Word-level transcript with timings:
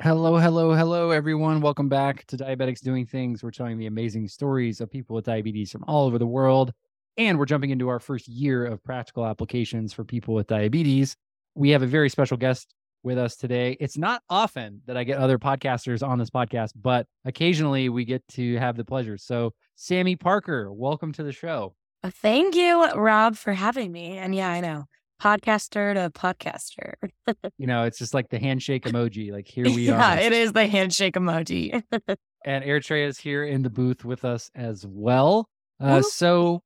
Hello, 0.00 0.38
hello, 0.38 0.74
hello, 0.74 1.10
everyone. 1.10 1.60
Welcome 1.60 1.88
back 1.88 2.24
to 2.26 2.36
Diabetics 2.36 2.78
Doing 2.78 3.04
Things. 3.04 3.42
We're 3.42 3.50
telling 3.50 3.78
the 3.78 3.86
amazing 3.86 4.28
stories 4.28 4.80
of 4.80 4.88
people 4.88 5.16
with 5.16 5.24
diabetes 5.24 5.72
from 5.72 5.82
all 5.88 6.06
over 6.06 6.18
the 6.20 6.26
world. 6.26 6.72
And 7.16 7.36
we're 7.36 7.46
jumping 7.46 7.70
into 7.70 7.88
our 7.88 7.98
first 7.98 8.28
year 8.28 8.64
of 8.64 8.80
practical 8.84 9.26
applications 9.26 9.92
for 9.92 10.04
people 10.04 10.34
with 10.34 10.46
diabetes. 10.46 11.16
We 11.56 11.70
have 11.70 11.82
a 11.82 11.86
very 11.88 12.08
special 12.10 12.36
guest 12.36 12.72
with 13.02 13.18
us 13.18 13.34
today. 13.34 13.76
It's 13.80 13.98
not 13.98 14.22
often 14.30 14.82
that 14.86 14.96
I 14.96 15.02
get 15.02 15.18
other 15.18 15.36
podcasters 15.36 16.06
on 16.06 16.16
this 16.16 16.30
podcast, 16.30 16.74
but 16.80 17.08
occasionally 17.24 17.88
we 17.88 18.04
get 18.04 18.22
to 18.28 18.56
have 18.58 18.76
the 18.76 18.84
pleasure. 18.84 19.18
So, 19.18 19.52
Sammy 19.74 20.14
Parker, 20.14 20.72
welcome 20.72 21.10
to 21.14 21.24
the 21.24 21.32
show. 21.32 21.74
Thank 22.04 22.54
you, 22.54 22.88
Rob, 22.92 23.34
for 23.34 23.52
having 23.52 23.90
me. 23.90 24.16
And 24.16 24.32
yeah, 24.32 24.48
I 24.48 24.60
know 24.60 24.84
podcaster 25.20 25.94
to 25.94 26.10
podcaster. 26.10 26.94
You 27.58 27.66
know, 27.66 27.84
it's 27.84 27.98
just 27.98 28.14
like 28.14 28.28
the 28.28 28.38
handshake 28.38 28.84
emoji. 28.84 29.32
Like, 29.32 29.48
here 29.48 29.68
we 29.70 29.88
yeah, 29.88 30.14
are. 30.14 30.18
it 30.18 30.32
is 30.32 30.52
the 30.52 30.66
handshake 30.66 31.14
emoji. 31.14 31.82
and 32.44 32.64
Eritrea 32.64 33.06
is 33.06 33.18
here 33.18 33.44
in 33.44 33.62
the 33.62 33.70
booth 33.70 34.04
with 34.04 34.24
us 34.24 34.50
as 34.54 34.86
well. 34.86 35.48
Uh, 35.80 36.02
so 36.02 36.62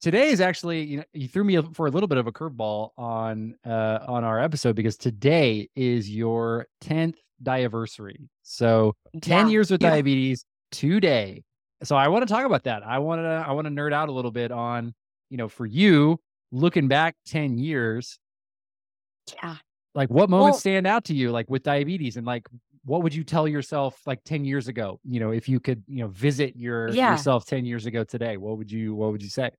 today 0.00 0.28
is 0.30 0.40
actually 0.40 0.82
you 0.84 0.96
know 0.98 1.04
you 1.12 1.28
threw 1.28 1.44
me 1.44 1.60
for 1.72 1.86
a 1.86 1.90
little 1.90 2.08
bit 2.08 2.18
of 2.18 2.26
a 2.26 2.32
curveball 2.32 2.90
on 2.96 3.54
uh, 3.64 3.98
on 4.06 4.24
our 4.24 4.40
episode 4.40 4.76
because 4.76 4.96
today 4.96 5.68
is 5.76 6.10
your 6.10 6.66
tenth 6.80 7.16
diaversary. 7.42 8.28
So 8.42 8.94
ten 9.22 9.46
Yeah, 9.46 9.52
years 9.52 9.70
with 9.70 9.80
yeah. 9.82 9.90
diabetes 9.90 10.44
today. 10.72 11.44
So 11.82 11.94
I 11.96 12.08
want 12.08 12.26
to 12.26 12.32
talk 12.32 12.44
about 12.44 12.64
that. 12.64 12.82
I 12.82 12.98
want 12.98 13.20
to 13.20 13.44
I 13.46 13.52
want 13.52 13.66
to 13.66 13.70
nerd 13.70 13.92
out 13.92 14.08
a 14.08 14.12
little 14.12 14.30
bit 14.30 14.50
on 14.50 14.94
you 15.30 15.36
know 15.36 15.48
for 15.48 15.66
you 15.66 16.18
looking 16.52 16.88
back 16.88 17.14
ten 17.26 17.58
years 17.58 18.18
Yeah. 19.42 19.56
like 19.94 20.08
what 20.10 20.30
moments 20.30 20.54
Well- 20.56 20.60
stand 20.60 20.86
out 20.86 21.04
to 21.06 21.14
you 21.14 21.30
like 21.30 21.50
with 21.50 21.62
diabetes 21.62 22.16
and 22.16 22.26
like 22.26 22.46
what 22.84 23.02
would 23.02 23.14
you 23.14 23.24
tell 23.24 23.48
yourself 23.48 24.00
like 24.06 24.22
10 24.24 24.44
years 24.44 24.68
ago 24.68 25.00
you 25.04 25.18
know 25.18 25.32
if 25.32 25.48
you 25.48 25.58
could 25.58 25.82
you 25.88 25.98
know 25.98 26.08
visit 26.08 26.54
your 26.56 26.88
Yeah. 26.90 27.10
yourself 27.12 27.44
10 27.46 27.64
years 27.64 27.86
ago 27.86 28.04
today 28.04 28.36
what 28.36 28.58
would 28.58 28.70
you 28.70 28.94
what 28.94 29.10
would 29.12 29.22
you 29.22 29.28
say 29.30 29.50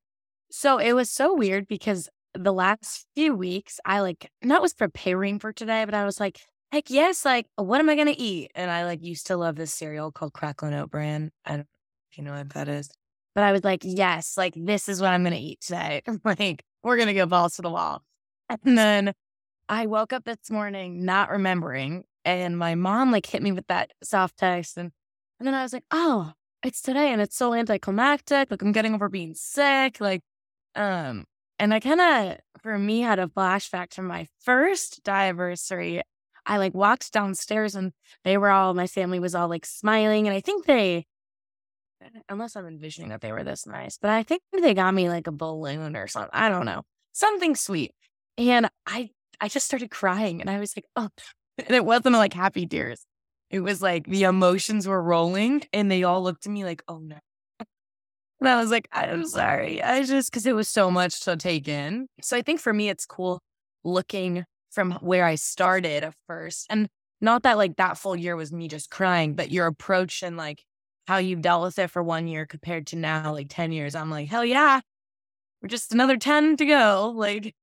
So 0.49 0.77
it 0.77 0.93
was 0.93 1.09
so 1.09 1.35
weird 1.35 1.67
because 1.67 2.07
the 2.33 2.53
last 2.53 3.05
few 3.15 3.33
weeks, 3.35 3.79
I 3.83 3.99
like 4.01 4.29
not 4.43 4.61
was 4.61 4.73
preparing 4.73 5.39
for 5.39 5.51
today, 5.51 5.83
but 5.85 5.93
I 5.95 6.05
was 6.05 6.19
like, 6.19 6.39
heck 6.71 6.89
yes, 6.89 7.25
like 7.25 7.47
what 7.55 7.79
am 7.79 7.89
I 7.89 7.95
gonna 7.95 8.13
eat? 8.15 8.51
And 8.55 8.69
I 8.69 8.85
like 8.85 9.03
used 9.03 9.27
to 9.27 9.37
love 9.37 9.55
this 9.55 9.73
cereal 9.73 10.11
called 10.11 10.33
Cracklin' 10.33 10.73
Oat 10.73 10.91
Bran. 10.91 11.31
I 11.45 11.49
don't 11.51 11.59
know 11.59 11.65
if 12.11 12.17
you 12.17 12.23
know 12.23 12.33
what 12.33 12.49
that 12.51 12.67
is. 12.69 12.89
But 13.33 13.43
I 13.43 13.51
was 13.51 13.63
like, 13.63 13.81
yes, 13.83 14.37
like 14.37 14.53
this 14.55 14.87
is 14.87 15.01
what 15.01 15.11
I'm 15.11 15.23
gonna 15.23 15.35
eat 15.37 15.61
today. 15.61 16.01
like 16.23 16.63
we're 16.87 16.97
gonna 16.97 17.13
go 17.13 17.25
balls 17.25 17.55
to 17.57 17.61
the 17.61 17.69
wall. 17.69 18.03
And 18.49 18.77
then 18.77 19.13
I 19.69 19.87
woke 19.87 20.13
up 20.13 20.23
this 20.25 20.49
morning 20.49 21.05
not 21.05 21.29
remembering, 21.29 22.05
and 22.25 22.57
my 22.57 22.75
mom 22.75 23.11
like 23.11 23.25
hit 23.25 23.43
me 23.43 23.51
with 23.51 23.67
that 23.67 23.91
soft 24.03 24.37
text, 24.37 24.77
and 24.77 24.91
and 25.39 25.47
then 25.47 25.53
I 25.53 25.63
was 25.63 25.73
like, 25.73 25.85
oh, 25.91 26.33
it's 26.63 26.81
today, 26.81 27.11
and 27.11 27.21
it's 27.21 27.35
so 27.35 27.53
anticlimactic. 27.53 28.49
Like 28.49 28.61
I'm 28.61 28.71
getting 28.71 28.95
over 28.95 29.09
being 29.09 29.35
sick, 29.35 29.99
like 30.01 30.21
um, 30.75 31.25
and 31.59 31.73
I 31.73 31.79
kind 31.79 31.99
of, 31.99 32.37
for 32.61 32.77
me, 32.77 33.01
had 33.01 33.19
a 33.19 33.27
flashback 33.27 33.89
to 33.91 34.01
my 34.01 34.27
first 34.41 35.03
diaversary. 35.03 36.01
I 36.45 36.57
like 36.57 36.73
walked 36.75 37.11
downstairs 37.11 37.75
and 37.75 37.93
they 38.23 38.37
were 38.37 38.51
all, 38.51 38.73
my 38.73 38.87
family 38.87 39.19
was 39.19 39.35
all 39.35 39.47
like 39.47 39.65
smiling. 39.65 40.27
And 40.27 40.37
I 40.37 40.39
think 40.39 40.65
they, 40.65 41.05
unless 42.29 42.55
I'm 42.55 42.67
envisioning 42.67 43.09
that 43.09 43.21
they 43.21 43.31
were 43.31 43.43
this 43.43 43.65
nice, 43.65 43.97
but 43.97 44.09
I 44.09 44.23
think 44.23 44.41
they 44.51 44.73
got 44.73 44.93
me 44.93 45.09
like 45.09 45.27
a 45.27 45.31
balloon 45.31 45.95
or 45.95 46.07
something. 46.07 46.29
I 46.33 46.49
don't 46.49 46.65
know, 46.65 46.83
something 47.13 47.55
sweet. 47.55 47.91
And 48.37 48.69
I, 48.85 49.09
I 49.41 49.47
just 49.47 49.65
started 49.65 49.91
crying 49.91 50.41
and 50.41 50.49
I 50.49 50.59
was 50.59 50.73
like, 50.75 50.85
oh, 50.95 51.09
and 51.57 51.75
it 51.75 51.85
wasn't 51.85 52.15
like 52.15 52.33
happy 52.33 52.65
tears. 52.65 53.05
It 53.49 53.61
was 53.61 53.81
like 53.81 54.05
the 54.07 54.23
emotions 54.23 54.87
were 54.87 55.01
rolling 55.01 55.63
and 55.71 55.89
they 55.89 56.03
all 56.03 56.21
looked 56.21 56.45
at 56.45 56.51
me 56.51 56.65
like, 56.65 56.83
oh 56.87 56.99
no. 56.99 57.17
And 58.39 58.47
I 58.47 58.61
was 58.61 58.69
like, 58.69 58.87
I'm 58.91 59.25
sorry. 59.25 59.81
I 59.81 60.03
just, 60.03 60.29
because 60.29 60.45
it 60.45 60.55
was 60.55 60.69
so 60.69 60.91
much 60.91 61.21
to 61.21 61.35
take 61.35 61.67
in. 61.67 62.07
So 62.21 62.37
I 62.37 62.43
think 62.43 62.59
for 62.59 62.71
me, 62.71 62.87
it's 62.87 63.05
cool 63.05 63.39
looking 63.83 64.43
from 64.69 64.91
where 65.01 65.25
I 65.25 65.35
started 65.35 66.03
at 66.03 66.13
first. 66.27 66.67
And 66.69 66.87
not 67.19 67.43
that 67.43 67.57
like 67.57 67.77
that 67.77 67.97
full 67.97 68.15
year 68.15 68.35
was 68.35 68.53
me 68.53 68.67
just 68.67 68.91
crying, 68.91 69.33
but 69.33 69.51
your 69.51 69.65
approach 69.65 70.21
and 70.21 70.37
like 70.37 70.63
how 71.07 71.17
you've 71.17 71.41
dealt 71.41 71.63
with 71.63 71.79
it 71.79 71.89
for 71.89 72.03
one 72.03 72.27
year 72.27 72.45
compared 72.45 72.87
to 72.87 72.95
now, 72.97 73.31
like 73.33 73.47
10 73.49 73.71
years. 73.71 73.95
I'm 73.95 74.09
like, 74.11 74.27
hell 74.27 74.43
yeah. 74.45 74.81
We're 75.61 75.69
just 75.69 75.93
another 75.93 76.17
10 76.17 76.57
to 76.57 76.65
go. 76.65 77.13
Like, 77.15 77.53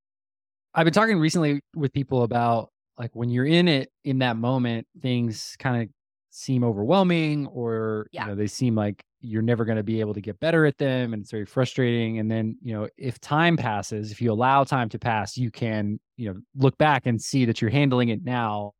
i've 0.74 0.84
been 0.84 0.92
talking 0.92 1.18
recently 1.18 1.60
with 1.76 1.92
people 1.92 2.24
about 2.24 2.68
like 2.98 3.14
when 3.14 3.30
you're 3.30 3.46
in 3.46 3.68
it 3.68 3.90
in 4.02 4.18
that 4.18 4.36
moment 4.36 4.84
things 5.00 5.54
kind 5.60 5.82
of 5.82 5.88
seem 6.30 6.64
overwhelming 6.64 7.46
or 7.46 8.08
Yeah. 8.10 8.22
you 8.24 8.28
know 8.30 8.34
they 8.34 8.48
seem 8.48 8.74
like 8.74 9.00
you're 9.20 9.40
never 9.42 9.64
going 9.64 9.76
to 9.76 9.84
be 9.84 10.00
able 10.00 10.14
to 10.14 10.20
get 10.20 10.40
better 10.40 10.66
at 10.66 10.76
them 10.78 11.12
and 11.12 11.22
it's 11.22 11.30
very 11.30 11.44
frustrating 11.46 12.18
and 12.18 12.28
then 12.28 12.58
you 12.60 12.74
know 12.74 12.88
if 12.98 13.20
time 13.20 13.56
passes 13.56 14.10
if 14.10 14.20
you 14.20 14.32
allow 14.32 14.64
time 14.64 14.88
to 14.88 14.98
pass 14.98 15.36
you 15.36 15.50
can 15.52 16.00
you 16.16 16.28
know 16.32 16.40
look 16.56 16.76
back 16.76 17.06
and 17.06 17.22
see 17.22 17.44
that 17.44 17.60
you're 17.62 17.70
handling 17.70 18.08
it 18.08 18.24
now 18.24 18.72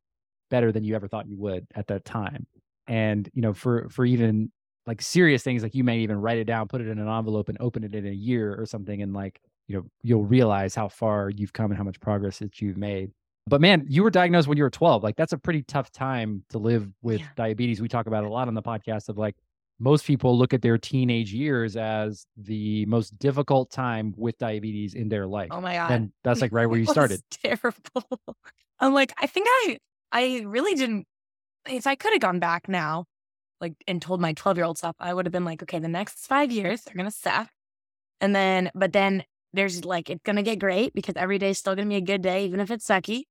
better 0.51 0.73
than 0.73 0.83
you 0.83 0.95
ever 0.95 1.07
thought 1.07 1.29
you 1.29 1.37
would 1.37 1.65
at 1.75 1.87
that 1.87 2.03
time 2.03 2.45
and 2.87 3.29
you 3.33 3.41
know 3.41 3.53
for 3.53 3.87
for 3.89 4.03
even 4.05 4.51
like 4.87 5.01
serious 5.01 5.43
things 5.43 5.63
like 5.63 5.73
you 5.75 5.83
may 5.83 5.99
even 5.99 6.19
write 6.21 6.37
it 6.37 6.45
down 6.45 6.67
put 6.67 6.81
it 6.81 6.87
in 6.87 6.99
an 6.99 7.07
envelope 7.07 7.49
and 7.49 7.57
open 7.59 7.83
it 7.83 7.95
in 7.95 8.05
a 8.05 8.11
year 8.11 8.55
or 8.59 8.65
something 8.65 9.01
and 9.01 9.13
like 9.13 9.41
you 9.67 9.75
know 9.75 9.83
you'll 10.03 10.25
realize 10.25 10.75
how 10.75 10.87
far 10.87 11.29
you've 11.29 11.53
come 11.53 11.71
and 11.71 11.77
how 11.77 11.83
much 11.83 11.99
progress 11.99 12.39
that 12.39 12.61
you've 12.61 12.77
made 12.77 13.11
but 13.47 13.59
man 13.61 13.85
you 13.89 14.03
were 14.03 14.11
diagnosed 14.11 14.47
when 14.47 14.57
you 14.57 14.63
were 14.63 14.69
12 14.69 15.03
like 15.03 15.15
that's 15.15 15.33
a 15.33 15.37
pretty 15.37 15.63
tough 15.63 15.91
time 15.91 16.43
to 16.49 16.57
live 16.59 16.87
with 17.01 17.21
Yeah. 17.21 17.27
diabetes 17.35 17.81
we 17.81 17.87
talk 17.87 18.05
about 18.07 18.23
it 18.23 18.27
a 18.27 18.33
lot 18.33 18.47
on 18.47 18.53
the 18.53 18.61
podcast 18.61 19.09
of 19.09 19.17
like 19.17 19.35
most 19.77 20.05
people 20.05 20.37
look 20.37 20.53
at 20.53 20.61
their 20.61 20.77
teenage 20.77 21.33
years 21.33 21.75
as 21.75 22.25
the 22.37 22.85
most 22.85 23.17
difficult 23.19 23.69
time 23.71 24.13
with 24.15 24.37
diabetes 24.37 24.93
in 24.93 25.09
their 25.09 25.27
life 25.27 25.49
oh 25.51 25.59
my 25.59 25.73
God. 25.73 25.91
and 25.91 26.11
that's 26.23 26.41
like 26.41 26.53
right 26.53 26.65
where 26.67 26.79
you 26.83 26.85
started 26.85 27.21
Terrible. 27.43 28.07
I'm 28.79 28.93
like, 28.93 29.13
I 29.21 29.25
think 29.27 29.47
I, 29.49 29.77
I 30.11 30.43
really 30.45 30.75
didn't. 30.75 31.07
If 31.67 31.87
I 31.87 31.95
could 31.95 32.11
have 32.13 32.19
gone 32.21 32.39
back 32.39 32.67
now, 32.67 33.05
like, 33.61 33.73
and 33.87 34.01
told 34.01 34.21
my 34.21 34.33
12 34.33 34.57
year 34.57 34.65
old 34.65 34.77
self, 34.77 34.95
I 34.99 35.13
would 35.13 35.25
have 35.25 35.33
been 35.33 35.45
like, 35.45 35.63
okay, 35.63 35.79
the 35.79 35.87
next 35.87 36.25
five 36.27 36.51
years 36.51 36.81
they're 36.83 36.95
gonna 36.95 37.11
suck, 37.11 37.49
and 38.21 38.35
then, 38.35 38.71
but 38.75 38.93
then 38.93 39.23
there's 39.53 39.85
like, 39.85 40.09
it's 40.09 40.23
gonna 40.23 40.43
get 40.43 40.59
great 40.59 40.93
because 40.93 41.15
every 41.15 41.37
day's 41.39 41.57
still 41.59 41.75
gonna 41.75 41.89
be 41.89 41.95
a 41.95 42.01
good 42.01 42.21
day, 42.21 42.45
even 42.45 42.59
if 42.59 42.71
it's 42.71 42.87
sucky. 42.87 43.23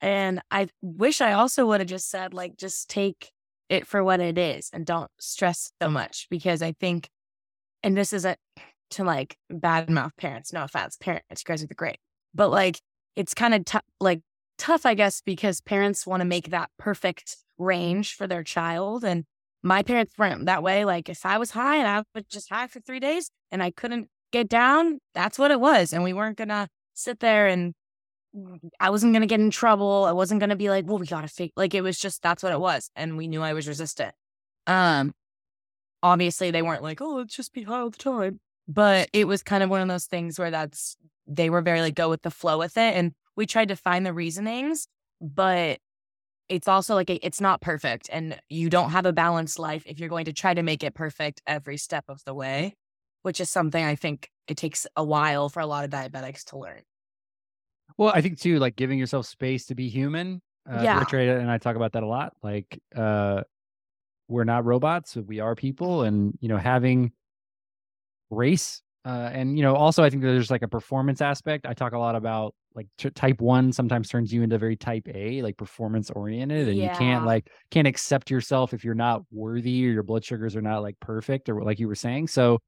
And 0.00 0.40
I 0.50 0.68
wish 0.82 1.20
I 1.20 1.32
also 1.32 1.66
would 1.66 1.80
have 1.80 1.88
just 1.88 2.10
said, 2.10 2.34
like, 2.34 2.56
just 2.56 2.90
take 2.90 3.30
it 3.68 3.86
for 3.86 4.04
what 4.04 4.20
it 4.20 4.36
is 4.38 4.70
and 4.72 4.84
don't 4.84 5.10
stress 5.18 5.72
so 5.80 5.88
much 5.88 6.26
because 6.30 6.62
I 6.62 6.72
think, 6.72 7.08
and 7.82 7.96
this 7.96 8.12
is 8.12 8.24
a 8.24 8.36
to 8.90 9.04
like 9.04 9.36
badmouth 9.52 10.16
parents. 10.16 10.52
No 10.52 10.64
offense, 10.64 10.96
parents, 10.96 11.24
you 11.30 11.44
guys 11.46 11.62
are 11.62 11.66
the 11.66 11.74
great, 11.74 11.98
but 12.34 12.50
like 12.50 12.80
it's 13.16 13.34
kind 13.34 13.54
of 13.54 13.64
tough, 13.64 13.82
like 14.00 14.20
tough, 14.58 14.86
I 14.86 14.94
guess, 14.94 15.20
because 15.20 15.60
parents 15.60 16.06
want 16.06 16.20
to 16.20 16.24
make 16.24 16.50
that 16.50 16.70
perfect 16.78 17.36
range 17.58 18.14
for 18.14 18.26
their 18.26 18.42
child. 18.42 19.04
And 19.04 19.24
my 19.64 19.82
parents 19.82 20.12
weren't 20.18 20.44
that 20.44 20.62
way. 20.62 20.84
Like 20.84 21.08
if 21.08 21.24
I 21.24 21.38
was 21.38 21.50
high 21.50 21.76
and 21.76 21.88
I 21.88 22.04
was 22.14 22.24
just 22.28 22.50
high 22.50 22.66
for 22.66 22.80
three 22.80 23.00
days 23.00 23.30
and 23.50 23.62
I 23.62 23.70
couldn't 23.70 24.08
get 24.30 24.48
down, 24.48 24.98
that's 25.14 25.38
what 25.38 25.50
it 25.50 25.58
was. 25.58 25.92
And 25.92 26.04
we 26.04 26.12
weren't 26.12 26.36
gonna 26.36 26.68
sit 26.92 27.20
there 27.20 27.48
and 27.48 27.72
I 28.78 28.90
wasn't 28.90 29.14
gonna 29.14 29.26
get 29.26 29.40
in 29.40 29.50
trouble. 29.50 30.04
I 30.04 30.12
wasn't 30.12 30.40
gonna 30.40 30.54
be 30.54 30.68
like, 30.68 30.86
well, 30.86 30.98
we 30.98 31.06
gotta 31.06 31.28
fake 31.28 31.52
like 31.56 31.74
it 31.74 31.80
was 31.80 31.98
just 31.98 32.22
that's 32.22 32.42
what 32.42 32.52
it 32.52 32.60
was. 32.60 32.90
And 32.94 33.16
we 33.16 33.26
knew 33.26 33.42
I 33.42 33.54
was 33.54 33.66
resistant. 33.66 34.14
Um 34.66 35.14
obviously 36.02 36.50
they 36.50 36.62
weren't 36.62 36.82
like, 36.82 37.00
oh, 37.00 37.16
let's 37.16 37.34
just 37.34 37.54
be 37.54 37.62
high 37.62 37.80
all 37.80 37.90
the 37.90 37.96
time. 37.96 38.40
But 38.68 39.08
it 39.14 39.26
was 39.26 39.42
kind 39.42 39.62
of 39.62 39.70
one 39.70 39.80
of 39.80 39.88
those 39.88 40.04
things 40.04 40.38
where 40.38 40.50
that's 40.50 40.96
they 41.26 41.48
were 41.48 41.62
very 41.62 41.80
like 41.80 41.94
go 41.94 42.10
with 42.10 42.20
the 42.20 42.30
flow 42.30 42.58
with 42.58 42.76
it. 42.76 42.94
And 42.94 43.12
we 43.34 43.46
tried 43.46 43.68
to 43.68 43.76
find 43.76 44.04
the 44.04 44.12
reasonings, 44.12 44.88
but 45.22 45.78
it's 46.48 46.68
also 46.68 46.94
like 46.94 47.10
a, 47.10 47.24
it's 47.24 47.40
not 47.40 47.60
perfect. 47.60 48.08
And 48.12 48.38
you 48.48 48.68
don't 48.70 48.90
have 48.90 49.06
a 49.06 49.12
balanced 49.12 49.58
life 49.58 49.84
if 49.86 49.98
you're 49.98 50.08
going 50.08 50.26
to 50.26 50.32
try 50.32 50.54
to 50.54 50.62
make 50.62 50.82
it 50.82 50.94
perfect 50.94 51.42
every 51.46 51.76
step 51.76 52.04
of 52.08 52.22
the 52.24 52.34
way, 52.34 52.74
which 53.22 53.40
is 53.40 53.50
something 53.50 53.82
I 53.84 53.94
think 53.94 54.28
it 54.46 54.56
takes 54.56 54.86
a 54.96 55.04
while 55.04 55.48
for 55.48 55.60
a 55.60 55.66
lot 55.66 55.84
of 55.84 55.90
diabetics 55.90 56.44
to 56.46 56.58
learn. 56.58 56.82
Well, 57.96 58.12
I 58.14 58.20
think 58.20 58.40
too, 58.40 58.58
like 58.58 58.76
giving 58.76 58.98
yourself 58.98 59.26
space 59.26 59.66
to 59.66 59.74
be 59.74 59.88
human. 59.88 60.42
Uh, 60.68 60.82
Yeah. 60.82 61.04
Trey 61.04 61.28
and 61.28 61.50
I 61.50 61.58
talk 61.58 61.76
about 61.76 61.92
that 61.92 62.02
a 62.02 62.06
lot. 62.06 62.32
Like, 62.42 62.80
uh, 62.94 63.42
we're 64.28 64.44
not 64.44 64.64
robots; 64.64 65.16
we 65.16 65.40
are 65.40 65.54
people, 65.54 66.02
and 66.02 66.36
you 66.40 66.48
know, 66.48 66.56
having 66.56 67.12
grace. 68.30 68.82
Uh, 69.04 69.30
and 69.32 69.58
you 69.58 69.62
know, 69.62 69.74
also, 69.76 70.02
I 70.02 70.08
think 70.08 70.22
there's 70.22 70.50
like 70.50 70.62
a 70.62 70.68
performance 70.68 71.20
aspect. 71.20 71.66
I 71.66 71.74
talk 71.74 71.92
a 71.92 71.98
lot 71.98 72.16
about 72.16 72.54
like 72.74 72.86
t- 72.96 73.10
type 73.10 73.40
one 73.40 73.70
sometimes 73.72 74.08
turns 74.08 74.32
you 74.32 74.42
into 74.42 74.56
very 74.58 74.76
type 74.76 75.06
A, 75.14 75.42
like 75.42 75.56
performance 75.58 76.10
oriented, 76.10 76.68
and 76.68 76.78
you 76.78 76.88
can't 76.98 77.24
like 77.26 77.50
can't 77.70 77.86
accept 77.86 78.30
yourself 78.30 78.72
if 78.72 78.82
you're 78.84 78.94
not 78.94 79.22
worthy 79.30 79.86
or 79.86 79.90
your 79.90 80.02
blood 80.02 80.24
sugars 80.24 80.56
are 80.56 80.62
not 80.62 80.78
like 80.80 80.98
perfect 81.00 81.48
or 81.50 81.62
like 81.62 81.78
you 81.78 81.86
were 81.86 81.94
saying. 81.94 82.28
So, 82.28 82.60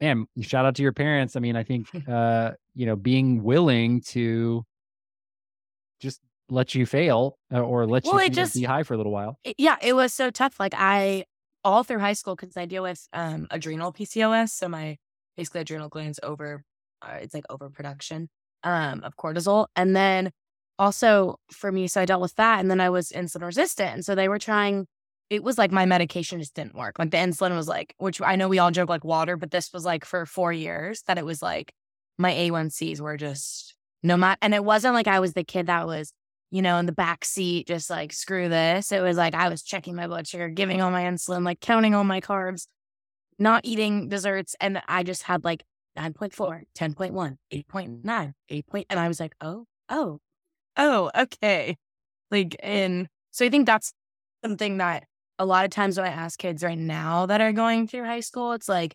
man, 0.00 0.24
shout 0.40 0.64
out 0.64 0.74
to 0.76 0.82
your 0.82 0.92
parents. 0.94 1.36
I 1.36 1.40
mean, 1.40 1.56
I 1.56 1.62
think 1.62 1.86
uh, 2.08 2.52
you 2.74 2.86
know, 2.86 2.96
being 2.96 3.42
willing 3.42 4.00
to 4.12 4.64
just 6.00 6.20
let 6.48 6.74
you 6.74 6.86
fail 6.86 7.38
uh, 7.52 7.60
or 7.60 7.86
let 7.86 8.04
Well, 8.04 8.14
you 8.14 8.20
it 8.20 8.24
you 8.24 8.30
know, 8.30 8.34
just- 8.34 8.54
be 8.54 8.64
high 8.64 8.82
for 8.82 8.94
a 8.94 8.96
little 8.96 9.12
while. 9.12 9.38
it- 9.44 9.56
yeah, 9.58 9.76
it 9.82 9.94
was 9.94 10.12
so 10.14 10.30
tough. 10.30 10.58
Like 10.58 10.74
I 10.76 11.26
all 11.64 11.84
through 11.84 12.00
high 12.00 12.14
school 12.14 12.34
because 12.34 12.56
I 12.56 12.64
deal 12.64 12.82
with 12.82 13.06
um 13.12 13.46
adrenal 13.50 13.92
PCOS, 13.92 14.48
so 14.50 14.68
my 14.68 14.96
basically 15.36 15.60
adrenal 15.62 15.88
glands 15.88 16.20
over 16.22 16.64
uh, 17.02 17.18
it's 17.20 17.34
like 17.34 17.44
overproduction 17.50 18.28
um 18.64 19.02
of 19.04 19.16
cortisol, 19.16 19.66
and 19.76 19.96
then 19.96 20.30
also 20.78 21.36
for 21.50 21.70
me, 21.70 21.86
so 21.88 22.00
I 22.00 22.04
dealt 22.06 22.22
with 22.22 22.34
that, 22.36 22.60
and 22.60 22.70
then 22.70 22.80
I 22.80 22.90
was 22.90 23.10
insulin 23.10 23.42
resistant, 23.42 23.94
and 23.94 24.04
so 24.04 24.14
they 24.14 24.28
were 24.28 24.38
trying. 24.38 24.86
It 25.30 25.42
was 25.42 25.56
like 25.56 25.72
my 25.72 25.86
medication 25.86 26.40
just 26.40 26.54
didn't 26.54 26.74
work. 26.74 26.98
Like 26.98 27.10
the 27.10 27.16
insulin 27.16 27.56
was 27.56 27.66
like, 27.68 27.94
which 27.98 28.20
I 28.20 28.36
know 28.36 28.48
we 28.48 28.58
all 28.58 28.70
joke 28.70 28.90
like 28.90 29.04
water, 29.04 29.36
but 29.36 29.50
this 29.50 29.72
was 29.72 29.84
like 29.84 30.04
for 30.04 30.26
four 30.26 30.52
years 30.52 31.02
that 31.06 31.16
it 31.18 31.24
was 31.24 31.40
like 31.40 31.72
my 32.18 32.32
A1Cs 32.32 33.00
were 33.00 33.16
just 33.16 33.74
no 34.02 34.16
matter, 34.16 34.38
and 34.42 34.54
it 34.54 34.64
wasn't 34.64 34.94
like 34.94 35.06
I 35.08 35.20
was 35.20 35.32
the 35.32 35.44
kid 35.44 35.66
that 35.66 35.86
was 35.86 36.12
you 36.52 36.60
know, 36.60 36.76
in 36.76 36.84
the 36.84 36.92
back 36.92 37.24
seat, 37.24 37.66
just 37.66 37.88
like, 37.88 38.12
screw 38.12 38.48
this. 38.50 38.92
It 38.92 39.00
was 39.00 39.16
like 39.16 39.34
I 39.34 39.48
was 39.48 39.62
checking 39.62 39.96
my 39.96 40.06
blood 40.06 40.28
sugar, 40.28 40.50
giving 40.50 40.82
all 40.82 40.90
my 40.90 41.04
insulin, 41.04 41.44
like 41.46 41.60
counting 41.60 41.94
all 41.94 42.04
my 42.04 42.20
carbs, 42.20 42.66
not 43.38 43.64
eating 43.64 44.08
desserts. 44.08 44.54
And 44.60 44.82
I 44.88 45.02
just 45.02 45.24
had 45.24 45.44
like 45.44 45.64
9.4, 45.98 46.62
10.1, 46.74 47.36
8.9, 47.52 48.32
8. 48.48 48.86
And 48.90 49.00
I 49.00 49.08
was 49.08 49.20
like, 49.20 49.34
oh, 49.40 49.66
oh, 49.88 50.20
oh, 50.76 51.10
okay. 51.16 51.76
Like, 52.30 52.56
and 52.60 53.08
so 53.30 53.44
I 53.44 53.48
think 53.50 53.66
that's 53.66 53.92
something 54.44 54.78
that 54.78 55.04
a 55.38 55.44
lot 55.44 55.64
of 55.64 55.70
times 55.70 55.96
when 55.98 56.06
I 56.06 56.10
ask 56.10 56.38
kids 56.38 56.62
right 56.62 56.78
now 56.78 57.26
that 57.26 57.40
are 57.40 57.52
going 57.52 57.86
through 57.88 58.04
high 58.04 58.20
school, 58.20 58.52
it's 58.52 58.68
like, 58.68 58.94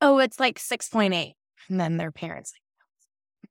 oh, 0.00 0.18
it's 0.18 0.40
like 0.40 0.58
6.8. 0.58 1.32
And 1.68 1.80
then 1.80 1.96
their 1.96 2.12
parents, 2.12 2.52
like, 2.54 3.50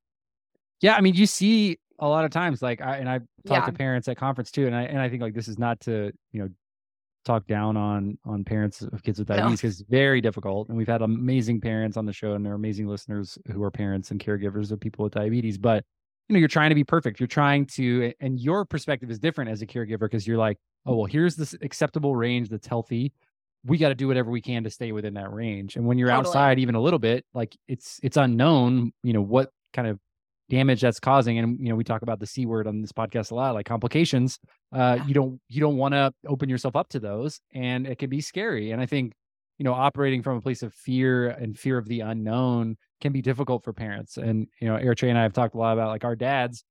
Yeah, 0.80 0.94
I 0.96 1.00
mean, 1.00 1.14
you 1.14 1.26
see 1.26 1.78
a 1.98 2.08
lot 2.08 2.24
of 2.24 2.30
times, 2.30 2.60
like, 2.62 2.80
I 2.80 2.96
and 2.98 3.08
I've 3.08 3.22
talked 3.46 3.66
Yeah. 3.66 3.72
to 3.72 3.72
parents 3.72 4.08
at 4.08 4.16
conference 4.16 4.50
too, 4.50 4.66
and 4.66 4.74
I 4.74 4.82
and 4.82 4.98
I 5.00 5.08
think 5.08 5.22
like 5.22 5.34
this 5.34 5.48
is 5.48 5.58
not 5.58 5.80
to 5.80 6.12
you 6.32 6.42
know 6.42 6.48
talk 7.24 7.46
down 7.46 7.76
on 7.76 8.18
on 8.24 8.44
parents 8.44 8.82
of 8.82 9.02
kids 9.02 9.18
with 9.18 9.28
diabetes 9.28 9.60
because 9.60 9.80
it's 9.80 9.90
very 9.90 10.20
difficult, 10.20 10.68
and 10.68 10.76
we've 10.76 10.88
had 10.88 11.02
amazing 11.02 11.60
parents 11.60 11.96
on 11.96 12.06
the 12.06 12.12
show, 12.12 12.34
and 12.34 12.44
they're 12.44 12.54
amazing 12.54 12.86
listeners 12.86 13.38
who 13.52 13.62
are 13.62 13.70
parents 13.70 14.10
and 14.10 14.20
caregivers 14.20 14.70
of 14.70 14.80
people 14.80 15.04
with 15.04 15.14
diabetes, 15.14 15.58
but 15.58 15.84
you 16.28 16.34
know 16.34 16.38
you're 16.38 16.48
trying 16.48 16.70
to 16.70 16.74
be 16.74 16.84
perfect. 16.84 17.20
You're 17.20 17.26
trying 17.26 17.66
to 17.66 18.12
and 18.20 18.40
your 18.40 18.64
perspective 18.64 19.10
is 19.10 19.18
different 19.18 19.50
as 19.50 19.62
a 19.62 19.66
caregiver 19.66 20.00
because 20.00 20.26
you're 20.26 20.38
like 20.38 20.58
oh 20.86 20.96
well 20.96 21.06
here's 21.06 21.36
this 21.36 21.54
acceptable 21.62 22.16
range 22.16 22.48
that's 22.48 22.66
healthy. 22.66 23.12
We 23.64 23.78
got 23.78 23.88
to 23.88 23.94
do 23.94 24.08
whatever 24.08 24.30
we 24.30 24.40
can 24.40 24.64
to 24.64 24.70
stay 24.70 24.92
within 24.92 25.14
that 25.14 25.32
range. 25.32 25.76
And 25.76 25.86
when 25.86 25.96
you're 25.96 26.08
Totally. 26.08 26.28
outside 26.28 26.58
even 26.58 26.74
a 26.74 26.80
little 26.80 26.98
bit 26.98 27.24
like 27.34 27.56
it's 27.68 28.00
it's 28.02 28.16
unknown 28.16 28.92
you 29.02 29.12
know 29.12 29.22
what 29.22 29.50
kind 29.72 29.88
of 29.88 29.98
damage 30.50 30.80
that's 30.80 31.00
causing 31.00 31.38
and 31.38 31.58
you 31.58 31.68
know 31.70 31.74
we 31.74 31.84
talk 31.84 32.02
about 32.02 32.20
the 32.20 32.26
c 32.26 32.44
word 32.44 32.66
on 32.66 32.82
this 32.82 32.92
podcast 32.92 33.30
a 33.30 33.34
lot 33.34 33.54
like 33.54 33.64
complications 33.66 34.38
uh 34.74 34.96
Yeah. 34.98 35.06
you 35.06 35.14
don't 35.14 35.40
you 35.48 35.60
don't 35.60 35.76
want 35.76 35.94
to 35.94 36.12
open 36.26 36.48
yourself 36.48 36.76
up 36.76 36.88
to 36.90 37.00
those 37.00 37.40
and 37.52 37.86
it 37.86 37.98
can 37.98 38.10
be 38.10 38.20
scary 38.20 38.70
and 38.70 38.80
i 38.80 38.86
think 38.86 39.14
you 39.58 39.64
know 39.64 39.72
operating 39.72 40.22
from 40.22 40.36
a 40.36 40.40
place 40.40 40.62
of 40.62 40.74
fear 40.74 41.28
and 41.30 41.58
fear 41.58 41.78
of 41.78 41.86
the 41.86 42.00
unknown 42.00 42.76
can 43.00 43.12
be 43.12 43.22
difficult 43.22 43.64
for 43.64 43.72
parents 43.72 44.16
and 44.16 44.46
you 44.60 44.68
know 44.68 44.76
Eric 44.76 45.02
and 45.02 45.18
I 45.18 45.22
have 45.22 45.32
talked 45.32 45.54
a 45.54 45.58
lot 45.58 45.72
about 45.72 45.88
like 45.88 46.04
our 46.04 46.16
dads 46.16 46.64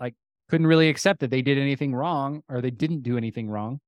like 0.00 0.14
couldn't 0.48 0.66
really 0.66 0.88
accept 0.88 1.20
that 1.20 1.30
they 1.30 1.42
did 1.42 1.58
anything 1.58 1.94
wrong 1.94 2.42
or 2.48 2.60
they 2.60 2.70
didn't 2.70 3.02
do 3.02 3.16
anything 3.16 3.48
wrong 3.48 3.80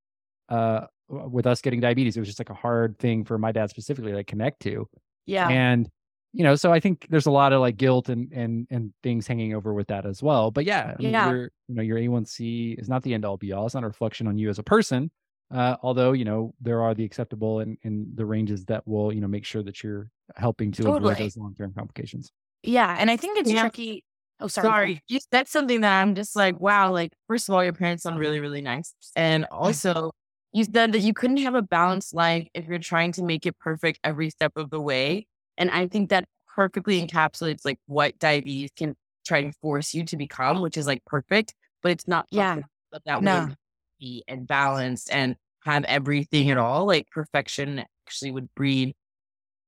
uh 0.49 0.87
with 1.09 1.47
us 1.47 1.61
getting 1.61 1.81
diabetes 1.81 2.17
it 2.17 2.21
was 2.21 2.29
just 2.29 2.41
like 2.41 2.51
a 2.51 2.55
hard 2.55 2.99
thing 2.99 3.25
for 3.25 3.39
my 3.39 3.53
dad 3.53 3.71
specifically 3.71 4.11
to 4.13 4.17
like, 4.19 4.27
connect 4.27 4.61
to 4.61 4.89
yeah, 5.27 5.49
and 5.49 5.89
you 6.33 6.45
know 6.45 6.55
so 6.55 6.73
i 6.73 6.79
think 6.81 7.07
there's 7.11 7.27
a 7.27 7.31
lot 7.31 7.53
of 7.53 7.61
like 7.61 7.77
guilt 7.77 8.09
and 8.09 8.31
and 8.33 8.67
and 8.71 8.93
things 9.03 9.27
hanging 9.27 9.55
over 9.55 9.73
with 9.73 9.89
that 9.89 10.05
as 10.07 10.23
well 10.23 10.51
but 10.51 10.65
yeah, 10.65 10.95
I 10.99 11.03
mean, 11.03 11.13
Yeah. 11.13 11.29
your 11.29 11.43
you 11.69 11.75
know 11.75 11.83
your 11.83 11.99
a1c 11.99 12.79
is 12.79 12.89
not 12.89 13.03
the 13.03 13.15
end 13.15 13.25
all 13.25 13.37
be 13.37 13.53
all 13.53 13.67
it's 13.67 13.75
not 13.75 13.85
a 13.85 13.87
reflection 13.87 14.27
on 14.27 14.37
you 14.39 14.49
as 14.51 14.59
a 14.59 14.63
person 14.63 15.11
uh 15.51 15.77
although 15.83 16.13
you 16.13 16.25
know 16.25 16.55
there 16.61 16.83
are 16.83 16.95
the 16.95 17.05
acceptable 17.05 17.61
and 17.61 17.79
and 17.85 18.15
the 18.17 18.27
ranges 18.27 18.65
that 18.67 18.87
will 18.87 19.13
you 19.13 19.21
know 19.21 19.29
make 19.29 19.45
sure 19.45 19.63
that 19.63 19.83
you're 19.83 20.11
helping 20.37 20.71
to 20.73 20.89
avoid 20.89 21.17
those 21.17 21.37
long-term 21.37 21.73
complications 21.75 22.33
yeah. 22.65 22.97
And 22.99 23.09
I 23.11 23.17
think 23.17 23.39
it's 23.39 23.51
Yeah. 23.51 23.63
tricky. 23.63 24.05
Oh, 24.41 24.49
sorry. 24.49 24.67
Sorry, 24.69 25.03
you 25.09 25.21
said 25.33 25.49
something 25.49 25.81
that 25.81 26.01
I'm 26.03 26.15
just 26.15 26.37
like, 26.37 26.61
wow. 26.61 26.93
Like, 26.93 27.13
first 27.27 27.49
of 27.49 27.55
all, 27.55 27.63
your 27.65 27.73
parents 27.73 28.03
sound 28.03 28.19
really, 28.19 28.41
really 28.41 28.61
nice, 28.61 28.95
and 29.17 29.45
also 29.47 30.11
you 30.53 30.65
said 30.65 30.93
that 30.93 31.01
you 31.01 31.13
couldn't 31.15 31.39
have 31.39 31.55
a 31.55 31.63
balanced 31.63 32.15
life 32.15 32.49
if 32.55 32.67
you're 32.67 32.79
trying 32.79 33.13
to 33.13 33.23
make 33.23 33.47
it 33.47 33.59
perfect 33.59 34.01
every 34.05 34.31
step 34.31 34.53
of 34.57 34.71
the 34.71 34.81
way. 34.81 35.27
And 35.59 35.71
I 35.71 35.89
think 35.89 36.09
that 36.11 36.25
perfectly 36.55 37.07
encapsulates 37.07 37.65
like 37.65 37.79
what 37.87 38.19
diabetes 38.19 38.71
can 38.75 38.97
try 39.27 39.43
to 39.43 39.53
force 39.61 39.93
you 39.93 40.05
to 40.07 40.17
become, 40.17 40.63
which 40.63 40.77
is 40.79 40.87
like 40.87 41.05
perfect, 41.05 41.55
but 41.83 41.93
it's 41.93 42.09
not. 42.09 42.27
Yeah. 42.31 42.61
That 43.05 43.23
No. 43.23 43.47
would 43.49 43.57
be 44.01 44.25
and 44.27 44.47
balanced 44.47 45.11
and 45.13 45.37
have 45.65 45.85
everything 45.85 46.51
at 46.51 46.57
all. 46.57 46.87
Like 46.87 47.09
perfection 47.11 47.85
actually 48.07 48.31
would 48.31 48.49
breed 48.55 48.95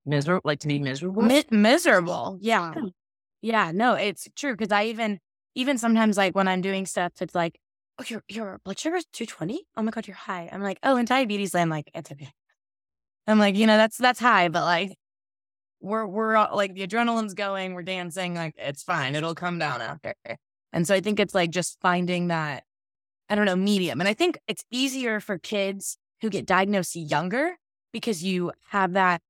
miserable, 0.07 0.41
like 0.45 0.61
to 0.61 0.69
be 0.69 0.79
miserable. 0.79 1.23
Mi- 1.23 1.45
miserable. 1.51 2.39
Yeah. 2.41 2.73
Yeah. 3.43 3.73
No, 3.75 3.95
it's 3.95 4.27
true. 4.37 4.57
Cause 4.57 4.73
I 4.73 4.85
even, 4.85 5.19
even 5.55 5.77
sometimes 5.77 6.17
like 6.17 6.35
when 6.35 6.49
I'm 6.49 6.61
doing 6.63 6.87
stuff, 6.87 7.13
it's 7.21 7.35
like, 7.35 7.59
oh, 7.99 8.05
your, 8.07 8.23
your 8.29 8.61
blood 8.65 8.79
sugar 8.79 8.97
is 8.97 9.05
220. 9.13 9.65
Oh 9.77 9.83
my 9.83 9.91
God, 9.91 10.07
you're 10.07 10.17
high. 10.17 10.49
I'm 10.51 10.63
like, 10.63 10.79
oh, 10.83 10.97
in 10.97 11.05
diabetes 11.05 11.53
land, 11.53 11.71
like, 11.71 11.91
it's 11.95 12.11
okay. 12.11 12.31
I'm 13.27 13.39
like, 13.39 13.57
you 13.57 13.67
know, 13.67 13.77
that's, 13.77 13.99
that's 13.99 14.21
high, 14.21 14.49
but 14.49 14.63
like, 14.65 14.93
we're, 15.81 16.07
we're 16.07 16.35
like, 16.53 16.75
the 16.75 16.87
adrenaline's 16.87 17.35
going, 17.35 17.75
we're 17.75 17.83
dancing, 17.83 18.35
like, 18.35 18.55
it's 18.57 18.83
fine. 18.83 19.15
It'll 19.15 19.35
come 19.35 19.59
down 19.59 19.81
after. 19.81 20.15
And 20.73 20.87
so 20.87 20.95
I 20.95 21.01
think 21.01 21.19
it's 21.19 21.35
like 21.35 21.51
just 21.51 21.79
finding 21.81 22.29
that, 22.29 22.65
I 23.29 23.35
don't 23.35 23.47
know, 23.47 23.57
medium. 23.57 24.01
And 24.01 24.09
I 24.09 24.15
think 24.15 24.39
it's 24.47 24.65
easier 24.71 25.21
for 25.21 25.39
kids 25.39 25.97
who 26.21 26.31
get 26.31 26.47
diagnosed 26.47 26.95
younger 26.95 27.57
because 27.93 28.23
you 28.23 28.53
have 28.69 28.93
that 28.93 29.21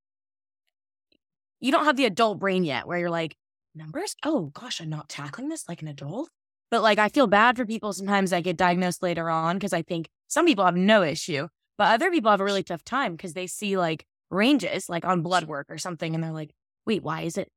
you 1.60 1.70
don't 1.70 1.84
have 1.84 1.96
the 1.96 2.06
adult 2.06 2.38
brain 2.38 2.64
yet 2.64 2.86
where 2.86 2.98
you're 2.98 3.10
like, 3.10 3.36
numbers? 3.74 4.16
Oh 4.24 4.46
gosh, 4.46 4.80
I'm 4.80 4.88
not 4.88 5.08
tackling 5.08 5.48
this 5.48 5.68
like 5.68 5.82
an 5.82 5.88
adult. 5.88 6.30
But 6.70 6.82
like, 6.82 6.98
I 6.98 7.08
feel 7.08 7.26
bad 7.26 7.56
for 7.56 7.66
people 7.66 7.92
sometimes 7.92 8.30
that 8.30 8.44
get 8.44 8.56
diagnosed 8.56 9.02
later 9.02 9.28
on 9.28 9.56
because 9.56 9.72
I 9.72 9.82
think 9.82 10.08
some 10.28 10.46
people 10.46 10.64
have 10.64 10.76
no 10.76 11.02
issue, 11.02 11.48
but 11.76 11.92
other 11.92 12.10
people 12.10 12.30
have 12.30 12.40
a 12.40 12.44
really 12.44 12.62
tough 12.62 12.84
time 12.84 13.12
because 13.12 13.34
they 13.34 13.46
see 13.46 13.76
like 13.76 14.06
ranges 14.30 14.88
like 14.88 15.04
on 15.04 15.22
blood 15.22 15.44
work 15.44 15.66
or 15.70 15.78
something 15.78 16.14
and 16.14 16.22
they're 16.22 16.32
like, 16.32 16.52
wait, 16.86 17.02
why 17.02 17.22
is 17.22 17.36
it 17.36 17.48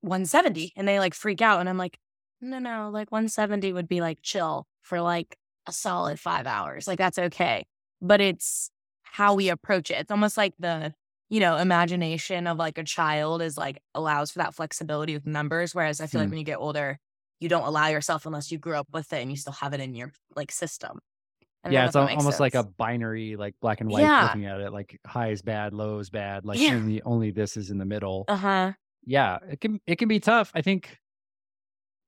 170? 0.00 0.72
And 0.76 0.86
they 0.86 0.98
like 0.98 1.14
freak 1.14 1.42
out. 1.42 1.60
And 1.60 1.68
I'm 1.68 1.78
like, 1.78 1.98
no, 2.40 2.58
no, 2.58 2.90
like 2.92 3.10
170 3.12 3.72
would 3.72 3.88
be 3.88 4.00
like 4.00 4.18
chill 4.22 4.66
for 4.82 5.00
like 5.00 5.36
a 5.66 5.72
solid 5.72 6.20
five 6.20 6.46
hours. 6.46 6.86
Like 6.86 6.98
that's 6.98 7.18
okay. 7.18 7.66
But 8.00 8.20
it's 8.20 8.70
how 9.02 9.34
we 9.34 9.48
approach 9.48 9.90
it. 9.90 9.98
It's 9.98 10.10
almost 10.10 10.36
like 10.36 10.54
the 10.58 10.94
you 11.30 11.40
know, 11.40 11.56
imagination 11.58 12.46
of 12.46 12.56
like 12.56 12.78
a 12.78 12.84
child 12.84 13.42
is 13.42 13.58
like 13.58 13.82
allows 13.94 14.30
for 14.30 14.38
that 14.38 14.54
flexibility 14.54 15.12
with 15.14 15.26
numbers. 15.26 15.74
Whereas 15.74 16.00
I 16.00 16.06
feel 16.06 16.20
like 16.20 16.28
Hmm. 16.28 16.30
when 16.30 16.38
you 16.38 16.44
get 16.44 16.58
older, 16.58 16.98
you 17.40 17.48
don't 17.50 17.66
allow 17.66 17.88
yourself 17.88 18.24
unless 18.24 18.50
you 18.50 18.58
grew 18.58 18.74
up 18.76 18.88
with 18.92 19.12
it 19.12 19.20
and 19.20 19.30
you 19.30 19.36
still 19.36 19.52
have 19.52 19.74
it 19.74 19.80
in 19.80 19.94
your 19.94 20.12
like 20.36 20.50
system. 20.50 21.00
I 21.64 21.70
yeah 21.70 21.84
it's 21.84 21.94
that 21.94 22.00
al- 22.00 22.06
makes 22.06 22.18
almost 22.22 22.40
like 22.40 22.54
a 22.54 22.62
binary 22.62 23.36
like 23.36 23.54
black 23.60 23.80
and 23.80 23.90
white 23.90 24.02
Yeah. 24.02 24.24
looking 24.24 24.46
at 24.46 24.60
it 24.60 24.72
like 24.72 24.98
high 25.06 25.30
is 25.30 25.42
bad 25.42 25.72
low 25.72 25.98
is 25.98 26.10
bad 26.10 26.44
like 26.44 26.58
Yeah. 26.60 26.74
only 26.74 27.02
only 27.02 27.30
this 27.30 27.56
is 27.56 27.70
in 27.70 27.78
the 27.78 27.84
middle 27.84 28.24
uh 28.28 28.36
huh. 28.36 28.72
yeah 29.04 29.38
it 29.50 29.60
can 29.60 29.80
it 29.86 29.96
can 29.96 30.08
be 30.08 30.20
tough 30.20 30.52
i 30.54 30.62
think 30.62 30.98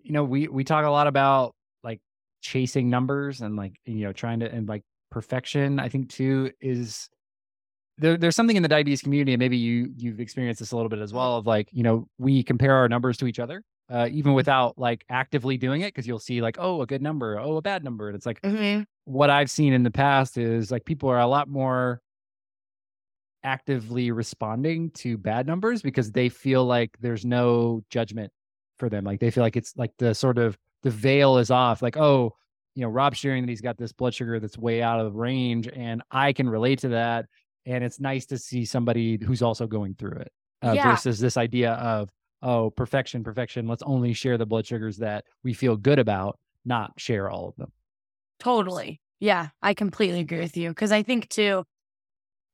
you 0.00 0.12
know 0.12 0.25
we 0.25 0.49
we 0.49 0.64
talk 0.64 0.85
a 0.85 0.90
lot 0.90 1.07
about 1.07 1.54
like 1.83 2.00
chasing 2.42 2.88
numbers 2.90 3.40
and 3.40 3.57
like 3.57 3.75
you 3.85 4.04
know 4.04 4.12
trying 4.12 4.40
to 4.40 4.50
and 4.50 4.69
like 4.69 4.83
perfection 5.11 5.78
i 5.80 5.88
think 5.88 6.09
too 6.09 6.50
is 6.61 7.09
there, 7.99 8.16
there's 8.16 8.35
something 8.37 8.57
in 8.57 8.62
the 8.62 8.69
diabetes 8.69 9.02
community 9.02 9.33
and 9.35 9.40
maybe 9.40 9.59
you 9.59 9.92
you've 9.97 10.21
experienced 10.21 10.61
this 10.61 10.73
a 10.73 10.76
little 10.76 10.88
bit 10.88 11.00
as 11.00 11.12
well 11.12 11.37
of 11.37 11.47
like 11.47 11.69
you 11.73 11.83
know 11.83 12.07
we 12.19 12.42
compare 12.42 12.75
our 12.76 12.88
numbers 12.88 13.16
to 13.19 13.26
each 13.26 13.38
other 13.38 13.62
uh, 13.91 14.09
even 14.11 14.33
without 14.35 14.79
like 14.79 15.05
actively 15.09 15.57
doing 15.57 15.81
it 15.81 15.89
because 15.89 16.07
you'll 16.07 16.19
see 16.19 16.41
like 16.41 16.57
oh 16.61 16.81
a 16.83 16.87
good 16.87 17.03
number 17.03 17.39
oh 17.39 17.57
a 17.57 17.63
bad 17.63 17.83
number 17.85 18.09
and 18.09 18.17
it's 18.17 18.27
like 18.27 18.41
Mm-hmm. 18.43 18.83
what 19.05 19.31
I've 19.31 19.51
seen 19.51 19.73
in 19.73 19.83
the 19.83 19.91
past 19.91 20.39
is 20.39 20.71
like 20.71 20.85
people 20.85 21.09
are 21.09 21.19
a 21.21 21.27
lot 21.27 21.49
more 21.49 22.01
actively 23.43 24.11
responding 24.11 24.91
to 24.91 25.17
bad 25.17 25.47
numbers 25.47 25.83
because 25.83 26.13
they 26.13 26.29
feel 26.29 26.65
like 26.65 26.97
there's 27.01 27.25
no 27.25 27.83
judgment 27.91 28.31
for 28.79 28.89
them. 28.89 29.05
Like 29.05 29.21
they 29.21 29.31
feel 29.31 29.43
like 29.43 29.57
it's 29.57 29.75
like 29.77 29.93
the 29.99 30.15
sort 30.15 30.39
of 30.39 30.59
the 30.83 30.91
veil 30.91 31.39
is 31.39 31.51
off. 31.51 31.81
Like, 31.83 31.97
oh, 31.97 32.35
you 32.75 32.83
know, 32.83 32.89
Rob's 32.89 33.19
sharing 33.19 33.43
that 33.45 33.49
he's 33.51 33.61
got 33.61 33.79
this 33.79 33.93
blood 33.93 34.15
sugar 34.15 34.39
that's 34.41 34.59
way 34.59 34.83
out 34.83 35.01
of 35.01 35.15
range 35.17 35.69
and 35.75 36.03
I 36.11 36.33
can 36.33 36.49
relate 36.49 36.81
to 36.81 36.89
that. 36.91 37.27
And 37.67 37.83
it's 37.85 38.01
nice 38.01 38.27
to 38.27 38.39
see 38.39 38.65
somebody 38.65 39.19
who's 39.25 39.43
also 39.43 39.67
going 39.67 39.95
through 39.95 40.19
it 40.21 40.33
uh, 40.63 40.73
Yeah. 40.73 40.91
versus 40.91 41.19
this 41.19 41.37
idea 41.37 41.73
of, 41.73 42.11
oh, 42.43 42.71
perfection, 42.71 43.25
perfection. 43.25 43.67
Let's 43.67 43.83
only 43.83 44.13
share 44.13 44.39
the 44.39 44.47
blood 44.47 44.67
sugars 44.67 44.99
that 44.99 45.25
we 45.43 45.53
feel 45.53 45.77
good 45.77 45.99
about, 45.99 46.39
not 46.65 46.93
share 46.97 47.31
all 47.31 47.49
of 47.49 47.57
them. 47.57 47.73
Totally. 48.39 49.01
Yeah, 49.19 49.49
I 49.63 49.75
completely 49.75 50.21
agree 50.21 50.41
with 50.41 50.57
you 50.57 50.71
because 50.71 50.93
I 50.93 51.03
think 51.03 51.29
too. 51.29 51.65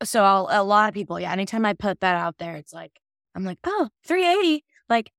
So 0.02 0.24
I'll, 0.24 0.48
a 0.50 0.64
lot 0.64 0.88
of 0.88 0.94
people, 0.94 1.18
yeah. 1.18 1.32
Anytime 1.32 1.64
I 1.64 1.74
put 1.74 2.00
that 2.00 2.16
out 2.16 2.38
there, 2.38 2.56
it's 2.56 2.72
like 2.72 2.92
I'm 3.34 3.44
like, 3.44 3.58
oh, 3.64 3.88
380, 4.06 4.64
like 4.88 5.12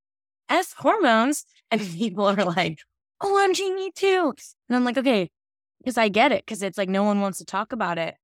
S 0.50 0.74
hormones, 0.78 1.46
and 1.72 1.82
people 1.82 2.26
are 2.26 2.46
like, 2.46 2.80
oh, 3.22 3.38
I'm 3.40 3.76
me 3.76 3.92
too. 3.96 4.34
And 4.68 4.76
I'm 4.76 4.84
like, 4.84 4.98
okay, 4.98 5.30
because 5.80 5.98
I 5.98 6.10
get 6.10 6.32
it 6.32 6.46
because 6.46 6.64
it's 6.64 6.78
like 6.78 6.90
no 6.90 7.04
one 7.04 7.22
wants 7.22 7.38
to 7.40 7.46
talk 7.46 7.72
about 7.72 7.98
it. 7.98 8.16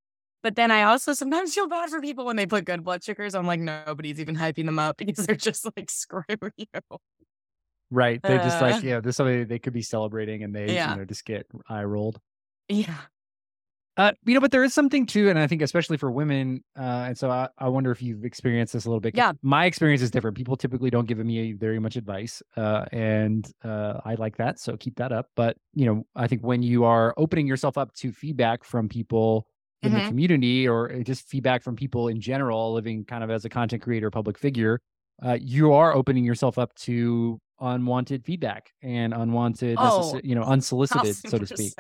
But 0.44 0.56
then 0.56 0.70
I 0.72 0.84
also 0.84 1.14
sometimes 1.14 1.54
feel 1.56 1.68
bad 1.68 1.90
for 1.90 2.02
people 2.02 2.26
when 2.26 2.36
they 2.36 2.46
put 2.46 2.66
good 2.66 2.84
blood 2.84 3.04
sugars. 3.04 3.34
I'm 3.34 3.48
like, 3.48 3.62
nobody's 3.62 4.20
even 4.20 4.36
hyping 4.36 4.66
them 4.66 4.78
up 4.78 4.98
because 5.06 5.26
they're 5.26 5.36
just 5.36 5.66
like, 5.76 5.90
screw 5.90 6.24
you. 6.58 6.66
Right. 7.90 8.20
They're 8.24 8.40
just 8.40 8.62
Uh. 8.62 8.70
like, 8.72 8.84
yeah, 8.84 9.00
there's 9.00 9.16
somebody 9.16 9.44
they 9.44 9.60
could 9.60 9.74
be 9.74 9.82
celebrating 9.84 10.44
and 10.44 10.54
they, 10.56 10.74
Yeah. 10.74 10.92
you 10.92 10.98
know, 11.00 11.06
just 11.06 11.26
get 11.26 11.48
eye 11.70 11.84
rolled. 11.84 12.20
Yeah. 12.68 12.96
Uh, 13.96 14.12
you 14.26 14.34
know, 14.34 14.40
but 14.40 14.50
there 14.52 14.64
is 14.64 14.74
something 14.74 15.06
too, 15.06 15.30
and 15.30 15.38
I 15.38 15.46
think 15.46 15.62
especially 15.62 15.98
for 15.98 16.10
women, 16.10 16.64
uh, 16.76 16.82
and 17.10 17.16
so 17.16 17.30
I, 17.30 17.48
I 17.60 17.68
wonder 17.70 17.92
if 17.92 18.02
you've 18.02 18.26
experienced 18.26 18.74
this 18.74 18.86
a 18.86 18.90
little 18.90 19.00
bit. 19.00 19.16
Yeah. 19.16 19.34
my 19.44 19.66
experience 19.66 20.02
is 20.02 20.10
different. 20.10 20.36
People 20.36 20.56
typically 20.58 20.90
don't 20.90 21.06
give 21.08 21.20
me 21.20 21.54
very 21.54 21.78
much 21.78 21.96
advice, 21.96 22.42
uh, 22.58 22.86
and 22.92 23.48
uh, 23.64 24.00
I 24.04 24.16
like 24.16 24.38
that, 24.38 24.58
so 24.60 24.76
keep 24.78 24.96
that 24.96 25.12
up. 25.12 25.28
But 25.36 25.58
you 25.76 25.86
know, 25.86 26.08
I 26.16 26.26
think 26.28 26.42
when 26.42 26.64
you 26.64 26.86
are 26.86 27.14
opening 27.18 27.46
yourself 27.46 27.78
up 27.78 27.94
to 27.98 28.12
feedback 28.12 28.64
from 28.64 28.90
people 28.90 29.46
in 29.84 29.94
the 29.94 30.02
Mhm. 30.02 30.08
community, 30.08 30.68
or 30.68 30.92
uh, 30.92 31.00
just 31.04 31.28
feedback 31.28 31.64
from 31.64 31.76
people 31.76 32.08
in 32.08 32.22
general, 32.22 32.74
living 32.74 33.06
kind 33.06 33.24
of 33.24 33.30
as 33.30 33.46
a 33.46 33.50
content 33.50 33.82
creator, 33.84 34.10
public 34.12 34.38
figure, 34.38 34.80
uh, 35.24 35.38
you 35.42 35.74
are 35.74 35.94
opening 35.94 36.24
yourself 36.26 36.58
up 36.58 36.74
to 36.76 37.40
unwanted 37.60 38.26
feedback 38.26 38.72
and 38.82 39.14
unwanted, 39.14 39.80
Oh, 39.80 40.20
you 40.24 40.36
know, 40.36 40.44
unsolicited, 40.46 41.26
so 41.26 41.38
to 41.40 41.46
speak. 41.46 41.76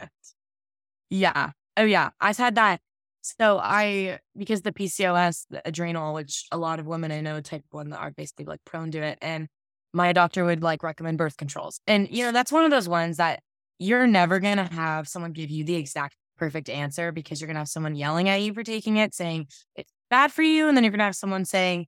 Yeah. 1.10 1.52
Oh 1.78 1.84
yeah. 1.84 2.12
I've 2.20 2.38
had 2.38 2.56
that. 2.56 2.82
So 3.22 3.58
I 3.62 4.20
because 4.38 4.62
the 4.64 4.74
PCOS, 4.74 5.46
the 5.50 5.62
adrenal, 5.68 6.14
which 6.14 6.46
a 6.52 6.58
lot 6.58 6.80
of 6.80 6.88
women 6.88 7.12
I 7.12 7.22
know 7.22 7.40
type 7.42 7.64
one 7.72 7.90
that 7.90 8.00
are 8.00 8.12
basically 8.12 8.46
like 8.46 8.64
prone 8.66 8.92
to 8.92 9.00
it. 9.02 9.18
And 9.22 9.48
my 9.94 10.12
doctor 10.14 10.44
would 10.46 10.64
like 10.64 10.84
recommend 10.84 11.18
birth 11.18 11.38
controls. 11.38 11.80
And 11.88 12.10
you 12.10 12.24
know, 12.26 12.32
that's 12.32 12.52
one 12.52 12.66
of 12.66 12.72
those 12.72 12.90
ones 12.90 13.18
that 13.18 13.42
you're 13.80 14.08
never 14.08 14.40
gonna 14.40 14.72
have 14.72 15.08
someone 15.08 15.32
give 15.34 15.50
you 15.50 15.64
the 15.64 15.76
exact 15.76 16.16
perfect 16.38 16.70
answer 16.70 17.12
because 17.12 17.40
you're 17.40 17.48
gonna 17.48 17.60
have 17.60 17.70
someone 17.70 17.96
yelling 17.96 18.30
at 18.30 18.42
you 18.42 18.54
for 18.54 18.64
taking 18.64 18.98
it, 18.98 19.14
saying 19.14 19.48
it's 19.76 19.92
bad 20.10 20.32
for 20.32 20.44
you, 20.44 20.68
and 20.68 20.76
then 20.76 20.84
you're 20.84 20.92
gonna 20.92 21.04
have 21.04 21.16
someone 21.16 21.46
saying 21.46 21.88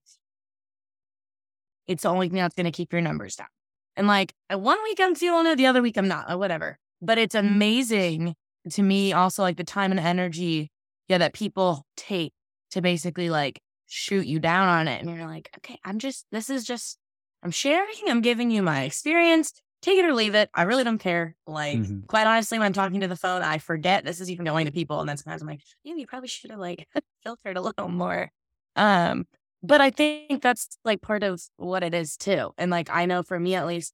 it's 1.87 2.03
the 2.03 2.09
only 2.09 2.29
thing 2.29 2.37
that's 2.37 2.55
gonna 2.55 2.71
keep 2.71 2.91
your 2.91 3.01
numbers 3.01 3.35
down. 3.35 3.47
And 3.95 4.07
like 4.07 4.33
uh, 4.53 4.57
one 4.57 4.81
week 4.83 4.99
I'm 5.01 5.15
feeling 5.15 5.47
it, 5.47 5.55
the 5.57 5.67
other 5.67 5.81
week 5.81 5.97
I'm 5.97 6.07
not, 6.07 6.31
or 6.31 6.37
whatever. 6.37 6.77
But 7.01 7.17
it's 7.17 7.35
amazing 7.35 8.35
to 8.71 8.81
me 8.81 9.13
also 9.13 9.43
like 9.43 9.57
the 9.57 9.63
time 9.63 9.91
and 9.91 9.99
energy, 9.99 10.71
yeah, 11.07 11.19
that 11.19 11.33
people 11.33 11.85
take 11.95 12.33
to 12.71 12.81
basically 12.81 13.29
like 13.29 13.61
shoot 13.87 14.25
you 14.25 14.39
down 14.39 14.67
on 14.67 14.87
it. 14.87 15.01
And 15.01 15.15
you're 15.15 15.27
like, 15.27 15.49
okay, 15.57 15.77
I'm 15.83 15.99
just 15.99 16.25
this 16.31 16.49
is 16.49 16.65
just 16.65 16.97
I'm 17.43 17.51
sharing, 17.51 18.09
I'm 18.09 18.21
giving 18.21 18.49
you 18.49 18.63
my 18.63 18.83
experience. 18.83 19.53
Take 19.82 20.00
it 20.00 20.05
or 20.05 20.13
leave 20.13 20.34
it. 20.36 20.50
I 20.53 20.63
really 20.63 20.84
don't 20.84 20.98
care. 20.98 21.36
Like, 21.46 21.77
Mhm. 21.77 22.08
quite 22.08 22.25
honestly, 22.25 22.58
when 22.58 22.65
I'm 22.65 22.74
talking 22.74 23.01
to 23.01 23.08
the 23.08 23.15
phone, 23.15 23.44
I 23.44 23.60
forget 23.60 24.03
this 24.03 24.20
is 24.20 24.32
even 24.32 24.46
going 24.46 24.65
to 24.65 24.72
people. 24.72 25.00
And 25.00 25.08
then 25.08 25.17
sometimes 25.17 25.41
I'm 25.41 25.48
like, 25.48 25.62
yeah, 25.84 25.94
you 25.96 26.08
probably 26.08 26.27
should 26.27 26.50
have 26.51 26.60
like 26.60 26.88
filtered 27.24 27.58
a 27.58 27.62
little 27.62 27.88
more. 27.89 28.32
Um, 28.75 29.27
but 29.62 29.82
I 29.82 29.91
think 29.91 30.41
that's 30.41 30.77
like 30.84 31.01
part 31.01 31.24
of 31.24 31.41
what 31.58 31.84
it 31.84 31.94
is 31.94 32.17
too. 32.17 32.53
And 32.58 32.72
like 32.72 32.89
I 32.89 33.05
know 33.05 33.22
for 33.24 33.39
me 33.39 33.55
at 33.55 33.67
least, 33.67 33.94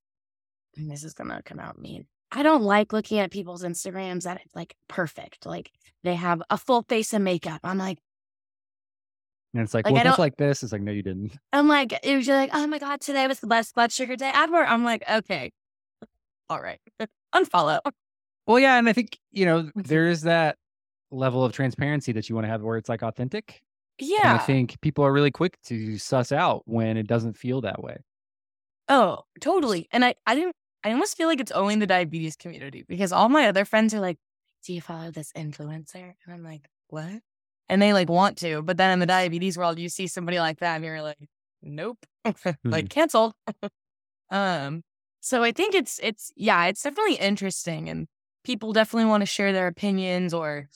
and 0.78 0.90
this 0.90 1.04
is 1.04 1.14
gonna 1.14 1.42
come 1.44 1.60
out 1.60 1.80
mean. 1.80 2.08
I 2.32 2.44
don't 2.44 2.64
like 2.64 2.94
looking 2.94 3.20
at 3.20 3.32
people's 3.32 3.64
Instagrams 3.64 4.24
that 4.24 4.42
it's 4.44 4.56
like 4.56 4.76
perfect. 4.88 5.46
Like 5.46 5.72
they 6.04 6.16
have 6.16 6.42
a 6.50 6.58
full 6.58 6.84
face 6.84 7.14
of 7.14 7.22
makeup. 7.22 7.60
I'm 7.64 7.78
like, 7.78 8.00
And 9.54 9.64
it's 9.64 9.74
like, 9.74 9.86
Like, 9.86 9.96
well, 9.96 10.04
just 10.04 10.20
like 10.20 10.38
this. 10.38 10.64
It's 10.64 10.72
like, 10.72 10.82
no, 10.82 10.92
you 10.94 11.04
didn't. 11.04 11.38
I'm 11.52 11.68
like, 11.68 11.92
it 12.04 12.16
was 12.16 12.26
just 12.26 12.38
like, 12.38 12.52
oh 12.54 12.66
my 12.68 12.80
God, 12.80 13.02
today 13.02 13.28
was 13.28 13.42
the 13.42 13.48
best 13.48 13.76
blood 13.76 13.92
sugar 13.92 14.16
day 14.16 14.32
ever. 14.34 14.64
I'm 14.64 14.84
like, 14.86 15.04
okay. 15.10 15.52
All 16.51 16.62
right. 16.62 16.79
Unfollow. 17.34 17.79
Well, 18.46 18.60
yeah, 18.60 18.77
and 18.77 18.89
I 18.89 18.93
think 18.93 19.17
you 19.31 19.46
know 19.46 19.72
there 19.74 20.10
is 20.10 20.24
that 20.24 20.58
level 21.10 21.46
of 21.46 21.53
transparency 21.53 22.12
that 22.12 22.27
you 22.27 22.36
want 22.36 22.46
to 22.46 22.50
have 22.50 22.62
where 22.62 22.77
it's 22.77 22.89
like 22.89 23.03
authentic. 23.03 23.62
Yeah. 24.00 24.31
And 24.31 24.39
I 24.39 24.43
think 24.43 24.79
people 24.81 25.05
are 25.05 25.13
really 25.13 25.31
quick 25.31 25.62
to 25.65 25.98
suss 25.98 26.31
out 26.31 26.63
when 26.65 26.98
it 26.98 27.08
doesn't 27.08 27.38
feel 27.38 27.62
that 27.62 27.81
way. 27.81 27.98
Oh, 28.89 29.20
totally. 29.39 29.88
And 29.91 30.03
I, 30.03 30.15
I 30.25 30.36
didn't, 30.36 30.55
I 30.84 30.91
almost 30.91 31.15
feel 31.15 31.27
like 31.27 31.39
it's 31.39 31.51
only 31.51 31.74
in 31.74 31.79
the 31.79 31.88
diabetes 31.88 32.36
community 32.36 32.84
because 32.88 33.12
all 33.12 33.29
my 33.29 33.48
other 33.48 33.63
friends 33.63 33.93
are 33.93 34.00
like, 34.00 34.17
do 34.65 34.74
you 34.74 34.81
follow 34.81 35.12
this 35.12 35.31
influencer? 35.34 36.13
And 36.25 36.34
I'm 36.34 36.43
like, 36.43 36.67
what? 36.88 37.22
And 37.70 37.81
they 37.81 37.93
like 37.93 38.10
want 38.10 38.38
to. 38.39 38.62
But 38.62 38.77
then 38.77 38.91
in 38.91 39.00
the 39.00 39.05
diabetes 39.05 39.58
world, 39.58 39.79
you 39.79 39.89
see 39.89 40.08
somebody 40.08 40.39
like 40.39 40.60
that 40.60 40.75
and 40.75 40.86
you're 40.86 41.01
like, 41.01 41.29
nope, 41.62 42.00
like 42.63 42.89
canceled. 42.89 43.34
um, 44.31 44.84
so 45.22 45.44
I 45.44 45.51
think 45.51 45.74
it's, 45.74 46.00
it's, 46.04 46.32
yeah, 46.36 46.66
it's 46.66 46.84
definitely 46.84 47.16
interesting. 47.16 47.88
And 47.90 48.08
people 48.44 48.74
definitely 48.74 49.10
want 49.10 49.22
to 49.22 49.25
share 49.28 49.54
their 49.54 49.68
opinions 49.68 50.34
or 50.34 50.68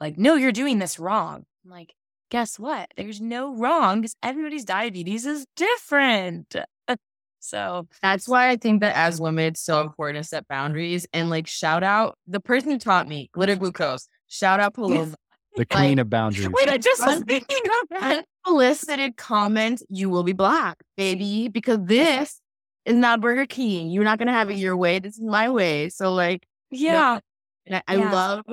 like, 0.00 0.18
no, 0.18 0.34
you're 0.34 0.52
doing 0.52 0.78
this 0.78 0.98
wrong. 0.98 1.44
I'm 1.64 1.70
like, 1.70 1.94
guess 2.30 2.58
what? 2.58 2.90
There's 2.96 3.20
no 3.20 3.54
wrong 3.54 4.00
because 4.00 4.16
everybody's 4.22 4.64
diabetes 4.64 5.26
is 5.26 5.46
different. 5.56 6.56
So 7.42 7.88
That's 8.02 8.28
why 8.28 8.50
I 8.50 8.56
think 8.56 8.82
that 8.82 8.94
as 8.94 9.18
women, 9.18 9.46
it's 9.46 9.62
so 9.62 9.80
important 9.80 10.22
to 10.22 10.28
set 10.28 10.46
boundaries 10.46 11.06
and 11.14 11.30
like 11.30 11.46
shout 11.46 11.82
out 11.82 12.18
the 12.26 12.38
person 12.38 12.70
who 12.70 12.78
taught 12.78 13.08
me 13.08 13.30
glitter 13.32 13.56
glucose. 13.56 14.08
Shout 14.28 14.60
out 14.60 14.74
Paloma. 14.74 15.14
The 15.56 15.64
queen 15.64 15.98
of 15.98 16.10
boundaries. 16.10 16.50
Wait, 16.50 16.68
I 16.68 16.76
just 16.76 17.04
was 17.04 17.16
Un- 17.16 17.24
thinking 17.24 17.62
of 17.82 17.88
that. 17.98 18.26
Unsolicited 18.46 19.16
comment, 19.16 19.82
you 19.88 20.10
will 20.10 20.22
be 20.22 20.34
black, 20.34 20.76
baby, 20.98 21.48
because 21.48 21.78
this 21.82 22.39
is 22.84 22.94
not 22.94 23.20
Burger 23.20 23.46
King. 23.46 23.90
You're 23.90 24.04
not 24.04 24.18
gonna 24.18 24.32
have 24.32 24.50
it 24.50 24.56
your 24.56 24.76
way. 24.76 24.98
This 24.98 25.14
is 25.14 25.20
my 25.24 25.48
way. 25.48 25.88
So 25.90 26.12
like, 26.12 26.46
Yeah. 26.70 27.18
and 27.66 27.76
I, 27.76 27.82
I 27.86 27.96
Yeah. 27.96 28.12
love 28.12 28.44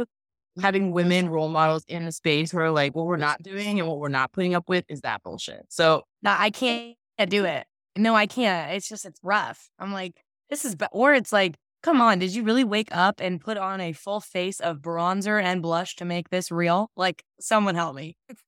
having 0.61 0.91
women 0.91 1.29
role 1.29 1.49
models 1.49 1.83
in 1.87 2.03
a 2.03 2.11
space 2.11 2.53
where 2.53 2.71
like 2.71 2.95
what 2.95 3.05
we're 3.05 3.17
not 3.17 3.41
doing 3.43 3.79
and 3.79 3.87
what 3.87 3.99
we're 3.99 4.09
not 4.09 4.31
putting 4.31 4.55
up 4.55 4.67
with 4.67 4.85
is 4.89 5.01
that 5.01 5.21
bullshit. 5.23 5.65
So 5.69 6.03
No, 6.23 6.35
I 6.37 6.49
can't 6.49 6.95
do 7.27 7.45
it. 7.45 7.65
No, 7.95 8.15
I 8.15 8.25
can't. 8.27 8.73
It's 8.73 8.87
just, 8.89 9.05
it's 9.05 9.19
rough. 9.23 9.69
I'm 9.79 9.91
like, 9.93 10.13
this 10.49 10.65
is, 10.65 10.75
ba-. 10.75 10.89
or 10.91 11.13
it's 11.13 11.31
like, 11.33 11.55
come 11.83 12.01
on, 12.01 12.19
did 12.19 12.33
you 12.35 12.43
really 12.43 12.63
wake 12.63 12.89
up 12.91 13.19
and 13.21 13.39
put 13.41 13.57
on 13.57 13.81
a 13.81 13.91
full 13.93 14.19
face 14.19 14.59
of 14.59 14.77
bronzer 14.79 15.41
and 15.41 15.61
blush 15.61 15.95
to 15.97 16.05
make 16.05 16.29
this 16.29 16.51
real? 16.51 16.89
Like, 16.95 17.23
someone 17.39 17.75
help 17.75 17.95
me. 17.95 18.17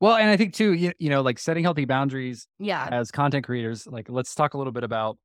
Well, 0.00 0.16
and 0.16 0.30
I 0.30 0.36
think 0.36 0.54
too, 0.54 0.72
you, 0.72 0.92
you 0.98 1.10
know, 1.10 1.20
like 1.20 1.38
setting 1.38 1.62
healthy 1.62 1.84
boundaries 1.84 2.46
Yeah. 2.58 2.88
as 2.90 3.10
content 3.10 3.44
creators. 3.44 3.86
Like, 3.86 4.08
let's 4.08 4.34
talk 4.34 4.54
a 4.54 4.58
little 4.58 4.72
bit 4.72 4.82
about, 4.82 5.18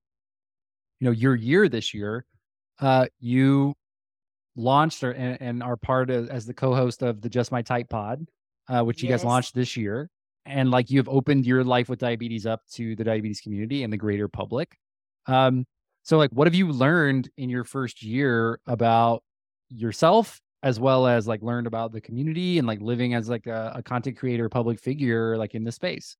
you 0.99 1.05
know, 1.05 1.11
your 1.11 1.33
year 1.35 1.69
this 1.69 1.93
year. 1.93 2.25
Uh, 2.79 3.05
you 3.19 3.73
launched 4.57 5.03
or, 5.03 5.11
and, 5.11 5.41
and 5.41 5.63
are 5.63 5.77
part 5.77 6.09
of 6.09 6.29
as 6.29 6.45
the 6.45 6.53
co-host 6.53 7.01
of 7.01 7.21
the 7.21 7.29
Just 7.29 7.51
My 7.51 7.61
Type 7.61 7.89
Pod, 7.89 8.27
uh, 8.67 8.81
which 8.83 9.01
you 9.01 9.09
guys 9.09 9.23
launched 9.23 9.55
this 9.55 9.77
year. 9.77 10.09
And 10.45 10.69
like 10.71 10.91
you've 10.91 11.09
opened 11.09 11.45
your 11.45 11.63
life 11.63 11.89
with 11.89 11.99
diabetes 11.99 12.45
up 12.45 12.61
to 12.73 12.95
the 12.95 13.03
diabetes 13.03 13.41
community 13.41 13.83
and 13.83 13.91
the 13.91 13.97
greater 13.97 14.27
public. 14.27 14.77
Um, 15.25 15.65
so 16.03 16.17
like, 16.17 16.29
what 16.31 16.47
have 16.47 16.53
you 16.53 16.71
learned 16.71 17.29
in 17.37 17.49
your 17.49 17.63
first 17.63 18.03
year 18.03 18.59
about 18.67 19.23
yourself 19.69 20.39
as 20.65 20.79
well 20.79 21.07
as 21.07 21.27
like 21.27 21.41
learned 21.41 21.67
about 21.67 21.93
the 21.93 22.01
community 22.01 22.57
and 22.57 22.67
like 22.67 22.81
living 22.81 23.13
as 23.13 23.29
like 23.29 23.47
a, 23.47 23.71
a 23.75 23.83
content 23.83 24.17
creator 24.17 24.49
public 24.49 24.79
figure 24.79 25.37
like 25.37 25.55
in 25.55 25.63
the 25.63 25.71
space 25.71 26.17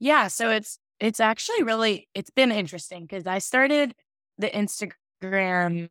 Yeah, 0.00 0.28
so 0.28 0.50
it's 0.50 0.78
it's 1.00 1.20
actually 1.20 1.62
really 1.64 2.08
it's 2.14 2.30
been 2.30 2.52
interesting 2.52 3.02
because 3.02 3.26
I 3.26 3.38
started 3.38 3.94
the 4.38 4.48
Instagram 4.48 5.88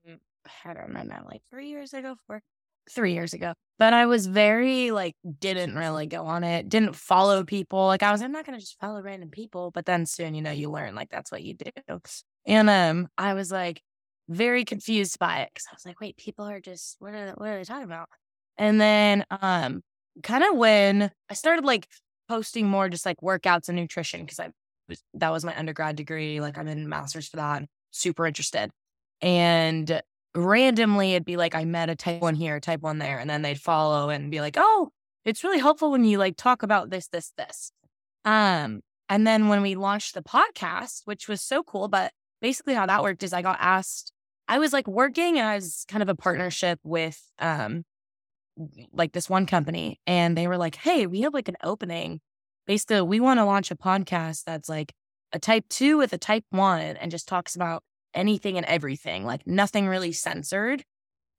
I 0.66 0.74
don't 0.74 0.94
know 0.94 1.26
like 1.30 1.42
three 1.52 1.70
years 1.70 1.94
ago, 1.94 2.16
four 2.26 2.42
three 2.90 3.14
years 3.14 3.34
ago. 3.34 3.54
But 3.80 3.94
I 3.94 4.06
was 4.06 4.28
very 4.28 4.92
like 4.92 5.16
didn't 5.40 5.76
really 5.76 6.08
go 6.08 6.26
on 6.26 6.44
it, 6.44 6.70
didn't 6.70 6.96
follow 6.96 7.44
people. 7.44 7.86
Like 7.86 8.04
I 8.04 8.12
was, 8.12 8.22
I'm 8.22 8.32
not 8.32 8.46
gonna 8.46 8.60
just 8.60 8.80
follow 8.80 9.02
random 9.02 9.30
people. 9.30 9.72
But 9.72 9.86
then 9.86 10.06
soon, 10.06 10.36
you 10.36 10.42
know, 10.42 10.52
you 10.52 10.72
learn 10.72 10.96
like 10.96 11.10
that's 11.10 11.32
what 11.32 11.44
you 11.44 11.54
do. 11.56 12.00
And 12.46 12.70
um, 12.70 13.10
I 13.18 13.34
was 13.34 13.52
like 13.52 13.82
very 14.30 14.66
confused 14.66 15.20
by 15.20 15.40
it 15.40 15.50
because 15.54 15.68
I 15.72 15.76
was 15.76 15.86
like, 15.86 16.00
wait, 16.00 16.18
people 16.18 16.46
are 16.46 16.60
just 16.60 16.98
what 17.00 17.14
are 17.14 17.34
what 17.38 17.50
are 17.50 17.58
they 17.58 17.64
talking 17.64 17.84
about? 17.84 18.10
And 18.58 18.80
then 18.82 19.26
um, 19.30 19.82
kind 20.24 20.44
of 20.44 20.56
when 20.56 21.12
I 21.30 21.34
started 21.34 21.66
like 21.66 21.88
posting 22.28 22.68
more 22.68 22.90
just 22.90 23.06
like 23.06 23.22
workouts 23.22 23.70
and 23.70 23.78
nutrition 23.78 24.22
because 24.22 24.40
I 24.40 24.50
was 24.90 25.02
that 25.14 25.32
was 25.32 25.46
my 25.46 25.58
undergrad 25.58 25.96
degree. 25.96 26.42
Like 26.42 26.58
I'm 26.58 26.68
in 26.68 26.90
master's 26.90 27.28
for 27.28 27.38
that. 27.38 27.64
Super 27.92 28.26
interested. 28.26 28.72
And 29.22 30.02
randomly 30.36 31.14
it'd 31.14 31.26
be 31.26 31.38
like 31.38 31.56
I 31.56 31.66
met 31.66 31.90
a 31.90 31.96
type 31.96 32.22
one 32.22 32.36
here, 32.36 32.60
type 32.60 32.82
one 32.82 33.00
there, 33.00 33.20
and 33.20 33.30
then 33.30 33.42
they'd 33.42 33.60
follow 33.60 34.10
and 34.10 34.32
be 34.32 34.42
like, 34.42 34.56
oh, 34.58 34.92
it's 35.26 35.44
really 35.44 35.60
helpful 35.60 35.92
when 35.92 36.06
you 36.06 36.18
like 36.18 36.38
talk 36.38 36.64
about 36.64 36.90
this, 36.90 37.08
this, 37.08 37.34
this. 37.38 37.72
Um, 38.24 38.82
and 39.10 39.26
then 39.26 39.48
when 39.48 39.62
we 39.62 39.76
launched 39.76 40.14
the 40.14 40.22
podcast, 40.22 41.02
which 41.06 41.28
was 41.28 41.42
so 41.42 41.64
cool, 41.64 41.88
but 41.88 42.12
basically 42.42 42.74
how 42.74 42.86
that 42.86 43.04
worked 43.04 43.24
is 43.24 43.34
I 43.34 43.42
got 43.42 43.58
asked, 43.60 44.12
I 44.48 44.60
was 44.60 44.74
like 44.74 44.88
working 44.88 45.40
as 45.40 45.86
kind 45.88 46.02
of 46.02 46.10
a 46.10 46.16
partnership 46.16 46.80
with 46.84 47.22
um 47.40 47.84
like 48.92 49.14
this 49.14 49.30
one 49.30 49.46
company, 49.46 50.00
and 50.08 50.38
they 50.38 50.48
were 50.48 50.58
like, 50.58 50.76
Hey, 50.76 51.06
we 51.08 51.22
have 51.22 51.34
like 51.34 51.48
an 51.48 51.58
opening. 51.64 52.22
Basically, 52.66 53.02
we 53.02 53.20
want 53.20 53.40
to 53.40 53.46
launch 53.46 53.72
a 53.72 53.76
podcast 53.76 54.44
that's 54.46 54.68
like 54.68 54.94
a 55.32 55.40
type 55.40 55.66
two 55.70 55.98
with 55.98 56.14
a 56.14 56.18
type 56.18 56.46
one 56.50 56.98
and 56.98 57.12
just 57.12 57.28
talks 57.28 57.56
about 57.56 57.84
anything 58.14 58.58
and 58.58 58.66
everything, 58.66 59.26
like 59.26 59.46
nothing 59.46 59.88
really 59.88 60.12
censored. 60.12 60.84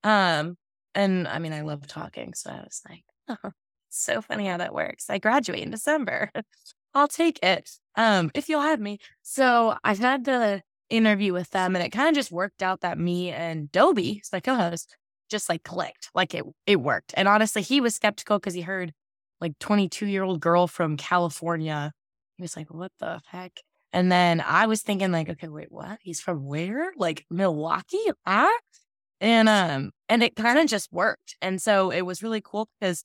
Um, 0.04 0.56
and 0.94 1.28
I 1.28 1.38
mean, 1.38 1.52
I 1.52 1.62
love 1.62 1.86
talking. 1.86 2.34
So 2.34 2.50
I 2.50 2.60
was 2.60 2.82
like, 2.88 3.04
oh, 3.44 3.50
so 3.90 4.22
funny 4.22 4.46
how 4.46 4.58
that 4.58 4.74
works. 4.74 5.10
I 5.10 5.18
graduate 5.18 5.62
in 5.62 5.70
December. 5.70 6.30
I'll 6.94 7.08
take 7.08 7.38
it. 7.42 7.70
Um, 7.96 8.30
if 8.34 8.48
you'll 8.48 8.62
have 8.62 8.80
me. 8.80 8.98
So 9.22 9.76
I've 9.84 9.98
had 9.98 10.24
the 10.24 10.62
interview 10.90 11.33
with 11.33 11.50
them 11.50 11.76
and 11.76 11.85
it 11.85 11.90
kind 11.90 12.09
of 12.09 12.14
just 12.14 12.33
worked 12.33 12.62
out 12.62 12.80
that 12.80 12.99
me 12.99 13.30
and 13.30 13.71
Dobie, 13.71 14.23
my 14.33 14.40
co-host, 14.40 14.97
just 15.30 15.49
like 15.49 15.62
clicked. 15.62 16.11
Like 16.14 16.35
it 16.35 16.45
it 16.66 16.80
worked. 16.80 17.14
And 17.16 17.28
honestly, 17.28 17.62
he 17.62 17.80
was 17.80 17.95
skeptical 17.95 18.38
because 18.38 18.54
he 18.54 18.62
heard 18.62 18.92
like 19.40 19.59
22 19.59 20.07
year 20.07 20.23
old 20.23 20.40
girl 20.40 20.66
from 20.66 20.97
California. 20.97 21.92
He 22.37 22.42
was 22.42 22.57
like, 22.57 22.73
what 22.73 22.92
the 22.99 23.21
heck? 23.26 23.61
And 23.92 24.12
then 24.12 24.42
I 24.47 24.66
was 24.66 24.83
thinking 24.83 25.12
like, 25.12 25.28
okay, 25.30 25.49
wait, 25.49 25.71
what? 25.73 25.99
He's 26.02 26.21
from 26.21 26.45
where? 26.45 26.92
Like 26.97 27.25
Milwaukee? 27.30 27.99
Ah? 28.26 28.50
And 29.21 29.49
um, 29.49 29.90
and 30.09 30.23
it 30.23 30.37
kind 30.37 30.59
of 30.59 30.66
just 30.66 30.92
worked. 30.92 31.37
And 31.42 31.61
so 31.61 31.90
it 31.90 32.02
was 32.02 32.23
really 32.23 32.40
cool 32.40 32.68
because 32.80 33.02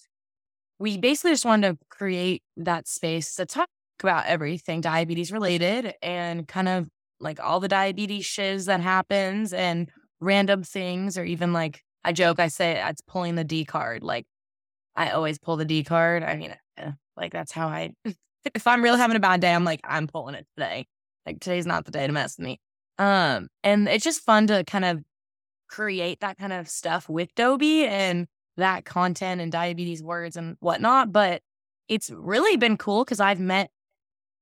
we 0.79 0.97
basically 0.97 1.31
just 1.31 1.45
wanted 1.45 1.79
to 1.79 1.85
create 1.89 2.43
that 2.57 2.87
space 2.87 3.35
to 3.35 3.45
talk 3.45 3.69
about 4.01 4.25
everything 4.25 4.81
diabetes 4.81 5.31
related 5.31 5.93
and 6.01 6.47
kind 6.47 6.67
of 6.67 6.89
like 7.23 7.39
all 7.39 7.59
the 7.59 7.67
diabetes 7.67 8.25
shiz 8.25 8.65
that 8.65 8.81
happens 8.81 9.53
and 9.53 9.89
random 10.19 10.63
things 10.63 11.17
or 11.17 11.23
even 11.23 11.53
like 11.53 11.83
I 12.03 12.11
joke, 12.11 12.39
I 12.39 12.49
say 12.49 12.83
it's 12.85 13.01
pulling 13.01 13.35
the 13.35 13.43
D 13.43 13.65
card. 13.65 14.03
Like 14.03 14.25
I 14.95 15.11
always 15.11 15.39
pull 15.39 15.55
the 15.55 15.65
D 15.65 15.83
card. 15.83 16.23
I 16.23 16.35
mean, 16.35 16.55
eh, 16.77 16.91
like 17.15 17.31
that's 17.31 17.51
how 17.51 17.67
I, 17.67 17.93
if 18.53 18.67
I'm 18.67 18.83
really 18.83 18.97
having 18.99 19.15
a 19.15 19.21
bad 19.21 19.41
day, 19.41 19.53
I'm 19.53 19.63
like, 19.63 19.79
I'm 19.83 20.07
pulling 20.07 20.35
it 20.35 20.45
today. 20.57 20.85
Like 21.25 21.39
today's 21.39 21.65
not 21.65 21.85
the 21.85 21.91
day 21.91 22.05
to 22.05 22.13
mess 22.13 22.37
with 22.37 22.45
me. 22.45 22.59
Um, 22.99 23.47
and 23.63 23.87
it's 23.87 24.03
just 24.03 24.21
fun 24.21 24.47
to 24.47 24.63
kind 24.65 24.85
of 24.85 25.01
create 25.69 26.19
that 26.19 26.37
kind 26.37 26.53
of 26.53 26.67
stuff 26.67 27.09
with 27.09 27.33
Dobie 27.35 27.87
and 27.87 28.27
that 28.57 28.85
content 28.85 29.41
and 29.41 29.51
diabetes 29.51 30.03
words 30.03 30.35
and 30.35 30.57
whatnot. 30.59 31.11
But 31.11 31.41
it's 31.87 32.11
really 32.11 32.57
been 32.57 32.77
cool 32.77 33.03
because 33.03 33.19
I've 33.19 33.39
met 33.39 33.71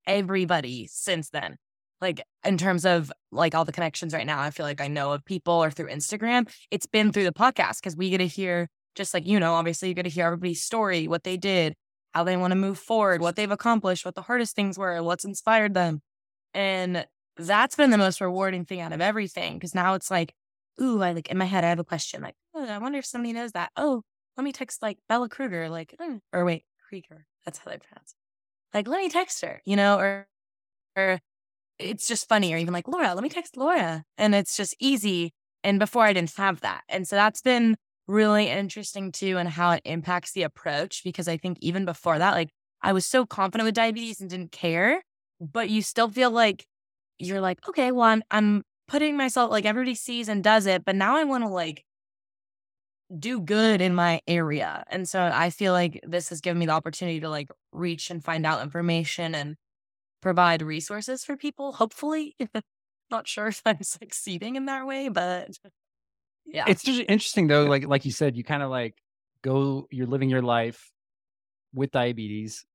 everybody 0.06 0.88
since 0.88 1.30
then. 1.30 1.58
Like 2.02 2.22
in 2.44 2.58
terms 2.58 2.86
of 2.86 3.12
like 3.32 3.54
all 3.54 3.66
the 3.66 3.72
connections 3.72 4.14
right 4.14 4.26
now, 4.26 4.42
I 4.42 4.50
feel 4.50 4.66
like 4.66 4.82
I 4.82 4.88
know 4.88 5.12
of 5.14 5.24
people 5.24 5.54
or 5.54 5.72
through 5.72 5.90
Instagram. 5.90 6.52
It's 6.72 6.88
been 6.88 7.12
through 7.12 7.26
the 7.26 7.32
podcast 7.32 7.80
because 7.80 7.96
we 7.96 8.10
get 8.10 8.18
to 8.18 8.28
hear 8.28 8.68
just 8.96 9.14
like 9.14 9.26
you 9.26 9.40
know, 9.40 9.54
obviously 9.54 9.90
you 9.90 9.94
get 9.94 10.04
to 10.04 10.10
hear 10.10 10.26
everybody's 10.26 10.62
story, 10.64 11.08
what 11.08 11.24
they 11.24 11.38
did, 11.38 11.76
how 12.14 12.24
they 12.24 12.38
want 12.38 12.52
to 12.52 12.56
move 12.58 12.80
forward, 12.80 13.22
what 13.22 13.36
they've 13.36 13.52
accomplished, 13.52 14.04
what 14.06 14.16
the 14.16 14.24
hardest 14.24 14.56
things 14.56 14.78
were, 14.78 15.02
what's 15.04 15.26
inspired 15.26 15.74
them. 15.74 16.02
And 16.54 17.06
that's 17.38 17.76
been 17.76 17.92
the 17.92 17.98
most 17.98 18.20
rewarding 18.20 18.66
thing 18.66 18.82
out 18.82 18.94
of 18.94 19.02
everything 19.02 19.54
because 19.54 19.74
now 19.76 19.94
it's 19.94 20.12
like, 20.12 20.34
ooh, 20.82 21.02
I 21.02 21.14
like 21.14 21.30
in 21.30 21.38
my 21.38 21.46
head, 21.46 21.64
I 21.64 21.70
have 21.70 21.80
a 21.80 21.84
question 21.84 22.22
like, 22.22 22.36
oh, 22.54 22.66
I 22.66 22.78
wonder 22.80 23.00
if 23.00 23.06
somebody 23.06 23.34
knows 23.34 23.52
that. 23.54 23.72
Oh, 23.76 24.04
let 24.38 24.44
me 24.44 24.52
text 24.52 24.82
like 24.82 24.98
Bella 25.08 25.30
Kruger, 25.30 25.70
like, 25.70 25.96
mm, 26.02 26.20
or 26.34 26.46
wait, 26.46 26.66
Krieger. 26.88 27.26
That's 27.46 27.60
how 27.60 27.72
they 27.72 27.78
pronounce 27.78 28.14
it. 28.14 28.78
Like, 28.78 28.88
let 28.88 29.00
me 29.00 29.10
text 29.10 29.42
her, 29.42 29.62
you 29.66 29.76
know, 29.76 29.98
or, 30.00 30.28
or 30.96 31.20
it's 31.82 32.08
just 32.08 32.28
funny, 32.30 32.54
or 32.54 32.58
even 32.58 32.74
like, 32.74 32.88
Laura, 32.88 33.14
let 33.14 33.24
me 33.24 33.30
text 33.30 33.58
Laura. 33.58 34.04
And 34.18 34.36
it's 34.36 34.56
just 34.56 34.76
easy. 34.80 35.34
And 35.64 35.80
before 35.80 36.06
I 36.06 36.14
didn't 36.14 36.36
have 36.38 36.62
that. 36.62 36.82
And 36.90 37.08
so 37.08 37.16
that's 37.16 37.42
been 37.42 37.76
really 38.08 38.48
interesting 38.48 39.12
too, 39.12 39.38
and 39.38 39.50
how 39.50 39.72
it 39.72 39.82
impacts 39.86 40.32
the 40.32 40.44
approach. 40.44 41.04
Because 41.04 41.28
I 41.28 41.38
think 41.38 41.58
even 41.62 41.86
before 41.86 42.18
that, 42.18 42.34
like, 42.34 42.50
I 42.82 42.94
was 42.94 43.06
so 43.06 43.26
confident 43.26 43.66
with 43.66 43.76
diabetes 43.76 44.22
and 44.22 44.30
didn't 44.30 44.52
care, 44.52 45.04
but 45.40 45.70
you 45.70 45.82
still 45.82 46.10
feel 46.10 46.32
like 46.32 46.66
you're 47.20 47.42
like, 47.42 47.60
okay, 47.70 47.92
well, 47.92 48.06
I'm, 48.06 48.24
I'm 48.32 48.64
putting 48.88 49.16
myself 49.16 49.52
like 49.52 49.66
everybody 49.66 49.96
sees 49.96 50.28
and 50.28 50.44
does 50.44 50.66
it, 50.66 50.84
but 50.84 50.96
now 50.96 51.16
I 51.16 51.24
want 51.24 51.44
to 51.44 51.50
like 51.50 51.86
do 53.18 53.40
good 53.40 53.82
in 53.82 53.94
my 53.94 54.22
area. 54.28 54.84
And 54.90 55.08
so 55.08 55.30
I 55.34 55.50
feel 55.50 55.74
like 55.74 56.00
this 56.08 56.30
has 56.30 56.42
given 56.42 56.60
me 56.60 56.66
the 56.66 56.72
opportunity 56.72 57.20
to 57.20 57.30
like 57.30 57.50
reach 57.72 58.10
and 58.10 58.24
find 58.24 58.46
out 58.46 58.62
information 58.62 59.36
and 59.36 59.56
provide 60.22 60.62
resources 60.62 61.24
for 61.24 61.38
people, 61.38 61.74
hopefully. 61.74 62.36
Not 63.12 63.28
sure 63.28 63.48
if 63.48 63.62
I'm 63.66 63.78
succeeding 63.84 64.56
in 64.56 64.66
that 64.66 64.86
way, 64.86 65.10
but 65.10 65.50
yeah. 66.46 66.66
It's 66.68 66.84
just 66.84 67.02
interesting 67.02 67.48
though, 67.48 67.66
like 67.66 67.86
like 67.88 68.06
you 68.06 68.12
said, 68.12 68.36
you 68.36 68.44
kind 68.44 68.64
of 68.64 68.70
like 68.70 68.96
go 69.44 69.88
you're 69.92 70.08
living 70.08 70.30
your 70.30 70.42
life 70.42 70.92
with 71.74 71.92
diabetes. 71.92 72.66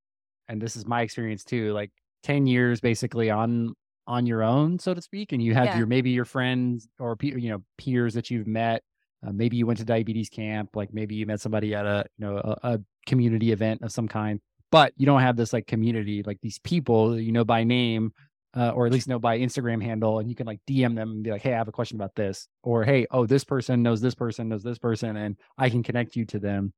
And 0.48 0.60
this 0.60 0.76
is 0.76 0.86
my 0.86 1.02
experience 1.02 1.44
too, 1.44 1.72
like 1.72 1.90
10 2.22 2.46
years 2.46 2.80
basically 2.80 3.30
on 3.30 3.74
on 4.06 4.26
your 4.26 4.42
own, 4.42 4.78
so 4.78 4.94
to 4.94 5.02
speak. 5.02 5.32
And 5.32 5.42
you 5.42 5.54
have 5.54 5.66
yeah. 5.66 5.78
your 5.78 5.86
maybe 5.86 6.10
your 6.10 6.24
friends 6.24 6.88
or 6.98 7.16
you 7.20 7.50
know 7.50 7.62
peers 7.78 8.14
that 8.14 8.30
you've 8.30 8.46
met 8.46 8.82
uh, 9.26 9.32
maybe 9.32 9.56
you 9.56 9.66
went 9.66 9.78
to 9.78 9.84
diabetes 9.84 10.28
camp, 10.28 10.70
like 10.74 10.92
maybe 10.92 11.14
you 11.14 11.26
met 11.26 11.40
somebody 11.40 11.74
at 11.74 11.86
a 11.86 12.04
you 12.18 12.26
know 12.26 12.36
a, 12.38 12.74
a, 12.74 12.80
community 13.06 13.52
event 13.52 13.82
of 13.82 13.92
some 13.92 14.08
kind, 14.08 14.40
but 14.76 14.92
you 14.98 15.06
don't 15.06 15.22
have 15.22 15.36
this 15.36 15.54
like 15.54 15.66
community, 15.66 16.22
like 16.22 16.38
these 16.42 16.58
people 16.58 17.18
you 17.18 17.32
know 17.32 17.46
by 17.46 17.64
name, 17.64 18.12
uh, 18.54 18.72
or 18.74 18.84
at 18.84 18.92
least 18.92 19.08
know 19.08 19.18
by 19.18 19.38
Instagram 19.38 19.82
handle, 19.82 20.18
and 20.18 20.28
you 20.28 20.34
can 20.34 20.46
like 20.46 20.60
DM 20.68 20.94
them 20.94 21.12
and 21.12 21.22
be 21.22 21.30
like, 21.30 21.40
hey, 21.40 21.54
I 21.54 21.56
have 21.56 21.68
a 21.68 21.72
question 21.72 21.96
about 21.96 22.14
this, 22.14 22.46
or 22.62 22.84
hey, 22.84 23.06
oh, 23.10 23.24
this 23.24 23.42
person 23.42 23.82
knows 23.82 24.02
this 24.02 24.14
person 24.14 24.50
knows 24.50 24.62
this 24.62 24.78
person, 24.78 25.16
and 25.16 25.38
I 25.56 25.70
can 25.70 25.82
connect 25.82 26.14
you 26.14 26.26
to 26.26 26.38
them. 26.38 26.74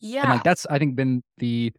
Yeah, 0.00 0.24
and 0.24 0.32
like 0.32 0.44
that's 0.44 0.66
I 0.66 0.78
think 0.78 0.96
been 0.96 1.22
the 1.38 1.72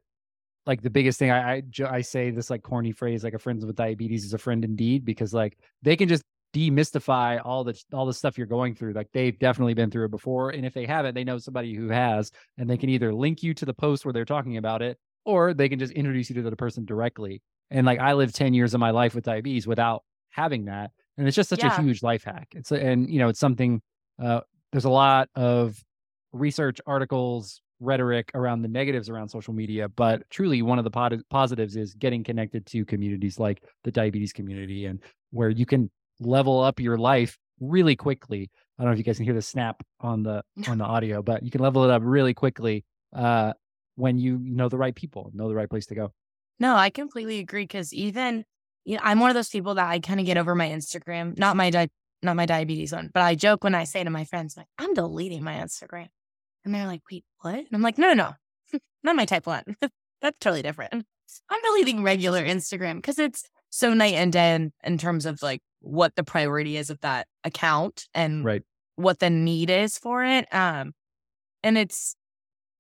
like 0.66 0.82
the 0.82 0.90
biggest 0.90 1.20
thing 1.20 1.30
I, 1.30 1.58
I 1.58 1.64
I 1.88 2.02
say 2.02 2.32
this 2.32 2.50
like 2.50 2.64
corny 2.64 2.92
phrase 2.92 3.24
like 3.24 3.36
a 3.36 3.40
friend 3.40 3.64
with 3.64 3.76
diabetes 3.76 4.26
is 4.26 4.34
a 4.34 4.40
friend 4.40 4.66
indeed 4.66 5.06
because 5.06 5.32
like 5.32 5.60
they 5.84 5.96
can 5.96 6.10
just 6.10 6.24
demystify 6.56 7.40
all 7.46 7.64
the 7.64 7.80
all 7.94 8.08
the 8.08 8.16
stuff 8.16 8.36
you're 8.36 8.48
going 8.48 8.74
through. 8.74 8.94
Like 8.94 9.10
they've 9.14 9.38
definitely 9.38 9.76
been 9.76 9.92
through 9.92 10.06
it 10.06 10.12
before, 10.12 10.50
and 10.50 10.66
if 10.66 10.74
they 10.74 10.88
haven't, 10.88 11.14
they 11.14 11.24
know 11.24 11.38
somebody 11.38 11.76
who 11.76 11.90
has, 11.90 12.32
and 12.58 12.68
they 12.68 12.78
can 12.78 12.90
either 12.90 13.14
link 13.14 13.44
you 13.44 13.54
to 13.54 13.66
the 13.66 13.76
post 13.76 14.06
where 14.06 14.14
they're 14.14 14.26
talking 14.26 14.58
about 14.58 14.82
it, 14.82 14.98
or 15.26 15.54
they 15.54 15.70
can 15.70 15.80
just 15.80 15.94
introduce 15.94 16.30
you 16.30 16.36
to 16.36 16.50
the 16.50 16.56
person 16.56 16.86
directly. 16.86 17.42
And 17.72 17.86
like 17.86 18.00
I 18.00 18.14
lived 18.14 18.36
ten 18.36 18.54
years 18.54 18.74
of 18.74 18.80
my 18.80 18.92
life 18.92 19.16
with 19.16 19.26
diabetes 19.26 19.68
without 19.68 20.04
having 20.30 20.66
that, 20.66 20.92
and 21.18 21.28
it's 21.28 21.36
just 21.36 21.50
such 21.50 21.64
yeah. 21.64 21.76
a 21.76 21.82
huge 21.82 22.04
life 22.04 22.24
hack. 22.24 22.48
It's 22.54 22.72
and 22.72 23.10
you 23.10 23.20
know 23.20 23.30
it's 23.30 23.40
something. 23.40 23.82
Uh, 24.22 24.42
there's 24.72 24.86
a 24.86 24.90
lot 24.90 25.30
of 25.36 25.84
research 26.32 26.80
articles 26.86 27.62
rhetoric 27.82 28.32
around 28.34 28.62
the 28.62 28.70
negatives 28.70 29.10
around 29.10 29.28
social 29.28 29.54
media 29.54 29.90
but 29.90 30.24
truly 30.30 30.62
one 30.62 30.78
of 30.78 30.86
the 30.86 30.90
pod- 30.90 31.22
positives 31.30 31.76
is 31.76 31.94
getting 31.94 32.24
connected 32.24 32.66
to 32.66 32.86
communities 32.86 33.38
like 33.38 33.62
the 33.84 33.92
diabetes 33.92 34.32
community 34.32 34.86
and 34.86 35.02
where 35.32 35.50
you 35.50 35.66
can 35.66 35.92
level 36.20 36.62
up 36.62 36.80
your 36.80 36.98
life 36.98 37.38
really 37.60 37.96
quickly. 37.96 38.50
I 38.78 38.84
don't 38.84 38.90
know 38.90 38.94
if 38.94 38.98
you 38.98 39.04
guys 39.04 39.18
can 39.18 39.26
hear 39.26 39.34
the 39.34 39.42
snap 39.42 39.82
on 40.00 40.24
the 40.24 40.44
on 40.68 40.78
the 40.78 40.86
audio, 40.86 41.22
but 41.22 41.44
you 41.44 41.52
can 41.52 41.62
level 41.62 41.84
it 41.84 41.92
up 41.92 42.02
really 42.04 42.34
quickly 42.34 42.84
uh, 43.14 43.54
when 43.96 44.18
you 44.18 44.38
know 44.42 44.70
the 44.70 44.78
right 44.78 44.96
people, 44.96 45.32
know 45.34 45.48
the 45.48 45.56
right 45.56 45.70
place 45.70 45.86
to 45.88 45.96
go. 45.96 46.12
No, 46.60 46.76
I 46.76 46.90
completely 46.90 47.40
agree 47.40 47.64
because 47.64 47.94
even 47.94 48.46
you 48.86 48.96
know, 48.96 49.02
I'm 49.04 49.20
one 49.20 49.32
of 49.32 49.36
those 49.36 49.50
people 49.50 49.76
that 49.76 49.90
I 49.90 50.00
kind 50.00 50.20
of 50.20 50.26
get 50.26 50.38
over 50.38 50.56
my 50.56 50.70
Instagram, 50.70 51.38
not 51.38 51.58
my 51.58 51.72
di- 51.72 51.90
not 52.22 52.36
my 52.36 52.46
diabetes 52.46 52.94
one, 52.94 53.10
but 53.14 53.24
I 53.24 53.36
joke 53.36 53.64
when 53.64 53.76
I 53.76 53.84
say 53.84 54.04
to 54.04 54.10
my 54.10 54.26
friends, 54.26 54.56
like, 54.56 54.68
I'm 54.78 54.94
deleting 54.94 55.44
my 55.44 55.56
Instagram. 55.56 56.08
And 56.64 56.74
they're 56.74 56.88
like, 56.88 57.02
wait, 57.12 57.26
what? 57.42 57.56
And 57.56 57.68
I'm 57.74 57.82
like, 57.82 57.98
no, 57.98 58.14
no, 58.14 58.34
no, 58.74 58.80
not 59.04 59.16
my 59.16 59.26
type 59.26 59.46
one. 59.46 59.64
That's 60.22 60.38
totally 60.40 60.62
different. 60.62 61.06
I'm 61.50 61.62
deleting 61.62 62.04
regular 62.04 62.44
Instagram 62.44 62.96
because 62.96 63.20
it's 63.20 63.44
so 63.70 63.94
night 63.94 64.14
and 64.14 64.32
day 64.32 64.56
in, 64.56 64.72
in 64.84 64.98
terms 64.98 65.26
of 65.26 65.42
like 65.42 65.62
what 65.82 66.16
the 66.16 66.24
priority 66.24 66.78
is 66.78 66.90
of 66.90 67.02
that 67.02 67.28
account 67.44 68.08
and 68.14 68.46
right. 68.46 68.64
what 68.96 69.20
the 69.20 69.30
need 69.30 69.70
is 69.70 69.98
for 69.98 70.24
it. 70.24 70.48
Um, 70.54 70.94
and 71.64 71.78
it's 71.78 72.16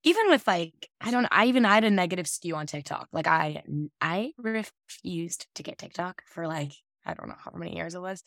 even 0.06 0.30
with 0.30 0.48
like 0.48 0.90
I 1.02 1.12
don't 1.12 1.28
I 1.32 1.48
even 1.48 1.66
I 1.66 1.76
had 1.76 1.84
a 1.84 1.92
negative 1.92 2.28
skew 2.28 2.56
on 2.56 2.68
TikTok. 2.68 3.10
Like 3.12 3.28
I 3.28 3.64
I 4.00 4.32
refused 4.38 5.48
to 5.56 5.64
get 5.64 5.78
TikTok 5.78 6.22
for 6.26 6.48
like 6.48 6.72
I 7.06 7.14
don't 7.14 7.28
know 7.28 7.36
how 7.38 7.52
many 7.54 7.76
years 7.76 7.96
it 7.96 8.02
was. 8.02 8.24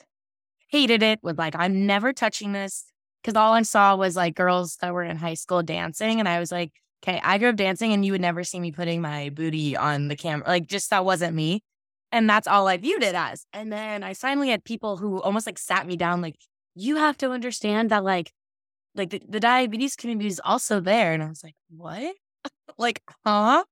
Hated 0.69 1.03
it. 1.03 1.21
With 1.23 1.39
like 1.39 1.55
I'm 1.57 1.87
never 1.87 2.13
touching 2.13 2.53
this 2.53 2.85
because 3.23 3.37
all 3.37 3.55
I 3.55 3.63
saw 3.63 3.97
was 3.97 4.17
like 4.17 4.35
girls 4.35 4.77
that 4.83 4.93
were 4.93 5.05
in 5.05 5.17
high 5.17 5.35
school 5.35 5.63
dancing, 5.63 6.19
and 6.19 6.29
I 6.29 6.41
was 6.41 6.53
like, 6.53 6.73
okay, 7.03 7.21
I 7.25 7.39
grew 7.39 7.49
up 7.49 7.57
dancing, 7.57 7.93
and 7.93 8.05
you 8.05 8.13
would 8.13 8.21
never 8.21 8.45
see 8.45 8.61
me 8.61 8.73
putting 8.73 9.01
my 9.01 9.31
booty 9.31 9.77
on 9.77 10.09
the 10.09 10.17
camera. 10.17 10.47
Like 10.47 10.67
just 10.67 10.91
that 10.91 11.05
wasn't 11.05 11.35
me. 11.35 11.63
And 12.11 12.29
that's 12.29 12.49
all 12.49 12.67
I 12.69 12.79
viewed 12.79 13.03
it 13.03 13.15
as. 13.15 13.45
And 13.53 13.73
then 13.73 14.03
I 14.03 14.15
finally 14.15 14.49
had 14.49 14.65
people 14.65 14.97
who 14.97 15.21
almost 15.21 15.47
like 15.47 15.59
sat 15.59 15.87
me 15.87 15.97
down, 15.97 16.23
like, 16.23 16.37
you 16.75 16.97
have 16.97 17.19
to 17.19 17.31
understand 17.33 17.91
that, 17.91 18.05
like, 18.05 18.33
like 18.95 19.11
the, 19.11 19.23
the 19.29 19.41
diabetes 19.41 19.97
community 19.97 20.29
is 20.29 20.41
also 20.45 20.81
there. 20.81 21.13
And 21.13 21.23
I 21.23 21.29
was 21.29 21.43
like, 21.45 21.57
what? 21.69 22.17
like, 22.79 23.03
huh? 23.25 23.65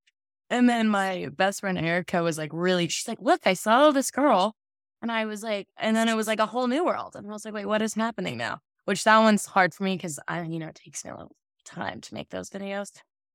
And 0.49 0.69
then 0.69 0.89
my 0.89 1.29
best 1.37 1.61
friend 1.61 1.79
Erica 1.79 2.23
was 2.23 2.39
like, 2.39 2.51
really, 2.53 2.89
she's 2.89 3.09
like, 3.09 3.21
look, 3.21 3.41
I 3.47 3.55
saw 3.55 3.91
this 3.91 4.11
girl. 4.11 4.55
And 5.03 5.11
I 5.11 5.27
was 5.27 5.43
like, 5.43 5.69
and 5.77 5.97
then 5.97 6.09
it 6.09 6.17
was 6.17 6.27
like 6.27 6.41
a 6.41 6.47
whole 6.47 6.69
new 6.69 6.85
world. 6.85 7.17
And 7.17 7.29
I 7.29 7.33
was 7.33 7.45
like, 7.45 7.55
wait, 7.55 7.67
what 7.67 7.83
is 7.83 7.95
happening 7.95 8.39
now? 8.39 8.61
Which 8.85 9.05
that 9.05 9.19
one's 9.19 9.47
hard 9.47 9.75
for 9.75 9.83
me 9.85 9.97
because 9.97 10.19
I, 10.29 10.43
you 10.43 10.59
know, 10.59 10.69
it 10.69 10.77
takes 10.77 11.05
me 11.05 11.11
a 11.11 11.15
little 11.15 11.37
time 11.65 12.01
to 12.01 12.15
make 12.15 12.31
those 12.31 12.51
videos. 12.51 12.93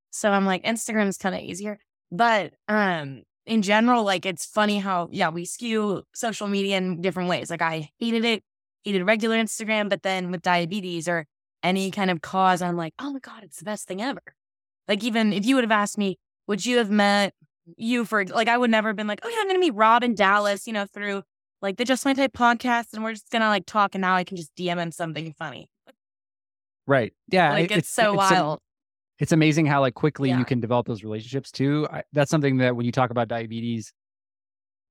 So 0.10 0.32
I'm 0.32 0.46
like, 0.46 0.64
Instagram 0.64 1.08
is 1.08 1.18
kind 1.18 1.36
of 1.36 1.42
easier. 1.42 1.80
But 2.12 2.54
um, 2.68 3.24
in 3.46 3.62
general, 3.62 4.04
like 4.04 4.26
it's 4.26 4.46
funny 4.46 4.80
how, 4.80 5.10
yeah, 5.12 5.30
we 5.30 5.46
skew 5.46 6.04
social 6.14 6.48
media 6.48 6.78
in 6.78 7.02
different 7.02 7.30
ways. 7.30 7.50
Like 7.50 7.62
I 7.62 7.90
hated 8.00 8.26
it, 8.26 8.44
hated 8.84 9.04
regular 9.04 9.38
Instagram, 9.38 9.90
but 9.90 10.04
then 10.04 10.32
with 10.32 10.42
diabetes 10.42 11.08
or 11.08 11.26
any 11.64 11.92
kind 11.92 12.10
of 12.12 12.22
cause, 12.22 12.62
I'm 12.62 12.78
like, 12.78 12.94
oh 13.00 13.12
my 13.14 13.20
God, 13.20 13.44
it's 13.44 13.60
the 13.60 13.66
best 13.66 13.88
thing 13.88 14.02
ever. 14.02 14.22
Like, 14.88 15.04
even 15.04 15.32
if 15.34 15.46
you 15.46 15.56
would 15.56 15.64
have 15.64 15.72
asked 15.72 15.98
me, 15.98 16.18
would 16.48 16.66
you 16.66 16.78
have 16.78 16.90
met 16.92 17.34
you 17.78 18.04
for, 18.06 18.26
like, 18.26 18.48
I 18.48 18.58
would 18.58 18.72
never 18.72 18.90
have 18.90 18.96
been 18.96 19.08
like, 19.08 19.20
oh 19.24 19.30
yeah, 19.30 19.38
I'm 19.40 19.46
going 19.48 19.56
to 19.56 19.60
meet 19.60 19.76
Rob 19.76 20.04
in 20.04 20.16
Dallas, 20.16 20.66
you 20.68 20.74
know, 20.74 20.86
through 20.92 21.24
like 21.62 21.78
the 21.78 21.86
Just 21.86 22.04
My 22.06 22.14
Type 22.14 22.34
podcast 22.34 22.94
and 22.94 23.04
we're 23.04 23.14
just 23.14 23.30
going 23.30 23.44
to 23.44 23.48
like 23.48 23.66
talk 23.66 23.94
and 23.96 24.02
now 24.02 24.16
I 24.16 24.24
can 24.24 24.36
just 24.38 24.54
DM 24.56 24.78
him 24.82 24.92
something 24.92 25.34
funny. 25.38 25.70
Right. 26.88 27.14
Yeah. 27.30 27.52
Like, 27.52 27.72
it's, 27.72 27.88
so 27.90 28.16
wild. 28.16 28.60
it's 29.20 29.32
amazing 29.32 29.68
how 29.68 29.80
like 29.82 29.94
quickly 29.94 30.30
Yeah. 30.30 30.40
you 30.40 30.46
can 30.46 30.60
develop 30.60 30.88
those 30.88 31.04
relationships 31.04 31.52
too. 31.52 31.88
I, 31.92 32.02
that's 32.12 32.32
something 32.32 32.58
that 32.58 32.76
when 32.76 32.86
you 32.88 32.92
talk 32.92 33.12
about 33.12 33.28
diabetes, 33.28 33.94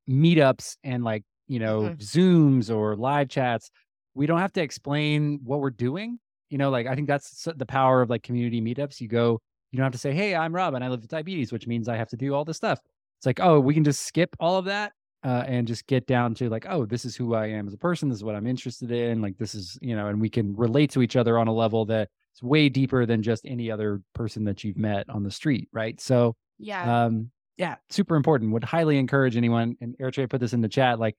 meetups 0.09 0.76
and 0.83 1.04
like 1.04 1.24
you 1.46 1.59
know 1.59 1.83
Mhm. 1.83 1.98
Zooms 1.98 2.74
or 2.74 2.96
live 2.96 3.28
chats, 3.28 3.70
we 4.14 4.26
don't 4.26 4.38
have 4.38 4.52
to 4.54 4.62
explain 4.62 5.40
what 5.44 5.61
we're 5.61 5.70
doing. 5.70 6.18
You 6.51 6.59
know, 6.59 6.71
like 6.71 6.87
I 6.87 6.95
think 6.95 7.09
that's 7.09 7.49
the 7.57 7.67
power 7.67 8.03
of 8.03 8.11
like 8.11 8.23
community 8.23 8.61
meetups. 8.61 9.01
You 9.01 9.09
go, 9.09 9.41
you 9.71 9.77
don't 9.77 9.85
have 9.85 9.93
to 9.93 9.99
say, 9.99 10.13
"Hey, 10.13 10.35
I'm 10.35 10.55
Rob 10.55 10.75
and 10.75 10.85
I 10.85 10.89
live 10.89 11.01
with 11.01 11.11
diabetes," 11.11 11.53
which 11.53 11.67
means 11.67 11.89
I 11.89 11.97
have 11.97 12.09
to 12.11 12.17
do 12.17 12.35
all 12.35 12.45
this 12.45 12.57
stuff. 12.57 12.81
It's 13.19 13.27
like, 13.27 13.41
oh, 13.41 13.61
we 13.61 13.75
can 13.75 13.85
just 13.85 14.05
skip 14.05 14.35
all 14.41 14.57
of 14.57 14.65
that 14.65 14.93
uh, 15.25 15.45
and 15.47 15.67
just 15.67 15.87
get 15.87 16.07
down 16.07 16.35
to 16.35 16.49
like, 16.49 16.67
oh, 16.69 16.87
this 16.87 17.05
is 17.05 17.15
who 17.15 17.35
I 17.35 17.47
am 17.49 17.67
as 17.67 17.75
a 17.75 17.79
person. 17.79 18.09
This 18.09 18.17
is 18.19 18.25
what 18.25 18.35
I'm 18.35 18.47
interested 18.47 18.91
in. 18.91 19.21
Like 19.23 19.37
this 19.39 19.55
is 19.55 19.79
you 19.81 19.95
know, 19.95 20.09
and 20.09 20.21
we 20.21 20.29
can 20.29 20.57
relate 20.57 20.91
to 20.93 21.03
each 21.03 21.17
other 21.17 21.39
on 21.39 21.47
a 21.49 21.53
level 21.53 21.85
that 21.87 22.09
it's 22.33 22.43
way 22.43 22.69
deeper 22.69 23.07
than 23.07 23.23
just 23.23 23.45
any 23.47 23.71
other 23.71 24.03
person 24.15 24.45
that 24.45 24.65
you've 24.65 24.79
met 24.79 25.09
on 25.09 25.23
the 25.23 25.31
street, 25.31 25.69
right? 25.73 26.01
So, 26.01 26.37
Yeah. 26.59 27.05
um, 27.07 27.31
yeah, 27.57 27.77
super 27.91 28.17
important. 28.17 28.53
Would 28.53 28.65
highly 28.65 28.99
encourage 28.99 29.37
anyone, 29.37 29.77
and 29.81 29.97
Eritrea 29.99 30.31
put 30.31 30.41
this 30.41 30.53
in 30.53 30.61
the 30.61 30.69
chat. 30.69 30.99
Like, 30.99 31.17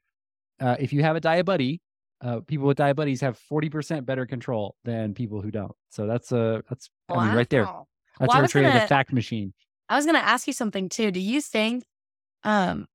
uh, 0.60 0.76
if 0.80 0.92
you 0.94 1.04
have 1.04 1.16
a 1.16 1.20
diet 1.20 1.46
buddy, 1.46 1.82
uh, 2.22 2.40
people 2.42 2.68
with 2.68 2.78
diabetes 2.78 3.22
have 3.22 3.38
forty 3.38 3.70
percent 3.70 4.06
better 4.06 4.26
control 4.26 4.76
than 4.84 5.14
people 5.14 5.42
who 5.42 5.52
don't. 5.52 5.72
So 5.90 6.06
that's 6.08 6.32
uh, 6.32 6.62
that's 6.70 6.90
I 7.10 7.26
mean, 7.28 7.36
right 7.36 7.50
there. 7.50 7.64
That's 7.66 8.30
Well, 8.30 8.32
I 8.32 8.42
was 8.42 8.52
Eritrea, 8.52 8.72
the 8.74 8.78
gonna- 8.80 8.88
fact 8.88 9.14
machine. 9.14 9.54
I 9.90 9.96
was 9.96 10.06
gonna 10.06 10.20
ask 10.20 10.48
you 10.48 10.54
something 10.54 10.88
too. 10.90 11.12
Do 11.12 11.20
you 11.20 11.42
think 11.42 11.84
um 12.44 12.86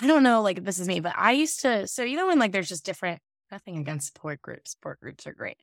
I 0.00 0.06
don't 0.06 0.22
know 0.22 0.42
like 0.42 0.62
this 0.64 0.78
is 0.78 0.86
me, 0.88 1.00
but 1.00 1.14
I 1.16 1.32
used 1.32 1.60
to 1.62 1.86
so 1.88 2.02
you 2.02 2.16
know 2.16 2.26
when 2.26 2.38
like 2.38 2.52
there's 2.52 2.68
just 2.68 2.84
different 2.84 3.20
nothing 3.50 3.78
against 3.78 4.08
support 4.12 4.42
groups. 4.42 4.72
Support 4.72 5.00
groups 5.00 5.26
are 5.26 5.32
great. 5.32 5.56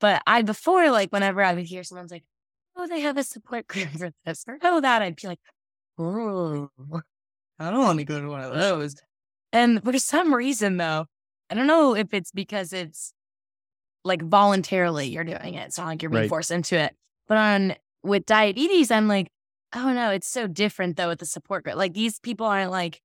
But 0.00 0.22
I 0.26 0.42
before 0.42 0.90
like 0.90 1.10
whenever 1.10 1.42
I 1.42 1.54
would 1.54 1.64
hear 1.66 1.82
someone's 1.84 2.10
like, 2.12 2.24
Oh, 2.76 2.86
they 2.86 3.00
have 3.00 3.16
a 3.16 3.22
support 3.24 3.66
group 3.72 3.88
for 3.90 4.10
this 4.24 4.44
or 4.46 4.58
oh 4.62 4.80
that, 4.80 5.02
I'd 5.02 5.16
be 5.16 5.28
like, 5.28 5.40
Oh 5.98 6.68
I 7.58 7.70
don't 7.70 7.82
want 7.84 7.98
to 7.98 8.04
go 8.04 8.20
to 8.20 8.28
one 8.28 8.40
of 8.40 8.54
those. 8.54 8.96
And 9.52 9.82
for 9.82 9.98
some 9.98 10.34
reason 10.34 10.76
though, 10.76 11.06
I 11.52 11.54
don't 11.54 11.66
know 11.66 11.94
if 11.94 12.14
it's 12.14 12.30
because 12.30 12.72
it's 12.72 13.12
like 14.04 14.22
voluntarily 14.22 15.08
you're 15.08 15.22
doing 15.22 15.52
it. 15.52 15.66
It's 15.66 15.76
not 15.76 15.86
like 15.86 16.02
you're 16.02 16.08
being 16.08 16.22
Right. 16.22 16.28
forced 16.30 16.50
into 16.50 16.78
it. 16.78 16.96
But 17.28 17.36
on 17.36 17.74
with 18.02 18.24
diabetes, 18.24 18.90
I'm 18.90 19.06
like, 19.06 19.28
oh 19.74 19.92
no, 19.92 20.10
it's 20.12 20.26
so 20.26 20.46
different 20.46 20.96
though 20.96 21.08
with 21.08 21.18
the 21.18 21.26
support 21.26 21.64
group. 21.64 21.76
Like 21.76 21.92
these 21.92 22.18
people 22.20 22.46
aren't 22.46 22.70
like 22.70 23.02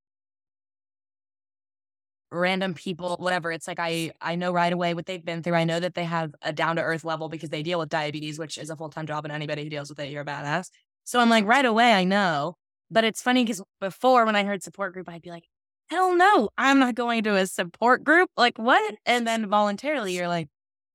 random 2.31 2.73
people, 2.73 3.17
whatever. 3.19 3.51
It's 3.51 3.67
like 3.67 3.79
I 3.79 4.11
I 4.21 4.35
know 4.35 4.53
right 4.53 4.71
away 4.71 4.93
what 4.93 5.07
they've 5.07 5.23
been 5.23 5.43
through. 5.43 5.55
I 5.55 5.65
know 5.65 5.81
that 5.81 5.93
they 5.95 6.05
have 6.05 6.33
a 6.41 6.53
down 6.53 6.77
to 6.77 6.81
earth 6.81 7.03
level 7.03 7.27
because 7.27 7.49
they 7.49 7.63
deal 7.63 7.79
with 7.79 7.89
diabetes, 7.89 8.39
which 8.39 8.57
is 8.57 8.69
a 8.69 8.77
full 8.77 8.89
time 8.89 9.07
job, 9.07 9.25
and 9.25 9.33
anybody 9.33 9.63
who 9.65 9.69
deals 9.69 9.89
with 9.89 9.99
it, 9.99 10.09
you're 10.09 10.21
a 10.21 10.25
badass. 10.25 10.69
So 11.03 11.19
I'm 11.19 11.29
like, 11.29 11.45
right 11.45 11.65
away, 11.65 11.91
I 11.93 12.05
know. 12.05 12.55
But 12.89 13.03
it's 13.03 13.21
funny 13.21 13.43
because 13.43 13.61
before 13.81 14.25
when 14.25 14.37
I 14.37 14.45
heard 14.45 14.63
support 14.63 14.93
group, 14.93 15.09
I'd 15.09 15.21
be 15.21 15.31
like, 15.31 15.43
hell 15.89 16.15
no, 16.15 16.49
I'm 16.57 16.79
not 16.79 16.95
going 16.95 17.23
to 17.23 17.35
a 17.35 17.47
support 17.47 18.03
group. 18.03 18.29
Like 18.37 18.57
what? 18.57 18.95
And 19.05 19.25
then 19.27 19.47
voluntarily 19.49 20.15
you're 20.15 20.27
like, 20.27 20.47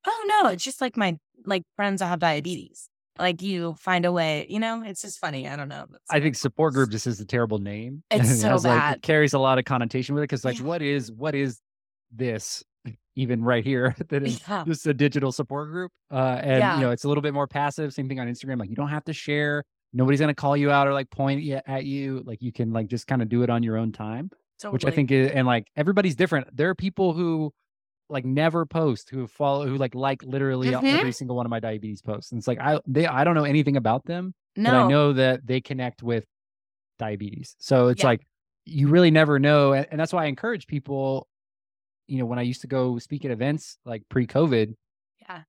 oh 0.06 0.24
no, 0.42 0.50
it's 0.50 0.64
just 0.64 0.80
like 0.80 0.96
my 0.96 1.16
like 1.44 1.62
friends 1.76 2.00
that 2.00 2.06
have 2.06 2.18
diabetes. 2.20 2.88
Like 3.18 3.42
you 3.42 3.74
find 3.78 4.04
a 4.06 4.12
way, 4.12 4.46
you 4.48 4.58
know, 4.58 4.82
it's 4.84 5.02
just 5.02 5.18
funny. 5.18 5.46
I 5.46 5.56
don't 5.56 5.68
know. 5.68 5.84
That's 5.90 6.04
I 6.10 6.20
think 6.20 6.34
support 6.34 6.72
group 6.74 6.90
just 6.90 7.06
is 7.06 7.20
a 7.20 7.26
terrible 7.26 7.58
name. 7.58 8.02
It's 8.10 8.40
so 8.40 8.48
has, 8.48 8.64
like, 8.64 8.78
bad. 8.78 8.96
it 8.96 9.02
carries 9.02 9.34
a 9.34 9.38
lot 9.38 9.58
of 9.58 9.64
connotation 9.66 10.14
with 10.14 10.22
it 10.22 10.28
because 10.28 10.44
like, 10.44 10.58
Yeah. 10.58 10.64
what 10.64 10.82
is 10.82 11.12
what 11.12 11.34
is 11.34 11.60
this? 12.10 12.64
Even 13.16 13.44
right 13.44 13.64
here, 13.64 13.94
that 14.08 14.22
is 14.22 14.40
Yeah. 14.48 14.64
just 14.66 14.86
a 14.86 14.94
digital 14.94 15.30
support 15.30 15.68
group. 15.70 15.92
Uh, 16.10 16.38
and 16.42 16.58
Yeah. 16.60 16.74
you 16.76 16.80
know, 16.82 16.90
it's 16.90 17.04
a 17.04 17.08
little 17.08 17.22
bit 17.22 17.34
more 17.34 17.46
passive. 17.46 17.92
Same 17.92 18.08
thing 18.08 18.18
on 18.18 18.28
Instagram. 18.28 18.58
Like, 18.58 18.70
you 18.70 18.76
don't 18.76 18.88
have 18.88 19.04
to 19.04 19.12
share. 19.12 19.64
Nobody's 19.92 20.20
gonna 20.20 20.34
call 20.34 20.56
you 20.56 20.70
out 20.70 20.88
or 20.88 20.94
like 20.94 21.10
point 21.10 21.46
at 21.66 21.84
you. 21.84 22.22
Like, 22.24 22.40
you 22.40 22.50
can 22.50 22.72
like 22.72 22.86
just 22.86 23.06
kind 23.06 23.20
of 23.20 23.28
do 23.28 23.42
it 23.42 23.50
on 23.50 23.62
your 23.62 23.76
own 23.76 23.92
time, 23.92 24.30
which 24.70 24.84
I 24.84 24.90
think 24.90 25.10
is 25.10 25.30
and 25.32 25.46
like 25.46 25.66
everybody's 25.76 26.14
different. 26.16 26.54
There 26.56 26.68
are 26.70 26.74
people 26.74 27.12
who 27.12 27.52
like 28.08 28.24
never 28.24 28.66
post 28.66 29.08
who 29.10 29.26
follow 29.26 29.66
who 29.66 29.76
like 29.76 29.94
like 29.94 30.22
literally 30.22 30.68
Mhm. 30.70 30.98
every 30.98 31.12
single 31.12 31.36
one 31.36 31.46
of 31.46 31.50
my 31.50 31.60
diabetes 31.60 32.02
posts. 32.02 32.30
And 32.32 32.38
it's 32.38 32.46
like 32.48 32.60
I 32.60 32.78
they 32.86 33.06
I 33.06 33.24
don't 33.24 33.34
know 33.34 33.44
anything 33.44 33.76
about 33.76 34.04
them 34.04 34.34
no. 34.56 34.70
but 34.70 34.76
I 34.76 34.88
know 34.88 35.12
that 35.14 35.46
they 35.46 35.60
connect 35.60 36.02
with 36.02 36.24
diabetes. 36.98 37.56
So 37.58 37.88
it's 37.88 38.02
Yeah. 38.02 38.08
like 38.10 38.26
you 38.64 38.88
really 38.88 39.10
never 39.10 39.38
know, 39.40 39.72
and, 39.72 39.86
and 39.90 39.98
that's 40.00 40.12
why 40.12 40.24
I 40.24 40.26
encourage 40.26 40.66
people. 40.66 41.26
You 42.08 42.18
know, 42.18 42.26
when 42.26 42.38
I 42.38 42.42
used 42.42 42.60
to 42.62 42.66
go 42.66 42.98
speak 42.98 43.24
at 43.24 43.30
events 43.30 43.78
like 43.84 44.02
pre-COVID, 44.10 44.74
Yeah. 45.22 45.42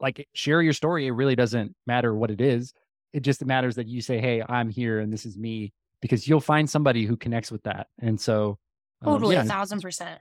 like 0.00 0.26
share 0.34 0.62
your 0.62 0.72
story. 0.72 1.06
It 1.06 1.10
really 1.12 1.36
doesn't 1.36 1.74
matter 1.86 2.14
what 2.14 2.30
it 2.30 2.40
is. 2.40 2.72
It 3.12 3.20
just 3.20 3.44
matters 3.44 3.74
that 3.74 3.86
you 3.88 4.00
say, 4.00 4.20
"Hey, 4.20 4.42
I'm 4.48 4.70
here, 4.70 5.00
and 5.00 5.12
this 5.12 5.26
is 5.26 5.36
me," 5.36 5.72
because 6.00 6.26
you'll 6.28 6.40
find 6.40 6.68
somebody 6.68 7.04
who 7.04 7.16
connects 7.16 7.50
with 7.50 7.62
that. 7.64 7.88
And 8.00 8.20
so, 8.20 8.58
um, 9.02 9.14
Totally, 9.14 9.36
yeah, 9.36 9.42
a 9.42 9.46
thousand 9.46 9.80
percent. 9.80 10.20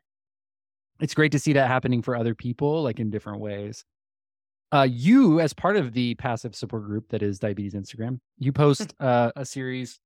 it's 1.00 1.14
great 1.14 1.32
to 1.32 1.40
see 1.40 1.54
that 1.54 1.68
happening 1.68 2.02
for 2.02 2.16
other 2.16 2.36
people, 2.36 2.84
like 2.84 3.00
in 3.00 3.10
different 3.10 3.40
ways. 3.40 3.86
Uh, 4.72 4.88
you, 4.90 5.40
as 5.40 5.52
part 5.52 5.76
of 5.76 5.94
the 5.94 6.14
passive 6.16 6.56
support 6.56 6.86
group 6.86 7.10
that 7.10 7.24
is 7.24 7.40
Diabetes 7.40 7.74
Instagram, 7.74 8.20
you 8.38 8.52
post 8.52 8.94
uh, 9.00 9.32
a 9.36 9.44
series 9.44 10.00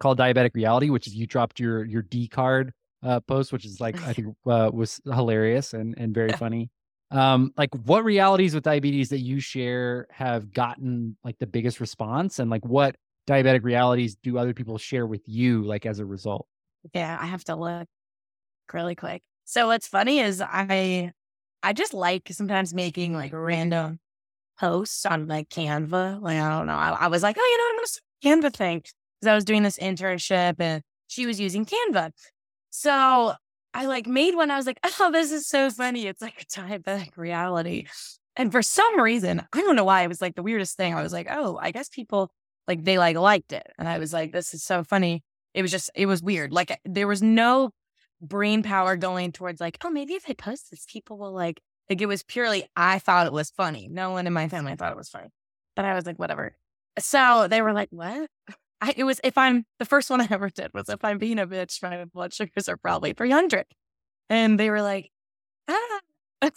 called 0.00 0.18
Diabetic 0.18 0.50
Reality, 0.54 0.90
which 0.90 1.06
is 1.06 1.14
you 1.14 1.26
dropped 1.26 1.60
your 1.60 1.84
your 1.84 2.02
D 2.02 2.26
card 2.26 2.72
uh, 3.04 3.20
post, 3.20 3.52
which 3.52 3.64
is 3.64 3.80
like 3.80 4.02
I 4.02 4.12
think 4.14 4.34
uh, 4.46 4.70
was 4.72 5.00
hilarious 5.04 5.74
and 5.74 5.94
and 5.96 6.12
very 6.12 6.32
funny. 6.32 6.70
Um, 7.12 7.52
like 7.56 7.70
what 7.84 8.04
realities 8.04 8.54
with 8.54 8.64
diabetes 8.64 9.10
that 9.10 9.20
you 9.20 9.38
share 9.38 10.06
have 10.10 10.50
gotten 10.50 11.16
like 11.22 11.38
the 11.38 11.46
biggest 11.46 11.78
response, 11.78 12.38
and 12.38 12.50
like 12.50 12.64
what 12.64 12.96
diabetic 13.26 13.62
realities 13.64 14.16
do 14.22 14.38
other 14.38 14.54
people 14.54 14.78
share 14.78 15.06
with 15.06 15.22
you, 15.26 15.62
like 15.62 15.86
as 15.86 15.98
a 15.98 16.06
result? 16.06 16.46
Yeah, 16.94 17.16
I 17.20 17.26
have 17.26 17.44
to 17.44 17.56
look 17.56 17.88
really 18.72 18.94
quick. 18.94 19.22
So 19.44 19.68
what's 19.68 19.88
funny 19.88 20.20
is 20.20 20.40
I 20.40 21.12
I 21.62 21.72
just 21.72 21.94
like 21.94 22.28
sometimes 22.30 22.74
making 22.74 23.14
like 23.14 23.32
random 23.32 24.00
posts 24.58 25.06
on 25.06 25.26
like 25.28 25.48
Canva. 25.48 26.20
Like 26.20 26.38
I 26.38 26.48
don't 26.48 26.66
know. 26.66 26.74
I, 26.74 26.90
I 27.00 27.06
was 27.08 27.22
like, 27.22 27.36
oh, 27.38 27.42
you 27.42 27.58
know, 27.58 27.68
I'm 27.70 27.76
gonna 27.76 27.86
start 27.86 28.52
Canva 28.52 28.56
thing 28.56 28.78
because 28.78 29.30
I 29.30 29.34
was 29.34 29.44
doing 29.44 29.62
this 29.62 29.78
internship 29.78 30.56
and 30.58 30.82
she 31.08 31.26
was 31.26 31.38
using 31.40 31.66
Canva. 31.66 32.12
So 32.70 33.34
I 33.74 33.86
like 33.86 34.06
made 34.06 34.34
one. 34.34 34.50
I 34.50 34.56
was 34.56 34.66
like, 34.66 34.80
oh, 35.00 35.10
this 35.12 35.32
is 35.32 35.46
so 35.46 35.70
funny. 35.70 36.06
It's 36.06 36.22
like 36.22 36.42
a 36.42 36.44
diabetic 36.44 37.16
reality. 37.16 37.86
And 38.36 38.50
for 38.50 38.62
some 38.62 39.00
reason, 39.00 39.42
I 39.52 39.60
don't 39.60 39.76
know 39.76 39.84
why, 39.84 40.02
it 40.02 40.08
was 40.08 40.22
like 40.22 40.34
the 40.34 40.42
weirdest 40.42 40.76
thing. 40.76 40.94
I 40.94 41.02
was 41.02 41.12
like, 41.12 41.28
oh, 41.30 41.58
I 41.60 41.70
guess 41.70 41.88
people 41.90 42.30
like 42.68 42.84
they 42.84 42.98
like 42.98 43.16
liked 43.16 43.52
it. 43.52 43.66
And 43.78 43.88
I 43.88 43.98
was 43.98 44.12
like, 44.12 44.32
this 44.32 44.54
is 44.54 44.62
so 44.62 44.84
funny. 44.84 45.22
It 45.54 45.62
was 45.62 45.70
just, 45.70 45.90
it 45.94 46.06
was 46.06 46.22
weird. 46.22 46.52
Like 46.52 46.78
there 46.84 47.08
was 47.08 47.22
no 47.22 47.70
brain 48.20 48.62
power 48.62 48.96
going 48.96 49.32
towards 49.32 49.60
like, 49.60 49.78
oh, 49.84 49.90
maybe 49.90 50.14
if 50.14 50.24
I 50.28 50.34
post 50.34 50.70
this, 50.70 50.86
people 50.88 51.18
will 51.18 51.32
like, 51.32 51.60
like 51.90 52.00
it 52.00 52.06
was 52.06 52.22
purely, 52.22 52.64
I 52.76 52.98
thought 52.98 53.26
it 53.26 53.32
was 53.32 53.50
funny. 53.50 53.88
No 53.90 54.10
one 54.10 54.26
in 54.26 54.32
my 54.32 54.48
family 54.48 54.74
thought 54.76 54.92
it 54.92 54.96
was 54.96 55.08
funny. 55.08 55.28
But 55.74 55.84
I 55.84 55.94
was 55.94 56.06
like, 56.06 56.18
whatever. 56.18 56.56
So 56.98 57.48
they 57.48 57.62
were 57.62 57.72
like, 57.72 57.88
what? 57.90 58.30
I, 58.80 58.94
it 58.96 59.04
was, 59.04 59.20
if 59.22 59.38
I'm, 59.38 59.64
the 59.78 59.84
first 59.84 60.10
one 60.10 60.20
I 60.22 60.28
ever 60.30 60.50
did 60.50 60.72
was 60.74 60.88
if 60.88 61.04
I'm 61.04 61.18
being 61.18 61.38
a 61.38 61.46
bitch, 61.46 61.82
my 61.82 62.04
blood 62.04 62.32
sugars 62.32 62.68
are 62.68 62.76
probably 62.76 63.12
300. 63.12 63.66
And 64.28 64.58
they 64.58 64.70
were 64.70 64.82
like, 64.82 65.10
ah. 65.68 66.00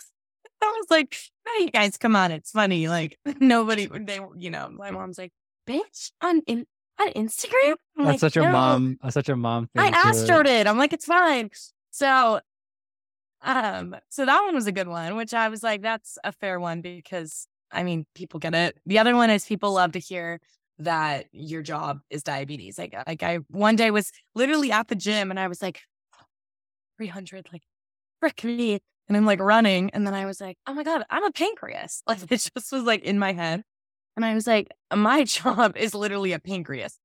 I 0.66 0.74
was 0.80 0.88
like, 0.90 1.16
hey 1.58 1.68
guys, 1.68 1.98
come 1.98 2.16
on, 2.16 2.32
it's 2.32 2.52
funny. 2.52 2.88
Like 2.88 3.20
nobody, 3.40 3.86
they, 3.88 4.20
you 4.36 4.50
know, 4.50 4.70
my 4.70 4.90
mom's 4.90 5.18
like, 5.18 5.32
bitch, 5.68 6.12
on 6.22 6.42
in, 6.48 6.66
on 7.00 7.12
Instagram. 7.14 7.76
I'm 7.98 8.06
That's 8.06 8.08
like, 8.08 8.20
such 8.20 8.38
a 8.38 8.42
"No." 8.42 8.52
mom, 8.52 8.98
uh, 9.02 9.10
such 9.10 9.30
a 9.30 9.36
mom 9.36 9.68
thing. 9.68 9.84
I 9.84 9.88
asked 9.88 10.28
her 10.28 10.42
it. 10.42 10.68
I'm 10.68 10.78
like, 10.78 10.94
it's 10.94 11.06
fine. 11.06 11.50
So, 11.92 12.40
um, 13.42 13.96
so 14.10 14.26
that 14.26 14.42
one 14.44 14.56
was 14.56 14.68
a 14.68 14.72
good 14.72 14.88
one, 14.88 15.16
which 15.16 15.34
I 15.34 15.50
was 15.50 15.64
like, 15.64 15.82
that's 15.82 16.18
a 16.24 16.32
fair 16.32 16.60
one 16.60 16.82
because 16.82 17.48
I 17.72 17.84
mean, 17.84 18.06
people 18.16 18.40
get 18.40 18.56
it. 18.56 18.78
The 18.86 19.00
other 19.00 19.16
one 19.16 19.30
is 19.30 19.46
people 19.46 19.74
love 19.74 19.94
to 19.94 20.00
hear 20.00 20.40
that 20.80 21.26
your 21.32 21.62
job 21.62 22.00
is 22.10 22.24
diabetes. 22.24 22.78
Like, 22.78 22.96
like 23.08 23.24
I 23.24 23.38
one 23.50 23.76
day 23.76 23.92
was 23.92 24.12
literally 24.34 24.72
at 24.72 24.88
the 24.88 24.96
gym 24.96 25.30
and 25.30 25.40
I 25.40 25.48
was 25.48 25.62
like, 25.62 25.82
300, 26.98 27.50
like, 27.52 27.64
frick 28.20 28.44
me. 28.44 28.80
And 29.08 29.16
I'm 29.16 29.26
like 29.26 29.40
running. 29.40 29.92
And 29.92 30.08
then 30.08 30.14
I 30.14 30.26
was 30.26 30.42
like, 30.42 30.58
oh 30.66 30.74
my 30.74 30.84
God, 30.84 31.04
I'm 31.10 31.24
a 31.24 31.32
pancreas. 31.32 32.02
Like, 32.08 32.24
it 32.24 32.30
just 32.30 32.52
was 32.56 32.84
like 32.84 33.04
in 33.04 33.20
my 33.20 33.34
head. 33.34 33.64
And 34.16 34.26
I 34.26 34.34
was 34.34 34.48
like, 34.48 34.70
my 34.94 35.24
job 35.26 35.78
is 35.78 35.94
literally 35.94 36.34
a 36.34 36.40
pancreas. 36.40 36.98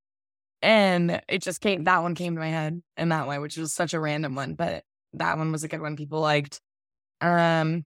And 0.63 1.23
it 1.29 1.43
just 1.43 1.61
came, 1.61 1.85
that 1.85 2.03
one 2.03 2.15
came 2.15 2.35
to 2.35 2.41
my 2.41 2.49
head 2.49 2.83
in 2.97 3.09
that 3.09 3.27
way, 3.27 3.39
which 3.39 3.57
was 3.57 3.73
such 3.73 3.95
a 3.95 4.01
random 4.01 4.35
one, 4.35 4.55
but 4.55 4.85
that 5.15 5.39
one 5.39 5.53
was 5.53 5.65
a 5.65 5.69
good 5.69 5.81
one 5.81 5.97
people 5.97 6.21
liked. 6.21 6.61
Um, 7.21 7.85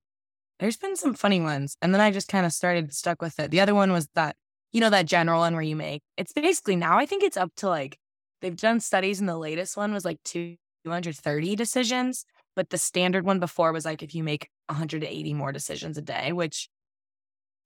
there's 0.59 0.77
been 0.77 0.97
some 0.97 1.15
funny 1.15 1.41
ones. 1.41 1.77
And 1.83 1.95
then 1.95 2.01
I 2.01 2.11
just 2.11 2.29
kind 2.29 2.47
of 2.47 2.53
started 2.53 2.93
stuck 2.93 3.23
with 3.23 3.39
it. 3.39 3.51
The 3.51 3.61
other 3.61 3.75
one 3.75 3.93
was 3.93 4.09
that, 4.15 4.37
you 4.73 4.81
know, 4.81 4.91
that 4.91 5.07
general 5.07 5.41
one 5.41 5.55
where 5.55 5.63
you 5.63 5.77
make 5.77 6.03
it's 6.17 6.33
basically 6.33 6.77
now 6.77 6.99
I 6.99 7.07
think 7.07 7.23
it's 7.23 7.37
up 7.37 7.53
to 7.57 7.69
like 7.69 7.99
they've 8.41 8.57
done 8.57 8.81
studies 8.81 9.21
and 9.21 9.29
the 9.29 9.39
latest 9.39 9.77
one 9.77 9.93
was 9.93 10.05
like 10.05 10.19
230 10.25 11.57
decisions. 11.57 12.25
But 12.57 12.71
the 12.71 12.79
standard 12.79 13.25
one 13.25 13.41
before 13.41 13.73
was 13.73 13.85
like 13.85 14.03
if 14.03 14.15
you 14.15 14.23
make 14.23 14.49
180 14.67 15.35
more 15.35 15.53
decisions 15.53 15.99
a 15.99 16.03
day, 16.03 16.33
which 16.33 16.69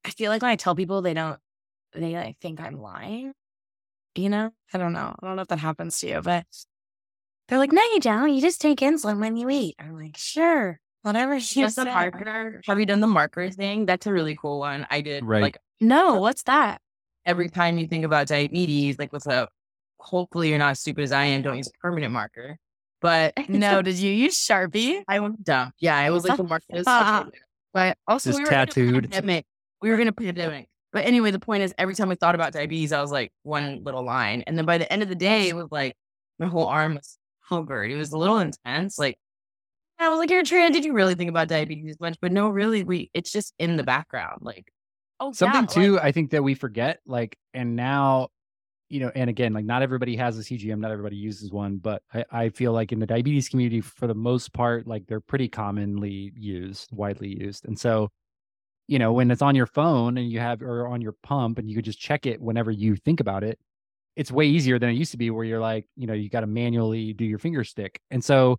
I 0.04 0.10
feel 0.10 0.30
like 0.30 0.42
when 0.42 0.50
I 0.50 0.56
tell 0.56 0.74
people 0.74 1.02
they 1.02 1.14
don't, 1.14 1.38
they 1.94 2.14
like 2.14 2.38
think 2.40 2.60
I'm 2.60 2.80
lying. 2.80 3.32
You 4.14 4.28
know, 4.30 4.50
I 4.74 4.78
don't 4.78 4.92
know. 4.92 5.14
I 5.20 5.26
don't 5.26 5.36
know 5.36 5.42
if 5.42 5.48
that 5.48 5.58
happens 5.60 5.98
to 6.00 6.08
you, 6.08 6.20
but 6.22 6.44
they're 7.48 7.58
like, 7.58 7.72
no, 7.72 7.82
you 7.94 8.00
don't. 8.00 8.32
You 8.34 8.40
just 8.40 8.60
take 8.60 8.80
insulin 8.80 9.20
when 9.20 9.36
you 9.36 9.48
eat. 9.48 9.76
I'm 9.78 9.96
like, 9.96 10.16
sure, 10.16 10.80
whatever 11.02 11.34
you 11.34 11.40
Just 11.40 11.76
the 11.76 11.84
say. 11.84 11.92
marker. 11.94 12.60
Have 12.66 12.80
you 12.80 12.86
done 12.86 13.00
the 13.00 13.06
marker 13.06 13.48
thing? 13.50 13.86
That's 13.86 14.06
a 14.06 14.12
really 14.12 14.36
cool 14.36 14.58
one. 14.58 14.86
I 14.90 15.00
did 15.00 15.24
Right. 15.24 15.42
like 15.42 15.58
No, 15.80 16.16
what's 16.20 16.42
that? 16.44 16.80
every 17.26 17.48
time 17.50 17.76
you 17.78 17.86
think 17.86 18.04
about 18.04 18.26
diabetes, 18.26 18.98
like 18.98 19.12
with 19.12 19.26
a 19.26 19.48
hopefully 20.00 20.48
you're 20.48 20.58
not 20.58 20.70
as 20.70 20.80
stupid 20.80 21.04
as 21.04 21.12
I 21.12 21.24
am, 21.24 21.42
don't 21.42 21.56
use 21.58 21.68
a 21.68 21.78
permanent 21.80 22.12
marker. 22.12 22.56
But 23.00 23.34
No, 23.48 23.82
did 23.82 23.96
you 23.96 24.10
use 24.10 24.36
Sharpie? 24.36 25.02
I 25.06 25.20
went 25.20 25.44
dumb. 25.44 25.72
Yeah, 25.78 26.00
it 26.00 26.10
was 26.10 26.26
like 26.26 26.36
the 26.38 26.42
markers. 26.82 26.84
but 27.72 27.96
also 28.08 28.30
Just 28.30 28.38
we 28.40 28.44
were 28.44 28.50
in 28.50 28.54
a 28.60 28.66
tattooed. 28.66 29.10
pandemic. 29.10 29.46
We 29.82 29.90
were 29.90 30.00
in 30.00 30.08
a 30.08 30.12
pandemic. 30.12 30.68
But 30.92 31.04
anyway, 31.04 31.30
the 31.30 31.38
point 31.38 31.62
is 31.62 31.74
every 31.78 31.94
time 31.94 32.10
I 32.10 32.14
thought 32.14 32.34
about 32.34 32.50
mm. 32.50 32.56
diabetes, 32.56 32.92
I 32.92 33.00
was 33.00 33.12
like 33.12 33.32
one 33.42 33.82
little 33.84 34.02
line. 34.02 34.42
And 34.46 34.56
then 34.56 34.64
by 34.64 34.78
the 34.78 34.90
end 34.92 35.02
of 35.02 35.08
the 35.08 35.14
day, 35.14 35.48
it 35.48 35.56
was 35.56 35.68
like 35.70 35.94
my 36.38 36.46
whole 36.46 36.66
arm 36.66 36.94
was 36.94 37.18
covered. 37.48 37.90
It 37.90 37.96
was 37.96 38.12
a 38.12 38.18
little 38.18 38.38
intense. 38.38 38.98
Like 38.98 39.18
I 39.98 40.08
was 40.08 40.18
like, 40.18 40.30
You're 40.30 40.44
trans. 40.44 40.74
Did 40.74 40.84
you 40.84 40.92
really 40.92 41.14
think 41.14 41.30
about 41.30 41.48
diabetes 41.48 42.00
much? 42.00 42.16
But 42.20 42.32
no, 42.32 42.48
really, 42.48 42.84
we 42.84 43.10
it's 43.14 43.32
just 43.32 43.54
in 43.58 43.76
the 43.76 43.84
background. 43.84 44.38
Like 44.40 44.72
Oh, 45.20 45.32
Something 45.32 45.62
yeah, 45.62 45.66
too, 45.66 45.92
like- 45.94 46.04
I 46.04 46.12
think 46.12 46.30
that 46.30 46.42
we 46.42 46.54
forget, 46.54 47.00
like, 47.06 47.36
and 47.52 47.74
now, 47.74 48.28
you 48.88 49.00
know, 49.00 49.10
and 49.14 49.28
again, 49.28 49.52
like, 49.52 49.64
not 49.64 49.82
everybody 49.82 50.16
has 50.16 50.38
a 50.38 50.42
CGM, 50.42 50.78
not 50.78 50.90
everybody 50.90 51.16
uses 51.16 51.50
one, 51.50 51.78
but 51.78 52.02
I, 52.14 52.24
I 52.30 52.48
feel 52.50 52.72
like 52.72 52.92
in 52.92 53.00
the 53.00 53.06
diabetes 53.06 53.48
community, 53.48 53.80
for 53.80 54.06
the 54.06 54.14
most 54.14 54.52
part, 54.52 54.86
like, 54.86 55.06
they're 55.06 55.20
pretty 55.20 55.48
commonly 55.48 56.32
used, 56.36 56.90
widely 56.92 57.36
used. 57.40 57.66
And 57.66 57.78
so, 57.78 58.10
you 58.88 58.98
know, 58.98 59.12
when 59.12 59.30
it's 59.30 59.42
on 59.42 59.54
your 59.54 59.66
phone 59.66 60.18
and 60.18 60.30
you 60.30 60.40
have, 60.40 60.62
or 60.62 60.88
on 60.88 61.00
your 61.00 61.14
pump 61.22 61.58
and 61.58 61.68
you 61.68 61.76
could 61.76 61.84
just 61.84 62.00
check 62.00 62.26
it 62.26 62.40
whenever 62.40 62.70
you 62.70 62.96
think 62.96 63.20
about 63.20 63.44
it, 63.44 63.58
it's 64.16 64.32
way 64.32 64.46
easier 64.46 64.78
than 64.78 64.90
it 64.90 64.94
used 64.94 65.12
to 65.12 65.18
be 65.18 65.30
where 65.30 65.44
you're 65.44 65.60
like, 65.60 65.86
you 65.96 66.06
know, 66.06 66.14
you 66.14 66.28
got 66.28 66.40
to 66.40 66.46
manually 66.46 67.12
do 67.12 67.24
your 67.24 67.38
finger 67.38 67.62
stick. 67.62 68.00
And 68.10 68.24
so 68.24 68.58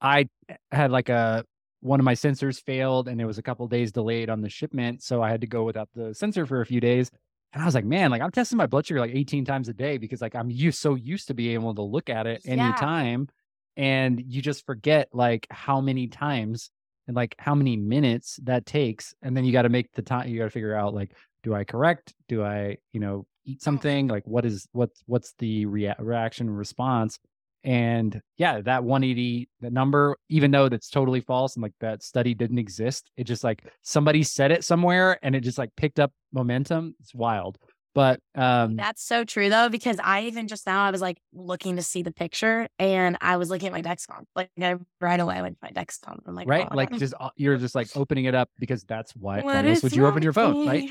I 0.00 0.28
had 0.72 0.90
like 0.90 1.08
a, 1.08 1.44
one 1.80 2.00
of 2.00 2.04
my 2.04 2.14
sensors 2.14 2.62
failed 2.62 3.08
and 3.08 3.20
it 3.20 3.24
was 3.24 3.38
a 3.38 3.42
couple 3.42 3.66
days 3.68 3.92
delayed 3.92 4.28
on 4.28 4.42
the 4.42 4.50
shipment. 4.50 5.02
So 5.02 5.22
I 5.22 5.30
had 5.30 5.40
to 5.40 5.46
go 5.46 5.64
without 5.64 5.88
the 5.94 6.14
sensor 6.14 6.44
for 6.44 6.60
a 6.60 6.66
few 6.66 6.80
days. 6.80 7.10
And 7.52 7.62
I 7.62 7.66
was 7.66 7.74
like, 7.74 7.84
man, 7.86 8.10
like 8.10 8.22
I'm 8.22 8.30
testing 8.30 8.58
my 8.58 8.66
blood 8.66 8.86
sugar 8.86 9.00
like 9.00 9.14
18 9.14 9.44
times 9.44 9.68
a 9.68 9.72
day 9.72 9.96
because 9.98 10.20
like 10.20 10.34
I'm 10.34 10.50
used 10.50 10.78
so 10.78 10.94
used 10.94 11.28
to 11.28 11.34
being 11.34 11.54
able 11.54 11.74
to 11.74 11.82
look 11.82 12.10
at 12.10 12.26
it 12.26 12.42
Yeah. 12.44 12.52
anytime. 12.52 13.28
And 13.76 14.22
you 14.26 14.42
just 14.42 14.66
forget 14.66 15.08
like 15.12 15.46
how 15.50 15.80
many 15.80 16.08
times 16.08 16.70
and 17.10 17.16
like 17.16 17.34
how 17.40 17.56
many 17.56 17.76
minutes 17.76 18.38
that 18.44 18.66
takes. 18.66 19.12
And 19.20 19.36
then 19.36 19.44
you 19.44 19.50
got 19.50 19.62
to 19.62 19.68
make 19.68 19.90
the 19.94 20.00
time, 20.00 20.28
you 20.28 20.38
got 20.38 20.44
to 20.44 20.50
figure 20.50 20.76
out 20.76 20.94
like, 20.94 21.10
do 21.42 21.52
I 21.52 21.64
correct? 21.64 22.14
Do 22.28 22.44
I, 22.44 22.76
you 22.92 23.00
know, 23.00 23.26
eat 23.44 23.58
mm. 23.58 23.62
something? 23.62 24.06
Like 24.06 24.24
what 24.28 24.44
is 24.44 24.68
what's 24.70 25.02
what's 25.06 25.34
the 25.40 25.66
rea- 25.66 25.96
reaction 25.98 26.48
response? 26.48 27.18
And 27.64 28.22
yeah, 28.36 28.60
that 28.60 28.84
180, 28.84 29.48
the 29.60 29.70
number, 29.70 30.16
even 30.28 30.52
though 30.52 30.68
that's 30.68 30.88
totally 30.88 31.20
false 31.20 31.56
and 31.56 31.64
like 31.64 31.74
that 31.80 32.04
study 32.04 32.32
didn't 32.32 32.60
exist, 32.60 33.10
it 33.16 33.24
just 33.24 33.42
like 33.42 33.64
somebody 33.82 34.22
said 34.22 34.52
it 34.52 34.62
somewhere 34.62 35.18
and 35.20 35.34
it 35.34 35.40
just 35.40 35.58
like 35.58 35.74
picked 35.74 35.98
up 35.98 36.12
momentum. 36.32 36.94
It's 37.00 37.12
wild. 37.12 37.58
But 37.94 38.20
um 38.34 38.76
That's 38.76 39.02
so 39.02 39.24
true 39.24 39.48
though, 39.48 39.68
because 39.68 39.98
I 40.02 40.22
even 40.22 40.48
just 40.48 40.66
now 40.66 40.84
I 40.84 40.90
was 40.90 41.00
like 41.00 41.18
looking 41.32 41.76
to 41.76 41.82
see 41.82 42.02
the 42.02 42.12
picture 42.12 42.68
and 42.78 43.16
I 43.20 43.36
was 43.36 43.50
looking 43.50 43.66
at 43.66 43.72
my 43.72 43.82
Dexcom. 43.82 44.24
Like 44.36 44.50
I, 44.60 44.76
right 45.00 45.18
away 45.20 45.36
I 45.36 45.42
went 45.42 45.58
to 45.60 45.66
my 45.66 45.82
Dexcom. 45.82 46.20
I'm 46.26 46.34
like, 46.34 46.46
right, 46.48 46.68
oh, 46.70 46.76
like 46.76 46.90
just 46.98 47.14
uh, 47.18 47.30
you're 47.36 47.56
just 47.56 47.74
like 47.74 47.88
opening 47.96 48.26
it 48.26 48.34
up 48.34 48.48
because 48.58 48.84
that's 48.84 49.14
why 49.16 49.40
What 49.42 49.64
what 49.82 49.92
you 49.92 50.06
open 50.06 50.22
your 50.22 50.32
phone, 50.32 50.66
right? 50.66 50.90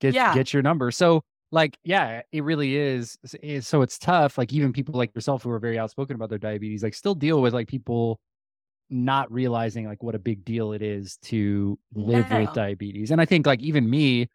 Get 0.00 0.14
Yeah. 0.14 0.34
get 0.34 0.52
your 0.52 0.62
number. 0.62 0.90
So 0.90 1.22
like 1.50 1.78
yeah, 1.84 2.22
it 2.32 2.42
really 2.44 2.76
is. 2.76 3.16
So 3.60 3.82
it's 3.82 3.98
tough. 3.98 4.36
Like 4.38 4.52
even 4.52 4.72
people 4.72 4.94
like 4.94 5.14
yourself 5.14 5.42
who 5.44 5.50
are 5.50 5.58
very 5.58 5.78
outspoken 5.78 6.14
about 6.16 6.28
their 6.28 6.38
diabetes, 6.38 6.82
like 6.82 6.94
still 6.94 7.14
deal 7.14 7.40
with 7.40 7.54
like 7.54 7.68
people 7.68 8.18
not 8.90 9.30
realizing 9.32 9.86
like 9.86 10.02
what 10.02 10.14
a 10.14 10.18
big 10.18 10.44
deal 10.44 10.72
it 10.72 10.82
is 10.82 11.16
to 11.22 11.78
live 11.94 12.30
Yeah. 12.30 12.40
with 12.40 12.52
diabetes. 12.52 13.10
And 13.10 13.20
I 13.20 13.24
think 13.24 13.46
like 13.46 13.60
even 13.60 13.88
me, 13.88 14.28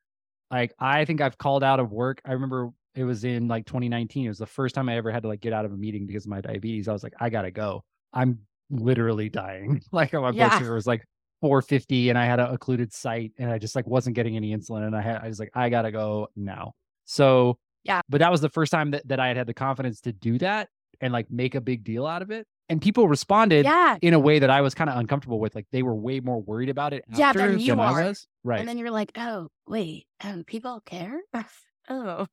like 0.52 0.74
I 0.80 1.06
think 1.06 1.22
I've 1.22 1.38
called 1.38 1.64
out 1.64 1.80
of 1.80 1.92
work. 1.92 2.22
I 2.26 2.34
remember 2.34 2.72
it 2.96 3.04
was 3.04 3.24
in 3.24 3.48
like 3.48 3.66
2019. 3.66 4.26
It 4.26 4.30
was 4.30 4.38
the 4.38 4.46
first 4.46 4.76
time 4.76 4.90
I 4.90 4.98
ever 4.98 5.12
had 5.12 5.24
to 5.24 5.30
like 5.30 5.42
get 5.42 5.54
out 5.54 5.66
of 5.66 5.72
a 5.72 5.78
meeting 5.78 6.06
because 6.06 6.26
of 6.26 6.30
my 6.30 6.42
diabetes. 6.42 6.88
I 6.88 6.94
was 6.94 7.04
like, 7.04 7.14
I 7.20 7.30
gotta 7.30 7.52
go. 7.52 7.84
I'm 8.14 8.40
literally 8.70 9.30
dying. 9.30 9.82
like 9.92 10.14
my 10.14 10.32
blood 10.32 10.58
sugar 10.58 10.74
was 10.74 10.88
like 10.88 11.04
450 11.42 12.10
and 12.10 12.18
I 12.18 12.26
had 12.26 12.40
a 12.40 12.52
occluded 12.52 12.92
site 12.92 13.32
and 13.38 13.50
I 13.50 13.58
just 13.58 13.76
like 13.76 13.88
wasn't 13.88 14.16
getting 14.16 14.36
any 14.36 14.56
insulin. 14.56 14.86
And 14.86 14.96
I 14.96 15.02
had 15.02 15.22
I 15.24 15.28
was 15.28 15.40
like, 15.40 15.52
I 15.54 15.70
gotta 15.70 15.92
go 15.92 16.28
now. 16.36 16.74
So 17.06 17.58
Yeah. 17.84 18.02
But 18.10 18.20
that 18.20 18.32
was 18.32 18.42
the 18.42 18.50
first 18.50 18.72
time 18.72 18.92
that, 18.92 19.08
that 19.08 19.20
I 19.20 19.28
had 19.28 19.38
had 19.38 19.48
the 19.48 19.54
confidence 19.54 20.02
to 20.02 20.12
do 20.12 20.38
that 20.40 20.70
and 21.00 21.14
like 21.14 21.32
make 21.32 21.56
a 21.56 21.62
big 21.62 21.84
deal 21.84 22.06
out 22.06 22.22
of 22.22 22.32
it. 22.32 22.46
And 22.70 22.82
people 22.82 23.08
responded 23.08 23.66
Yeah. 23.66 23.98
in 24.02 24.14
a 24.14 24.20
way 24.20 24.40
that 24.40 24.50
I 24.50 24.62
was 24.62 24.76
kind 24.76 24.90
of 24.90 24.98
uncomfortable 24.98 25.40
with. 25.40 25.56
Like 25.56 25.66
they 25.72 25.82
were 25.82 25.96
way 25.96 26.20
more 26.20 26.40
worried 26.42 26.70
about 26.70 26.94
it 26.94 27.04
Yeah, 27.16 27.30
after 27.30 27.48
than 27.48 27.60
you 27.60 27.72
than 27.72 27.80
I 27.80 27.86
are. 27.92 28.04
was. 28.04 28.28
Right. 28.44 28.60
And 28.60 28.70
then 28.70 28.78
you're 28.78 28.92
like, 28.92 29.12
oh, 29.18 29.48
wait, 29.68 30.06
um, 30.24 30.44
people 30.44 30.82
care? 30.86 31.20
oh. 31.90 32.28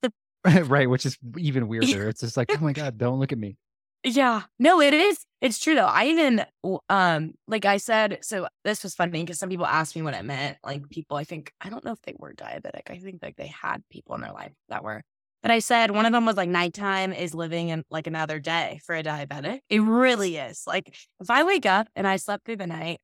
right. 0.64 0.88
Which 0.90 1.06
is 1.06 1.16
even 1.38 1.68
weirder. 1.68 2.08
It's 2.08 2.20
just 2.20 2.36
like, 2.36 2.50
oh 2.52 2.60
my 2.60 2.72
God, 2.72 2.98
don't 2.98 3.18
look 3.18 3.32
at 3.32 3.38
me. 3.38 3.56
Yeah. 4.04 4.42
No, 4.58 4.80
it 4.80 4.94
is. 4.94 5.24
It's 5.40 5.58
true 5.58 5.74
though. 5.74 5.86
I 5.86 6.06
even 6.06 6.44
um 6.88 7.32
like 7.48 7.64
I 7.64 7.78
said, 7.78 8.18
so 8.22 8.46
this 8.64 8.82
was 8.84 8.94
funny 8.94 9.22
because 9.24 9.38
some 9.38 9.48
people 9.48 9.66
asked 9.66 9.96
me 9.96 10.02
what 10.02 10.14
it 10.14 10.24
meant. 10.24 10.58
Like 10.62 10.88
people, 10.90 11.16
I 11.16 11.24
think 11.24 11.52
I 11.60 11.70
don't 11.70 11.84
know 11.84 11.92
if 11.92 12.02
they 12.02 12.14
were 12.18 12.32
diabetic. 12.34 12.82
I 12.88 12.98
think 12.98 13.18
like 13.22 13.36
they 13.36 13.48
had 13.48 13.82
people 13.90 14.14
in 14.14 14.20
their 14.20 14.32
life 14.32 14.52
that 14.68 14.84
were. 14.84 15.02
But 15.42 15.50
I 15.50 15.60
said 15.60 15.90
one 15.90 16.06
of 16.06 16.12
them 16.12 16.26
was 16.26 16.36
like 16.36 16.48
nighttime 16.48 17.12
is 17.12 17.34
living 17.34 17.68
in 17.68 17.84
like 17.90 18.06
another 18.06 18.40
day 18.40 18.80
for 18.84 18.94
a 18.94 19.02
diabetic. 19.02 19.60
It 19.68 19.80
really 19.80 20.36
is. 20.36 20.64
Like 20.66 20.96
if 21.20 21.30
I 21.30 21.44
wake 21.44 21.66
up 21.66 21.88
and 21.94 22.06
I 22.06 22.16
slept 22.16 22.44
through 22.44 22.56
the 22.56 22.66
night 22.66 22.98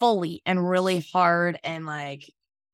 fully 0.00 0.42
and 0.44 0.68
really 0.68 1.06
hard 1.12 1.58
and 1.64 1.86
like 1.86 2.30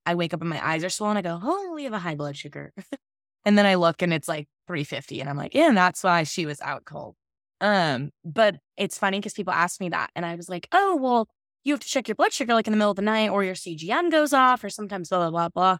I 0.06 0.14
wake 0.16 0.34
up 0.34 0.40
and 0.40 0.50
my 0.50 0.66
eyes 0.66 0.82
are 0.82 0.90
swollen, 0.90 1.16
I 1.16 1.22
go, 1.22 1.38
Oh, 1.42 1.72
we 1.74 1.84
have 1.84 1.92
a 1.92 1.98
high 1.98 2.16
blood 2.16 2.36
sugar. 2.36 2.72
and 3.44 3.56
then 3.56 3.66
I 3.66 3.76
look 3.76 4.02
and 4.02 4.12
it's 4.12 4.28
like 4.28 4.48
350 4.66 5.20
and 5.20 5.30
I'm 5.30 5.36
like, 5.36 5.54
yeah, 5.54 5.70
that's 5.72 6.02
why 6.02 6.24
she 6.24 6.46
was 6.46 6.60
out 6.60 6.84
cold. 6.84 7.14
Um, 7.60 8.10
but 8.24 8.56
it's 8.76 8.98
funny 8.98 9.18
because 9.18 9.32
people 9.32 9.52
ask 9.52 9.80
me 9.80 9.88
that, 9.88 10.10
and 10.14 10.26
I 10.26 10.34
was 10.34 10.48
like, 10.48 10.68
oh, 10.72 10.96
well, 10.96 11.28
you 11.62 11.72
have 11.72 11.80
to 11.80 11.88
check 11.88 12.08
your 12.08 12.14
blood 12.14 12.32
sugar 12.32 12.52
like 12.52 12.66
in 12.66 12.72
the 12.72 12.76
middle 12.76 12.90
of 12.90 12.96
the 12.96 13.02
night, 13.02 13.30
or 13.30 13.42
your 13.42 13.54
CGM 13.54 14.10
goes 14.10 14.32
off, 14.32 14.62
or 14.62 14.68
sometimes 14.68 15.08
blah 15.08 15.18
blah 15.18 15.30
blah 15.30 15.48
blah. 15.48 15.76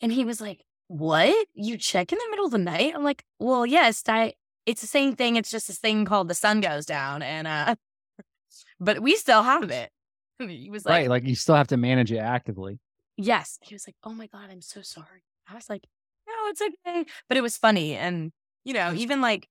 And 0.00 0.12
he 0.12 0.24
was 0.24 0.40
like, 0.40 0.64
what? 0.90 1.46
You 1.54 1.76
check 1.78 2.10
in 2.12 2.18
the 2.18 2.30
middle 2.30 2.46
of 2.46 2.50
the 2.50 2.58
night? 2.58 2.92
I'm 2.96 3.04
like, 3.04 3.24
well, 3.38 3.64
yes, 3.64 4.02
I. 4.08 4.34
It's 4.66 4.80
the 4.80 4.86
same 4.88 5.14
thing. 5.16 5.36
It's 5.36 5.50
just 5.50 5.68
this 5.68 5.78
thing 5.78 6.04
called 6.04 6.28
the 6.28 6.34
sun 6.34 6.60
goes 6.60 6.84
down, 6.84 7.22
and 7.22 7.46
uh, 7.46 7.74
but 8.80 9.00
we 9.00 9.16
still 9.16 9.42
have 9.42 9.70
it. 9.70 9.90
He 10.40 10.70
was 10.70 10.84
like, 10.86 10.92
right. 10.94 11.08
Like 11.10 11.26
you 11.26 11.34
still 11.34 11.54
have 11.54 11.68
to 11.68 11.76
manage 11.76 12.10
it 12.10 12.18
actively. 12.18 12.78
yes. 13.16 13.58
He 13.62 13.74
was 13.74 13.86
like, 13.86 13.96
oh 14.04 14.14
my 14.14 14.26
god, 14.26 14.48
I'm 14.50 14.62
so 14.62 14.80
sorry. 14.82 15.22
I 15.48 15.54
was 15.54 15.68
like, 15.68 15.84
no, 16.26 16.32
it's 16.48 16.62
okay. 16.62 17.04
But 17.28 17.36
it 17.36 17.42
was 17.42 17.56
funny, 17.58 17.94
and 17.94 18.32
you 18.64 18.74
know, 18.74 18.92
even 18.94 19.20
like 19.20 19.46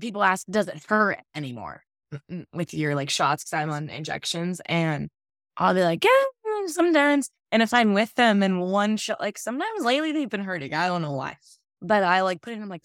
people 0.00 0.22
ask, 0.22 0.46
does 0.48 0.68
it 0.68 0.84
hurt 0.88 1.18
anymore 1.34 1.82
Mm, 2.30 2.44
with 2.52 2.72
your 2.72 2.94
like 2.94 3.10
shots? 3.10 3.42
Because 3.44 3.54
I'm 3.54 3.70
on 3.70 3.88
injections, 3.90 4.60
and 4.66 5.08
I'll 5.56 5.74
be 5.74 5.82
like, 5.82 6.04
yeah, 6.04 6.10
mm, 6.46 6.68
sometimes. 6.68 7.30
And 7.52 7.62
if 7.62 7.72
I'm 7.72 7.94
with 7.94 8.14
them 8.14 8.42
in 8.42 8.60
one 8.60 8.96
shot, 8.96 9.20
like 9.20 9.38
sometimes 9.38 9.84
lately 9.84 10.12
they've 10.12 10.28
been 10.28 10.44
hurting. 10.44 10.74
I 10.74 10.88
don't 10.88 11.02
know 11.02 11.12
why, 11.12 11.36
but 11.80 12.02
I 12.02 12.22
like 12.22 12.42
put 12.42 12.52
it 12.52 12.56
in. 12.56 12.62
I'm 12.62 12.68
like, 12.68 12.84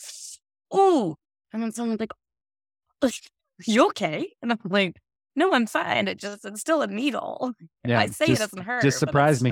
oh, 0.71 1.15
and 1.52 1.62
then 1.63 1.71
someone's 1.71 2.00
like, 2.00 2.12
you 3.65 3.88
okay? 3.88 4.32
And 4.41 4.52
I'm 4.52 4.60
like, 4.65 4.97
no, 5.36 5.54
I'm 5.54 5.65
fine. 5.65 6.08
It 6.08 6.19
just 6.19 6.45
it's 6.45 6.62
still 6.62 6.82
a 6.82 6.88
needle. 6.88 7.54
Yeah. 7.84 8.00
I 8.00 8.06
say 8.08 8.28
just, 8.28 8.41
it 8.41 8.43
doesn't 8.43 8.63
hurt. 8.65 8.84
Just 8.84 9.00
but 9.00 9.10
surprise 9.10 9.41
me. 9.41 9.52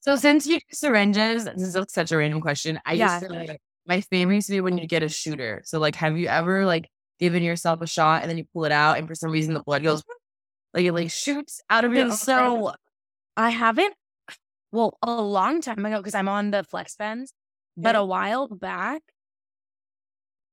So 0.00 0.16
since 0.16 0.46
you 0.46 0.58
do 0.58 0.64
syringes, 0.72 1.46
this 1.46 1.74
is 1.74 1.76
such 1.88 2.12
a 2.12 2.18
random 2.18 2.42
question. 2.42 2.78
I 2.84 2.92
Yeah. 2.92 3.14
used 3.14 3.26
to 3.26 3.32
like, 3.32 3.60
my 3.86 4.02
favorite 4.02 4.34
used 4.34 4.48
to 4.48 4.52
be 4.52 4.60
when 4.60 4.76
you 4.76 4.86
get 4.86 5.02
a 5.02 5.08
shooter. 5.08 5.62
So 5.64 5.78
like, 5.78 5.94
have 5.96 6.18
you 6.18 6.26
ever 6.28 6.66
like 6.66 6.90
given 7.18 7.42
yourself 7.42 7.80
a 7.80 7.86
shot 7.86 8.20
and 8.22 8.30
then 8.30 8.36
you 8.36 8.44
pull 8.52 8.66
it 8.66 8.72
out 8.72 8.98
and 8.98 9.08
for 9.08 9.14
some 9.14 9.30
reason 9.30 9.54
the 9.54 9.62
blood 9.62 9.82
goes 9.82 10.02
like 10.74 10.84
it 10.84 10.92
like 10.92 11.10
shoots 11.10 11.62
out 11.70 11.84
of 11.84 11.94
your 11.94 12.02
And 12.02 12.12
so 12.14 12.72
I 13.36 13.50
haven't, 13.50 13.94
well, 14.72 14.98
a 15.02 15.20
long 15.20 15.60
time 15.60 15.84
ago, 15.84 15.98
because 15.98 16.14
I'm 16.14 16.28
on 16.28 16.50
the 16.50 16.64
flex 16.64 16.96
pens, 16.96 17.32
but 17.76 17.94
a 17.94 18.04
while 18.04 18.48
back, 18.48 19.02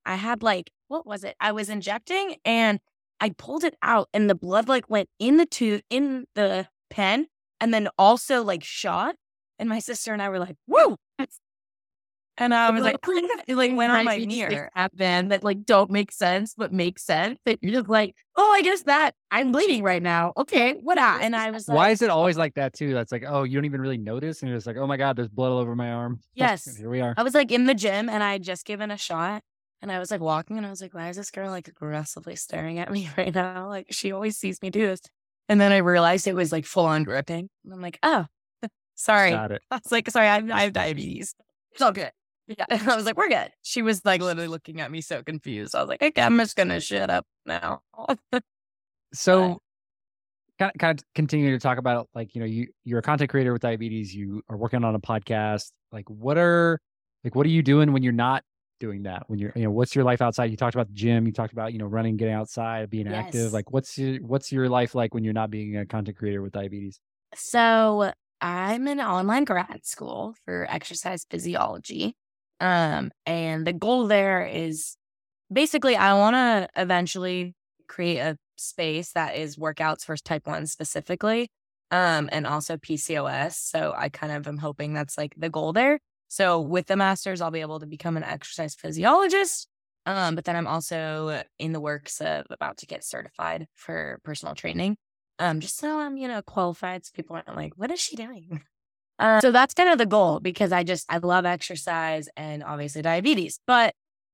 I 0.05 0.15
had 0.15 0.43
like, 0.43 0.71
what 0.87 1.05
was 1.05 1.23
it? 1.23 1.35
I 1.39 1.51
was 1.51 1.69
injecting 1.69 2.35
and 2.43 2.79
I 3.19 3.29
pulled 3.29 3.63
it 3.63 3.75
out 3.81 4.09
and 4.13 4.29
the 4.29 4.35
blood 4.35 4.67
like 4.67 4.89
went 4.89 5.09
in 5.19 5.37
the 5.37 5.45
tube, 5.45 5.81
in 5.89 6.25
the 6.35 6.67
pen 6.89 7.27
and 7.59 7.73
then 7.73 7.89
also 7.97 8.43
like 8.43 8.63
shot. 8.63 9.15
And 9.57 9.69
my 9.69 9.79
sister 9.79 10.13
and 10.13 10.21
I 10.21 10.29
were 10.29 10.39
like, 10.39 10.55
whoa. 10.65 10.97
And 12.39 12.53
I 12.53 12.71
was 12.71 12.81
like, 12.81 12.95
it 13.47 13.55
like 13.55 13.75
went 13.75 13.91
on 13.91 14.05
my 14.05 14.17
mirror. 14.17 14.71
Happen 14.73 15.27
that 15.27 15.43
like 15.43 15.65
don't 15.65 15.91
make 15.91 16.11
sense, 16.11 16.55
but 16.57 16.71
make 16.71 16.97
sense. 16.97 17.37
That 17.45 17.59
you're 17.61 17.73
just 17.73 17.89
like, 17.89 18.15
oh, 18.37 18.51
I 18.55 18.61
guess 18.61 18.83
that 18.83 19.13
I'm 19.29 19.51
bleeding 19.51 19.83
right 19.83 20.01
now. 20.01 20.31
Okay, 20.37 20.75
what? 20.81 20.97
And 20.97 21.35
I 21.35 21.51
was 21.51 21.67
like, 21.67 21.75
why 21.75 21.89
is 21.89 22.01
it 22.01 22.09
always 22.09 22.37
like 22.37 22.55
that 22.55 22.73
too? 22.73 22.93
That's 22.93 23.11
like, 23.11 23.25
oh, 23.27 23.43
you 23.43 23.57
don't 23.57 23.65
even 23.65 23.81
really 23.81 23.97
notice, 23.97 24.41
and 24.41 24.49
you're 24.49 24.57
just 24.57 24.67
like, 24.67 24.77
oh 24.77 24.87
my 24.87 24.95
god, 24.95 25.17
there's 25.17 25.27
blood 25.27 25.51
all 25.51 25.59
over 25.59 25.75
my 25.75 25.91
arm. 25.91 26.19
Yes, 26.33 26.77
here 26.77 26.89
we 26.89 27.01
are. 27.01 27.13
I 27.17 27.23
was 27.23 27.33
like 27.33 27.51
in 27.51 27.65
the 27.65 27.75
gym, 27.75 28.07
and 28.07 28.23
I 28.23 28.31
had 28.31 28.43
just 28.43 28.65
given 28.65 28.89
a 28.89 28.97
shot, 28.97 29.43
and 29.81 29.91
I 29.91 29.99
was 29.99 30.09
like 30.09 30.21
walking, 30.21 30.57
and 30.57 30.65
I 30.65 30.69
was 30.69 30.81
like, 30.81 30.93
why 30.93 31.09
is 31.09 31.17
this 31.17 31.31
girl 31.31 31.49
like 31.49 31.67
aggressively 31.67 32.37
staring 32.37 32.79
at 32.79 32.89
me 32.89 33.09
right 33.17 33.35
now? 33.35 33.67
Like 33.67 33.87
she 33.91 34.13
always 34.13 34.37
sees 34.37 34.61
me 34.61 34.69
do 34.69 34.87
this. 34.87 35.01
And 35.49 35.59
then 35.59 35.71
I 35.73 35.77
realized 35.77 36.27
it 36.27 36.35
was 36.35 36.51
like 36.51 36.65
full 36.65 36.85
on 36.85 37.03
dripping. 37.03 37.49
And 37.65 37.73
I'm 37.73 37.81
like, 37.81 37.99
oh, 38.03 38.27
sorry. 38.95 39.31
Got 39.31 39.51
it. 39.51 39.61
I 39.71 39.75
was 39.83 39.91
like, 39.91 40.09
sorry, 40.09 40.27
I 40.27 40.37
I 40.37 40.63
have 40.63 40.73
diabetes. 40.73 41.35
It's 41.71 41.81
all 41.81 41.91
good. 41.91 42.11
Yeah. 42.49 42.65
I 42.69 42.95
was 42.95 43.05
like, 43.05 43.15
we're 43.15 43.29
good. 43.29 43.51
She 43.61 43.81
was 43.81 44.03
like 44.03 44.21
literally 44.21 44.47
looking 44.47 44.81
at 44.81 44.91
me 44.91 45.01
so 45.01 45.21
confused. 45.21 45.75
I 45.75 45.81
was 45.81 45.89
like, 45.89 46.01
okay, 46.01 46.21
I'm 46.21 46.37
just 46.37 46.55
gonna 46.55 46.79
shut 46.79 47.09
up 47.09 47.25
now. 47.45 47.81
so 49.13 49.59
kind 50.57 50.71
of, 50.73 50.79
kind 50.79 50.99
of 50.99 51.05
continue 51.13 51.51
to 51.51 51.59
talk 51.59 51.77
about 51.77 52.09
like, 52.15 52.33
you 52.33 52.41
know, 52.41 52.47
you 52.47 52.67
you're 52.83 52.99
a 52.99 53.03
content 53.03 53.29
creator 53.29 53.53
with 53.53 53.61
diabetes, 53.61 54.13
you 54.13 54.41
are 54.49 54.57
working 54.57 54.83
on 54.83 54.95
a 54.95 54.99
podcast. 54.99 55.71
Like 55.91 56.09
what 56.09 56.37
are 56.37 56.79
like 57.23 57.35
what 57.35 57.45
are 57.45 57.49
you 57.49 57.61
doing 57.61 57.93
when 57.93 58.01
you're 58.01 58.13
not 58.13 58.43
doing 58.79 59.03
that? 59.03 59.23
When 59.27 59.37
you're, 59.37 59.51
you 59.55 59.63
know, 59.63 59.71
what's 59.71 59.93
your 59.93 60.03
life 60.03 60.21
outside? 60.21 60.49
You 60.49 60.57
talked 60.57 60.73
about 60.73 60.87
the 60.87 60.93
gym, 60.93 61.27
you 61.27 61.31
talked 61.31 61.53
about, 61.53 61.71
you 61.73 61.79
know, 61.79 61.85
running, 61.85 62.17
getting 62.17 62.33
outside, 62.33 62.89
being 62.89 63.05
yes. 63.05 63.25
active. 63.25 63.53
Like 63.53 63.71
what's 63.71 63.97
your 63.97 64.17
what's 64.23 64.51
your 64.51 64.69
life 64.69 64.95
like 64.95 65.13
when 65.13 65.23
you're 65.23 65.33
not 65.33 65.51
being 65.51 65.77
a 65.77 65.85
content 65.85 66.17
creator 66.17 66.41
with 66.41 66.53
diabetes? 66.53 66.99
So 67.35 68.11
I'm 68.41 68.87
in 68.87 68.99
online 68.99 69.43
grad 69.43 69.85
school 69.85 70.33
for 70.45 70.65
exercise 70.69 71.25
physiology. 71.29 72.15
Um, 72.59 73.11
and 73.25 73.65
the 73.65 73.73
goal 73.73 74.07
there 74.07 74.45
is 74.45 74.95
basically 75.51 75.95
I 75.95 76.13
want 76.15 76.35
to 76.35 76.69
eventually 76.81 77.55
create 77.87 78.19
a 78.19 78.37
space 78.57 79.13
that 79.13 79.35
is 79.35 79.57
workouts 79.57 80.03
for 80.05 80.17
type 80.17 80.45
1 80.47 80.67
specifically 80.67 81.49
um 81.91 82.29
and 82.31 82.45
also 82.45 82.77
PCOS 82.77 83.53
so 83.53 83.93
I 83.97 84.09
kind 84.09 84.31
of 84.33 84.47
am 84.47 84.57
hoping 84.57 84.93
that's 84.93 85.17
like 85.17 85.33
the 85.37 85.49
goal 85.49 85.73
there. 85.73 85.99
So 86.27 86.59
with 86.61 86.87
the 86.87 86.95
masters 86.97 87.41
I'll 87.41 87.51
be 87.51 87.61
able 87.61 87.79
to 87.79 87.87
become 87.87 88.17
an 88.17 88.23
exercise 88.23 88.75
physiologist 88.75 89.67
um 90.05 90.35
but 90.35 90.45
then 90.45 90.55
I'm 90.55 90.67
also 90.67 91.43
in 91.59 91.73
the 91.73 91.79
works 91.81 92.21
of 92.21 92.45
about 92.51 92.77
to 92.79 92.85
get 92.87 93.03
certified 93.03 93.67
for 93.75 94.19
personal 94.23 94.55
training. 94.55 94.97
Um 95.39 95.59
just 95.61 95.77
so 95.77 95.99
I'm 95.99 96.17
you 96.17 96.27
know 96.27 96.41
qualified 96.41 97.05
so 97.05 97.11
people 97.15 97.35
aren't 97.35 97.55
like 97.55 97.73
what 97.77 97.91
is 97.91 97.99
she 97.99 98.15
doing 98.15 98.61
uh, 99.19 99.41
so 99.41 99.51
that's 99.51 99.73
kind 99.73 99.89
of 99.89 99.97
the 99.97 100.05
goal 100.05 100.39
because 100.39 100.71
I 100.71 100.83
just 100.83 101.05
I 101.09 101.17
love 101.17 101.45
exercise 101.45 102.29
and 102.37 102.63
obviously 102.63 103.01
diabetes. 103.01 103.59
But 103.67 103.93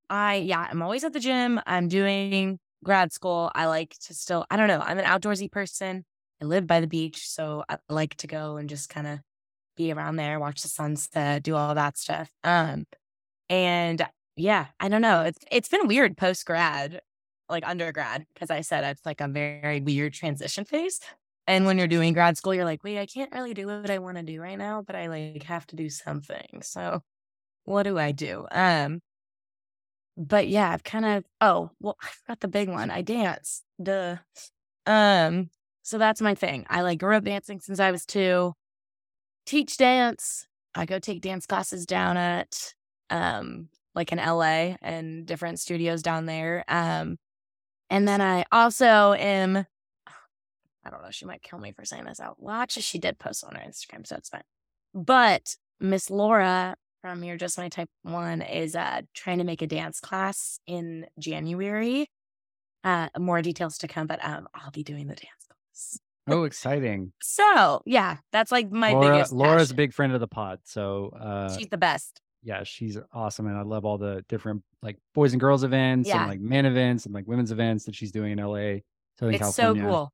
I 0.10 0.36
yeah, 0.36 0.68
I'm 0.70 0.82
always 0.82 1.04
at 1.04 1.14
the 1.14 1.20
gym. 1.20 1.60
I'm 1.66 1.88
doing 1.88 2.60
grad 2.84 3.12
school. 3.12 3.52
I 3.56 3.66
like 3.66 3.96
to 4.06 4.14
still 4.14 4.46
I 4.50 4.58
don't 4.58 4.68
know. 4.68 4.80
I'm 4.80 5.00
an 5.00 5.06
outdoorsy 5.06 5.52
person. 5.52 6.06
I 6.42 6.46
live 6.46 6.68
by 6.68 6.82
the 6.82 6.88
beach, 6.88 7.28
so 7.28 7.64
I 7.68 7.78
like 7.90 8.16
to 8.18 8.28
go 8.28 8.58
and 8.58 8.70
just 8.70 8.90
kind 8.90 9.08
of 9.08 9.20
be 9.76 9.92
around 9.92 10.18
there, 10.18 10.40
watch 10.40 10.62
the 10.62 10.68
sunset, 10.68 11.44
do 11.44 11.56
all 11.56 11.76
that 11.76 11.98
stuff. 11.98 12.30
Um 12.44 12.86
and 13.50 14.06
yeah, 14.36 14.68
I 14.80 14.90
don't 14.90 15.02
know. 15.02 15.24
It's 15.24 15.40
it's 15.52 15.70
been 15.70 15.88
weird 15.88 16.18
post 16.18 16.46
grad, 16.46 17.02
like 17.50 17.68
undergrad, 17.68 18.26
because 18.34 18.52
I 18.52 18.62
said 18.62 18.84
it's 18.84 19.06
like 19.06 19.22
a 19.22 19.28
very 19.28 19.82
weird 19.82 20.14
transition 20.14 20.66
phase. 20.66 21.00
And 21.48 21.66
when 21.66 21.78
you're 21.78 21.88
doing 21.88 22.14
grad 22.14 22.38
school, 22.38 22.56
you're 22.56 22.66
like, 22.66 22.84
wait, 22.84 23.00
I 23.00 23.06
can't 23.06 23.32
really 23.32 23.54
do 23.54 23.68
what 23.68 23.90
I 23.92 24.00
want 24.00 24.18
to 24.18 24.24
do 24.24 24.42
right 24.42 24.58
now, 24.58 24.82
but 24.82 24.96
I 24.96 25.08
like 25.08 25.44
have 25.44 25.68
to 25.68 25.76
do 25.76 25.90
something. 25.90 26.62
So 26.64 27.02
what 27.66 27.84
do 27.84 27.98
I 28.00 28.12
do? 28.12 28.48
Um, 28.52 29.02
but 30.18 30.48
yeah, 30.48 30.72
I've 30.72 30.84
kind 30.84 31.06
of 31.06 31.24
oh, 31.42 31.72
well, 31.80 31.98
I 32.04 32.08
forgot 32.08 32.40
the 32.40 32.48
big 32.48 32.70
one. 32.70 32.90
I 32.90 33.02
dance. 33.02 33.64
Duh. 33.82 34.18
Um, 34.86 35.50
so 35.84 35.98
that's 35.98 36.22
my 36.22 36.36
thing. 36.36 36.66
I 36.70 36.82
like 36.82 37.00
grew 37.00 37.16
up 37.16 37.24
dancing 37.24 37.60
since 37.60 37.80
I 37.80 37.92
was 37.92 38.06
two. 38.06 38.54
Teach 39.46 39.78
dance. 39.78 40.48
I 40.74 40.86
go 40.86 41.00
take 41.00 41.22
dance 41.22 41.46
classes 41.46 41.86
down 41.86 42.18
at 42.18 42.74
um 43.10 43.70
like 43.94 44.12
in 44.12 44.18
LA 44.18 44.76
and 44.82 45.26
different 45.26 45.60
studios 45.60 46.02
down 46.02 46.26
there. 46.26 46.66
Um, 46.68 47.18
and 47.90 48.08
then 48.08 48.22
I 48.22 48.46
also 48.52 49.14
am 49.14 49.66
I 50.86 50.90
don't 50.92 51.02
know. 51.02 51.10
She 51.12 51.26
might 51.26 51.42
kill 51.42 51.60
me 51.60 51.72
for 51.72 51.84
saying 51.86 52.06
this 52.06 52.20
out. 52.20 52.38
Actually, 52.50 52.84
she 52.84 53.00
did 53.00 53.18
post 53.20 53.44
on 53.44 53.56
her 53.56 53.62
Instagram, 53.68 54.06
so 54.06 54.16
it's 54.16 54.30
fine. 54.30 54.44
But 54.94 55.56
Miss 55.80 56.10
Laura 56.10 56.76
from 57.02 57.24
You're 57.24 57.38
Just 57.38 57.58
My 57.58 57.70
Type 57.70 57.90
One 58.04 58.42
is 58.42 58.76
uh, 58.76 59.02
trying 59.14 59.40
to 59.40 59.44
make 59.44 59.62
a 59.62 59.68
dance 59.68 60.00
class 60.00 60.60
in 60.68 61.06
January. 61.20 62.08
Uh, 62.84 63.10
more 63.18 63.42
details 63.42 63.78
to 63.80 63.88
come, 63.88 64.06
but 64.08 64.24
um, 64.24 64.48
I'll 64.54 64.72
be 64.72 64.84
doing 64.84 65.08
the 65.08 65.16
dance 65.16 65.48
class. 65.50 66.00
Oh, 66.28 66.44
exciting! 66.44 67.14
So 67.22 67.82
yeah, 67.86 68.18
that's 68.32 68.52
like 68.52 68.72
my 68.72 68.94
Laura, 68.94 69.16
biggest. 69.18 69.34
Laura's 69.34 69.64
passion. 69.70 69.76
a 69.76 69.78
big 69.78 69.94
friend 69.94 70.14
of 70.14 70.20
the 70.20 70.28
pod, 70.28 70.60
so 70.64 71.10
uh, 71.20 71.56
she's 71.58 71.68
the 71.68 71.78
best. 71.78 72.22
Yeah, 72.44 72.64
she's 72.64 72.98
awesome, 73.12 73.48
and 73.48 73.58
I 73.58 73.64
love 73.64 73.86
all 73.86 73.98
the 73.98 74.24
different 74.30 74.62
like 74.84 74.98
boys 75.16 75.34
and 75.34 75.40
girls 75.40 75.64
events 75.64 76.08
Yeah. 76.08 76.22
and 76.22 76.30
like 76.30 76.40
men 76.40 76.66
events 76.68 77.06
and 77.06 77.14
like 77.14 77.26
women's 77.28 77.52
events 77.52 77.86
that 77.86 77.96
she's 77.96 78.12
doing 78.12 78.32
in 78.34 78.38
LA, 78.40 78.82
Southern 79.20 79.34
It's 79.36 79.42
California. 79.42 79.52
so 79.84 79.88
cool. 79.90 80.14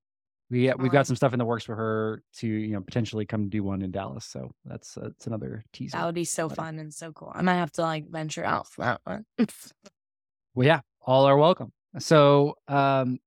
We 0.51 0.69
uh, 0.69 0.75
we've 0.77 0.91
got 0.91 0.99
Um, 0.99 1.05
some 1.05 1.15
stuff 1.15 1.31
in 1.33 1.39
the 1.39 1.45
works 1.45 1.63
for 1.63 1.75
her 1.75 2.21
to 2.39 2.47
you 2.47 2.73
know 2.73 2.81
potentially 2.81 3.25
come 3.25 3.47
do 3.49 3.63
one 3.63 3.81
in 3.81 3.89
Dallas. 3.91 4.25
So 4.25 4.51
that's 4.65 4.93
that's 4.95 5.25
another 5.25 5.63
teaser. 5.71 5.97
That 5.97 6.05
would 6.05 6.13
be 6.15 6.25
so 6.25 6.49
But, 6.49 6.59
uh, 6.59 6.63
fun 6.63 6.77
and 6.79 6.93
so 6.93 7.13
cool. 7.13 7.31
I 7.33 7.41
might 7.41 7.55
have 7.55 7.71
to 7.73 7.81
like 7.81 8.09
venture 8.09 8.43
out 8.43 8.67
for 8.67 8.83
that 8.83 9.01
one. 9.05 9.25
Well, 10.53 10.67
yeah, 10.67 10.81
all 11.05 11.23
are 11.27 11.37
welcome. 11.37 11.71
So, 11.99 12.57
um, 12.67 13.19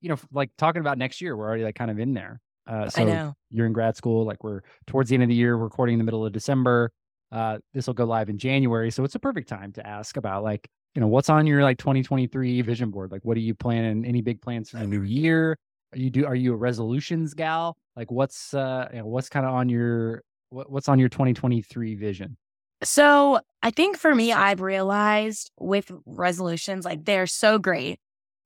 you 0.00 0.08
know, 0.08 0.16
like 0.32 0.50
talking 0.56 0.80
about 0.80 0.96
next 0.96 1.20
year, 1.20 1.36
we're 1.36 1.46
already 1.46 1.64
like 1.64 1.74
kind 1.74 1.90
of 1.90 1.98
in 1.98 2.14
there. 2.14 2.40
Uh, 2.66 2.88
so 2.88 3.02
I 3.02 3.04
know. 3.04 3.34
you're 3.50 3.66
in 3.66 3.74
grad 3.74 3.94
school, 3.96 4.24
like 4.24 4.42
we're 4.42 4.62
towards 4.86 5.10
the 5.10 5.16
end 5.16 5.22
of 5.22 5.28
the 5.28 5.34
year, 5.34 5.54
recording 5.54 5.94
in 5.94 5.98
the 5.98 6.04
middle 6.04 6.24
of 6.24 6.32
December. 6.32 6.92
Uh, 7.30 7.58
this 7.74 7.86
will 7.86 7.92
go 7.94 8.04
live 8.04 8.30
in 8.30 8.38
January, 8.38 8.90
so 8.90 9.04
it's 9.04 9.14
a 9.16 9.18
perfect 9.18 9.50
time 9.50 9.70
to 9.72 9.86
ask 9.86 10.16
about 10.16 10.42
like, 10.42 10.66
you 10.94 11.00
know, 11.00 11.06
what's 11.08 11.28
on 11.28 11.46
your 11.46 11.62
like 11.62 11.76
2023 11.76 12.62
vision 12.62 12.90
board? 12.90 13.12
Like, 13.12 13.22
what 13.24 13.36
are 13.36 13.40
you 13.40 13.54
planning? 13.54 14.06
Any 14.06 14.22
big 14.22 14.40
plans 14.40 14.70
for 14.70 14.78
the 14.78 14.86
new 14.86 15.02
year? 15.02 15.58
Are 15.92 15.98
you 15.98 16.10
do? 16.10 16.24
Are 16.26 16.34
you 16.34 16.52
a 16.52 16.56
resolutions 16.56 17.34
gal? 17.34 17.76
Like, 17.96 18.10
what's 18.10 18.54
uh, 18.54 18.88
you 18.92 18.98
know, 19.00 19.06
what's 19.06 19.28
kind 19.28 19.44
of 19.46 19.52
on 19.52 19.68
your 19.68 20.22
what, 20.50 20.70
what's 20.70 20.88
on 20.88 20.98
your 20.98 21.08
2023 21.08 21.94
vision? 21.96 22.36
So 22.82 23.40
I 23.62 23.70
think 23.70 23.96
for 23.98 24.14
me, 24.14 24.32
I've 24.32 24.60
realized 24.60 25.50
with 25.58 25.90
resolutions, 26.06 26.84
like 26.84 27.04
they're 27.04 27.26
so 27.26 27.58
great. 27.58 28.00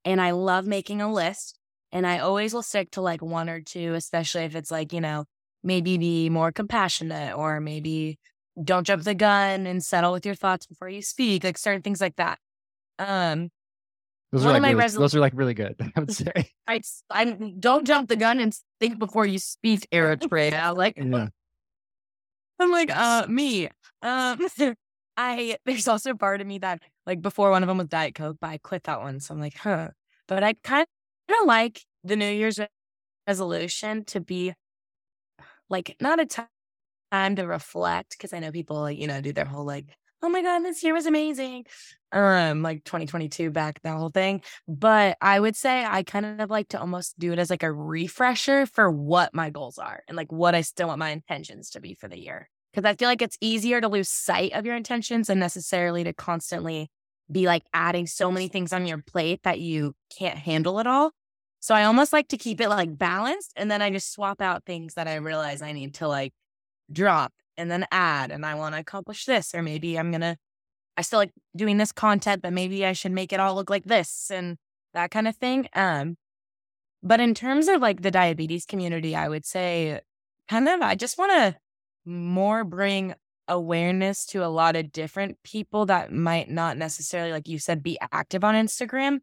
And 0.04 0.20
I 0.20 0.32
love 0.32 0.66
making 0.66 1.00
a 1.00 1.12
list. 1.12 1.58
And 1.92 2.06
I 2.06 2.18
always 2.18 2.52
will 2.52 2.62
stick 2.62 2.90
to 2.92 3.00
like 3.00 3.22
one 3.22 3.48
or 3.48 3.60
two, 3.60 3.94
especially 3.94 4.42
if 4.42 4.56
it's 4.56 4.70
like, 4.70 4.92
you 4.92 5.00
know, 5.00 5.26
maybe 5.62 5.96
be 5.96 6.28
more 6.28 6.50
compassionate 6.50 7.36
or 7.36 7.60
maybe 7.60 8.18
don't 8.62 8.86
jump 8.86 9.04
the 9.04 9.14
gun 9.14 9.66
and 9.66 9.84
settle 9.84 10.12
with 10.12 10.26
your 10.26 10.34
thoughts 10.34 10.66
before 10.66 10.88
you 10.88 11.02
speak, 11.02 11.44
like 11.44 11.56
certain 11.56 11.82
things 11.82 12.00
like 12.00 12.16
that. 12.16 12.38
Um, 12.98 13.50
Those 14.34 14.44
One 14.46 14.56
are 14.56 14.60
like 14.60 14.76
really, 14.76 14.88
those 14.88 15.14
are 15.14 15.20
like 15.20 15.32
really 15.36 15.54
good. 15.54 15.76
I 15.96 16.00
would 16.00 16.12
say. 16.12 16.32
I, 16.66 16.80
I 17.08 17.24
don't 17.60 17.86
jump 17.86 18.08
the 18.08 18.16
gun 18.16 18.40
and 18.40 18.52
think 18.80 18.98
before 18.98 19.24
you 19.24 19.38
speak, 19.38 19.86
Eritrea. 19.92 20.74
Like, 20.76 20.96
Yeah. 20.96 21.28
I'm 22.58 22.70
like, 22.72 22.90
uh, 22.90 23.26
me. 23.28 23.68
Um, 24.02 24.44
I 25.16 25.56
there's 25.64 25.86
also 25.86 26.10
a 26.10 26.16
part 26.16 26.40
of 26.40 26.48
me 26.48 26.58
that 26.58 26.82
like 27.06 27.22
before 27.22 27.52
one 27.52 27.62
of 27.62 27.68
them 27.68 27.78
was 27.78 27.86
Diet 27.86 28.16
Coke, 28.16 28.38
but 28.40 28.50
I 28.50 28.58
quit 28.58 28.82
that 28.84 29.00
one. 29.02 29.20
So 29.20 29.34
I'm 29.34 29.40
like, 29.40 29.56
huh. 29.56 29.90
But 30.26 30.42
I 30.42 30.54
kind 30.64 30.84
of 31.30 31.46
like 31.46 31.80
the 32.02 32.16
New 32.16 32.28
Year's 32.28 32.58
resolution 33.28 34.04
to 34.06 34.20
be 34.20 34.52
like 35.70 35.94
not 36.00 36.18
a 36.18 36.26
ti- 36.26 36.42
time 37.12 37.36
to 37.36 37.44
reflect 37.44 38.16
because 38.18 38.32
I 38.32 38.40
know 38.40 38.50
people 38.50 38.80
like 38.80 38.98
you 38.98 39.06
know 39.06 39.20
do 39.20 39.32
their 39.32 39.44
whole 39.44 39.64
like, 39.64 39.86
oh 40.24 40.28
my 40.30 40.40
god, 40.40 40.60
this 40.60 40.82
year 40.82 40.94
was 40.94 41.04
amazing, 41.04 41.66
um, 42.10 42.62
like 42.62 42.82
2022 42.84 43.50
back 43.50 43.82
that 43.82 43.98
whole 43.98 44.08
thing. 44.08 44.40
But 44.66 45.18
I 45.20 45.38
would 45.38 45.54
say 45.54 45.84
I 45.84 46.02
kind 46.02 46.40
of 46.40 46.48
like 46.48 46.68
to 46.68 46.80
almost 46.80 47.18
do 47.18 47.32
it 47.32 47.38
as 47.38 47.50
like 47.50 47.62
a 47.62 47.70
refresher 47.70 48.64
for 48.64 48.90
what 48.90 49.34
my 49.34 49.50
goals 49.50 49.76
are 49.76 50.02
and 50.08 50.16
like 50.16 50.32
what 50.32 50.54
I 50.54 50.62
still 50.62 50.88
want 50.88 50.98
my 50.98 51.10
intentions 51.10 51.70
to 51.70 51.80
be 51.80 51.94
for 51.94 52.08
the 52.08 52.18
year. 52.18 52.48
Because 52.72 52.88
I 52.88 52.94
feel 52.94 53.08
like 53.08 53.20
it's 53.20 53.36
easier 53.42 53.82
to 53.82 53.88
lose 53.88 54.08
sight 54.08 54.54
of 54.54 54.64
your 54.64 54.76
intentions 54.76 55.26
than 55.26 55.38
necessarily 55.38 56.04
to 56.04 56.14
constantly 56.14 56.90
be 57.30 57.46
like 57.46 57.64
adding 57.74 58.06
so 58.06 58.30
many 58.32 58.48
things 58.48 58.72
on 58.72 58.86
your 58.86 58.98
plate 58.98 59.40
that 59.44 59.60
you 59.60 59.94
can't 60.18 60.38
handle 60.38 60.78
it 60.78 60.86
all. 60.86 61.12
So 61.60 61.74
I 61.74 61.84
almost 61.84 62.14
like 62.14 62.28
to 62.28 62.38
keep 62.38 62.62
it 62.62 62.70
like 62.70 62.96
balanced 62.96 63.52
and 63.56 63.70
then 63.70 63.82
I 63.82 63.90
just 63.90 64.10
swap 64.10 64.40
out 64.40 64.64
things 64.64 64.94
that 64.94 65.06
I 65.06 65.16
realize 65.16 65.60
I 65.60 65.72
need 65.72 65.94
to 65.96 66.08
like 66.08 66.32
drop 66.92 67.32
and 67.56 67.70
then 67.70 67.86
add 67.90 68.30
and 68.30 68.44
I 68.44 68.54
want 68.54 68.74
to 68.74 68.80
accomplish 68.80 69.24
this 69.24 69.54
or 69.54 69.62
maybe 69.62 69.98
I'm 69.98 70.10
going 70.10 70.20
to 70.20 70.36
I 70.96 71.02
still 71.02 71.18
like 71.18 71.32
doing 71.56 71.76
this 71.78 71.92
content 71.92 72.42
but 72.42 72.52
maybe 72.52 72.84
I 72.86 72.92
should 72.92 73.12
make 73.12 73.32
it 73.32 73.40
all 73.40 73.54
look 73.54 73.70
like 73.70 73.84
this 73.84 74.30
and 74.30 74.56
that 74.92 75.10
kind 75.10 75.26
of 75.28 75.36
thing. 75.36 75.68
Um 75.72 76.16
but 77.04 77.20
in 77.20 77.34
terms 77.34 77.68
of 77.68 77.82
like 77.82 78.00
the 78.00 78.10
diabetes 78.10 78.64
community, 78.64 79.14
I 79.14 79.28
would 79.28 79.44
say 79.44 80.00
kind 80.48 80.68
of, 80.68 80.80
I 80.80 80.94
just 80.94 81.18
want 81.18 81.32
to 81.32 81.56
more 82.06 82.64
bring 82.64 83.14
awareness 83.46 84.24
to 84.24 84.42
a 84.42 84.48
lot 84.48 84.74
of 84.74 84.90
different 84.90 85.36
people 85.44 85.84
that 85.86 86.10
might 86.10 86.48
not 86.48 86.78
necessarily, 86.78 87.30
like 87.30 87.46
you 87.46 87.58
said, 87.58 87.82
be 87.82 87.98
active 88.10 88.42
on 88.42 88.54
Instagram. 88.54 89.18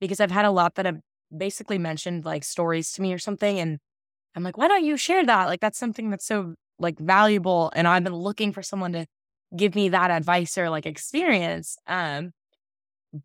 Because 0.00 0.18
I've 0.18 0.32
had 0.32 0.44
a 0.44 0.50
lot 0.50 0.74
that 0.74 0.86
have 0.86 0.98
basically 1.34 1.78
mentioned 1.78 2.24
like 2.24 2.42
stories 2.42 2.90
to 2.92 3.02
me 3.02 3.12
or 3.12 3.18
something. 3.18 3.60
And 3.60 3.78
I'm 4.34 4.42
like, 4.42 4.58
why 4.58 4.66
don't 4.66 4.84
you 4.84 4.96
share 4.96 5.24
that? 5.24 5.46
Like, 5.46 5.60
that's 5.60 5.78
something 5.78 6.10
that's 6.10 6.26
so 6.26 6.54
like 6.78 6.98
valuable. 6.98 7.72
And 7.74 7.86
I've 7.86 8.04
been 8.04 8.14
looking 8.14 8.52
for 8.52 8.62
someone 8.62 8.92
to 8.92 9.06
give 9.56 9.74
me 9.74 9.90
that 9.90 10.10
advice 10.10 10.58
or 10.58 10.70
like 10.70 10.86
experience. 10.86 11.76
Um, 11.86 12.32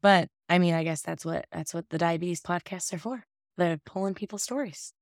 but 0.02 0.30
I 0.48 0.60
mean, 0.60 0.74
I 0.74 0.84
guess 0.84 1.02
that's 1.02 1.26
what 1.26 1.46
that's 1.52 1.74
what 1.74 1.90
the 1.90 1.98
diabetes 1.98 2.42
podcasts 2.42 2.94
are 2.94 3.00
for. 3.00 3.24
They're 3.58 3.80
pulling 3.86 4.14
people's 4.14 4.44
stories. 4.44 4.94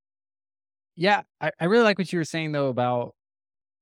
Yeah, 0.96 1.24
I, 1.40 1.52
I 1.60 1.66
really 1.66 1.84
like 1.84 1.98
what 1.98 2.12
you 2.12 2.20
were 2.20 2.26
saying 2.26 2.54
though 2.54 2.70
about 2.70 3.14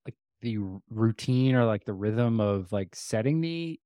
like 0.05 0.15
the 0.41 0.57
routine 0.89 1.55
or 1.55 1.65
like 1.65 1.85
the 1.85 1.93
rhythm 1.93 2.39
of 2.39 2.71
like 2.71 2.95
setting 2.95 3.41
the 3.41 3.79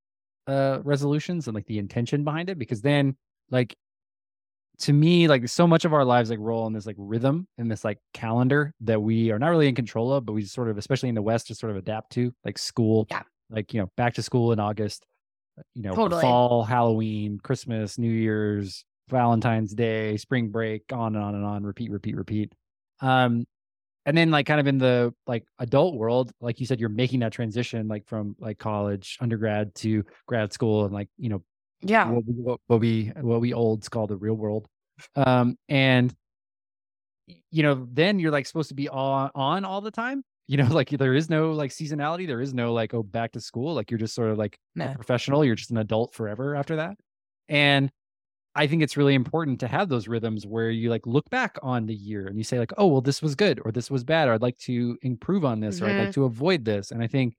uh 0.48 0.80
resolutions 0.84 1.48
and 1.48 1.54
like 1.54 1.68
the 1.68 1.78
intention 1.78 2.24
behind 2.24 2.50
it 2.50 2.58
because 2.58 2.82
then 2.82 3.16
like 3.52 3.76
to 4.80 4.94
me 4.94 5.28
like 5.28 5.48
so 5.48 5.68
much 5.68 5.86
of 5.86 5.94
our 5.94 6.06
lives 6.06 6.30
like 6.30 6.40
roll 6.40 6.66
in 6.68 6.74
this 6.74 6.86
like 6.86 6.96
rhythm 6.98 7.48
in 7.58 7.68
this 7.68 7.84
like 7.84 8.00
calendar 8.14 8.74
that 8.82 9.02
we 9.02 9.32
are 9.32 9.40
not 9.40 9.50
really 9.50 9.68
in 9.68 9.76
control 9.76 10.14
of 10.14 10.26
but 10.26 10.34
we 10.34 10.44
sort 10.44 10.70
of 10.70 10.78
especially 10.78 11.10
in 11.10 11.16
the 11.16 11.22
west 11.22 11.48
just 11.48 11.60
sort 11.60 11.72
of 11.72 11.78
adapt 11.78 12.12
to 12.12 12.34
like 12.46 12.58
school 12.58 13.06
yeah 13.12 13.22
like 13.50 13.74
you 13.74 13.80
know 13.80 13.90
back 13.98 14.14
to 14.14 14.24
school 14.24 14.52
in 14.52 14.60
august 14.60 15.06
uh, 15.58 15.64
you 15.76 15.84
know 15.84 15.94
totally. 15.94 16.22
fall 16.22 16.64
halloween 16.64 17.40
christmas 17.44 17.98
new 17.98 18.12
year's 18.12 18.86
valentine's 19.10 19.74
day 19.74 20.16
spring 20.18 20.50
break 20.50 20.84
on 20.94 21.16
and 21.16 21.24
on 21.24 21.36
and 21.36 21.46
on 21.46 21.64
repeat 21.64 21.92
repeat 21.92 22.16
repeat 22.16 22.54
um 23.02 23.46
and 24.06 24.18
then 24.18 24.32
like 24.32 24.46
kind 24.46 24.60
of 24.60 24.68
in 24.68 24.78
the 24.78 25.14
like 25.28 25.46
adult 25.60 25.96
world 25.96 26.32
like 26.40 26.60
you 26.60 26.66
said 26.66 26.80
you're 26.80 26.90
making 26.90 27.20
that 27.20 27.34
transition 27.34 27.88
like 27.88 28.08
from 28.08 28.36
like 28.40 28.58
college 28.58 29.18
undergrad 29.20 29.76
to 29.76 30.04
grad 30.26 30.54
school 30.54 30.86
and 30.86 30.94
like 30.94 31.10
you 31.18 31.30
know 31.30 31.44
yeah 31.82 32.10
what 32.10 32.26
we, 32.26 32.34
what, 32.68 32.80
we 32.80 33.12
what 33.22 33.42
we 33.42 33.54
olds 33.54 33.90
call 33.90 34.08
the 34.08 34.18
real 34.18 34.34
world 34.34 34.68
um 35.16 35.58
and 35.70 36.14
you 37.52 37.64
know 37.64 37.88
then 37.92 38.20
you're 38.20 38.32
like 38.32 38.46
supposed 38.46 38.70
to 38.70 38.76
be 38.76 38.90
on 38.90 39.30
on 39.36 39.66
all 39.66 39.82
the 39.82 39.92
time 39.92 40.24
you 40.48 40.58
know 40.58 40.66
like 40.72 40.90
there 40.90 41.14
is 41.14 41.30
no 41.30 41.52
like 41.52 41.72
seasonality 41.72 42.28
there 42.28 42.42
is 42.42 42.54
no 42.54 42.74
like 42.74 42.94
oh 42.94 43.04
back 43.04 43.32
to 43.32 43.40
school 43.40 43.74
like 43.74 43.90
you're 43.90 43.98
just 43.98 44.16
sort 44.16 44.30
of 44.30 44.38
like 44.38 44.58
no. 44.76 44.94
professional 44.94 45.46
you're 45.46 45.56
just 45.56 45.72
an 45.72 45.78
adult 45.78 46.14
forever 46.14 46.56
after 46.56 46.76
that 46.76 46.98
and 47.48 47.90
i 48.56 48.68
think 48.68 48.82
it's 48.82 48.98
really 48.98 49.14
important 49.14 49.60
to 49.60 49.68
have 49.68 49.88
those 49.88 50.08
rhythms 50.08 50.46
where 50.46 50.70
you 50.70 50.90
like 50.90 51.06
look 51.06 51.30
back 51.30 51.58
on 51.62 51.86
the 51.86 51.96
year 51.96 52.28
and 52.28 52.38
you 52.38 52.44
say 52.44 52.60
like 52.60 52.74
oh 52.78 52.88
well 52.88 53.02
this 53.02 53.22
was 53.22 53.36
good 53.36 53.62
or 53.64 53.72
this 53.72 53.90
was 53.90 54.04
bad 54.04 54.28
or 54.28 54.34
i'd 54.34 54.42
like 54.42 54.58
to 54.58 54.98
improve 55.04 55.46
on 55.46 55.60
this 55.60 55.78
mm-hmm. 55.78 55.86
or 55.86 55.90
i'd 55.90 55.94
like 55.94 56.00
Mm-hmm. 56.10 56.12
to 56.22 56.26
avoid 56.26 56.66
this 56.66 56.92
and 56.92 57.02
i 57.02 57.08
think 57.08 57.36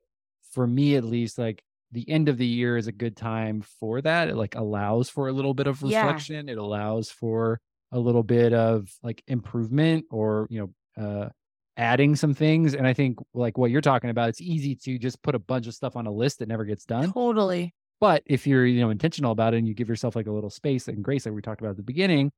for 0.53 0.66
me 0.66 0.97
at 0.97 1.05
least 1.05 1.38
like 1.38 1.62
the 1.93 2.09
end 2.09 2.28
of 2.28 2.38
the 2.38 2.47
year 2.47 2.76
is 2.76 2.86
a 2.86 2.93
good 2.93 3.16
time 3.16 3.62
for 3.62 4.01
that. 4.03 4.28
It 4.28 4.36
like 4.36 4.55
allows 4.55 5.11
for 5.11 5.28
a 5.28 5.32
little 5.32 5.55
bit 5.55 5.66
of 5.66 5.82
Yeah. 5.82 6.05
reflection. 6.07 6.49
It 6.49 6.59
allows 6.59 7.11
for 7.11 7.61
a 7.93 7.99
little 7.99 8.22
bit 8.22 8.53
of 8.53 8.88
like 9.03 9.22
improvement 9.26 10.05
or 10.11 10.47
you 10.51 10.61
know 10.97 11.03
uh 11.05 11.28
adding 11.76 12.14
some 12.14 12.34
things. 12.34 12.74
And 12.74 12.86
i 12.86 12.93
think 12.93 13.18
like 13.34 13.57
what 13.59 13.70
you're 13.70 13.80
talking 13.80 14.11
about 14.11 14.28
it's 14.28 14.41
easy 14.41 14.74
to 14.76 14.99
just 14.99 15.20
put 15.22 15.34
a 15.34 15.38
bunch 15.38 15.66
of 15.66 15.74
stuff 15.74 15.97
on 15.97 16.07
a 16.07 16.12
list 16.12 16.38
that 16.38 16.49
never 16.49 16.64
gets 16.64 16.84
done. 16.84 17.12
Totally. 17.12 17.74
But 18.01 18.22
if 18.26 18.47
you're 18.47 18.66
you 18.66 18.80
know 18.80 18.91
intentional 18.91 19.32
about 19.32 19.55
it 19.55 19.59
and 19.59 19.66
you 19.68 19.74
give 19.74 19.88
yourself 19.88 20.14
like 20.14 20.26
a 20.26 20.32
little 20.32 20.51
space 20.51 20.88
and 20.88 21.03
grace 21.03 21.24
that 21.24 21.32
we 21.32 21.43
talked 21.43 21.61
about 21.61 21.70
at 21.70 21.76
the 21.76 21.82
beginning 21.82 22.30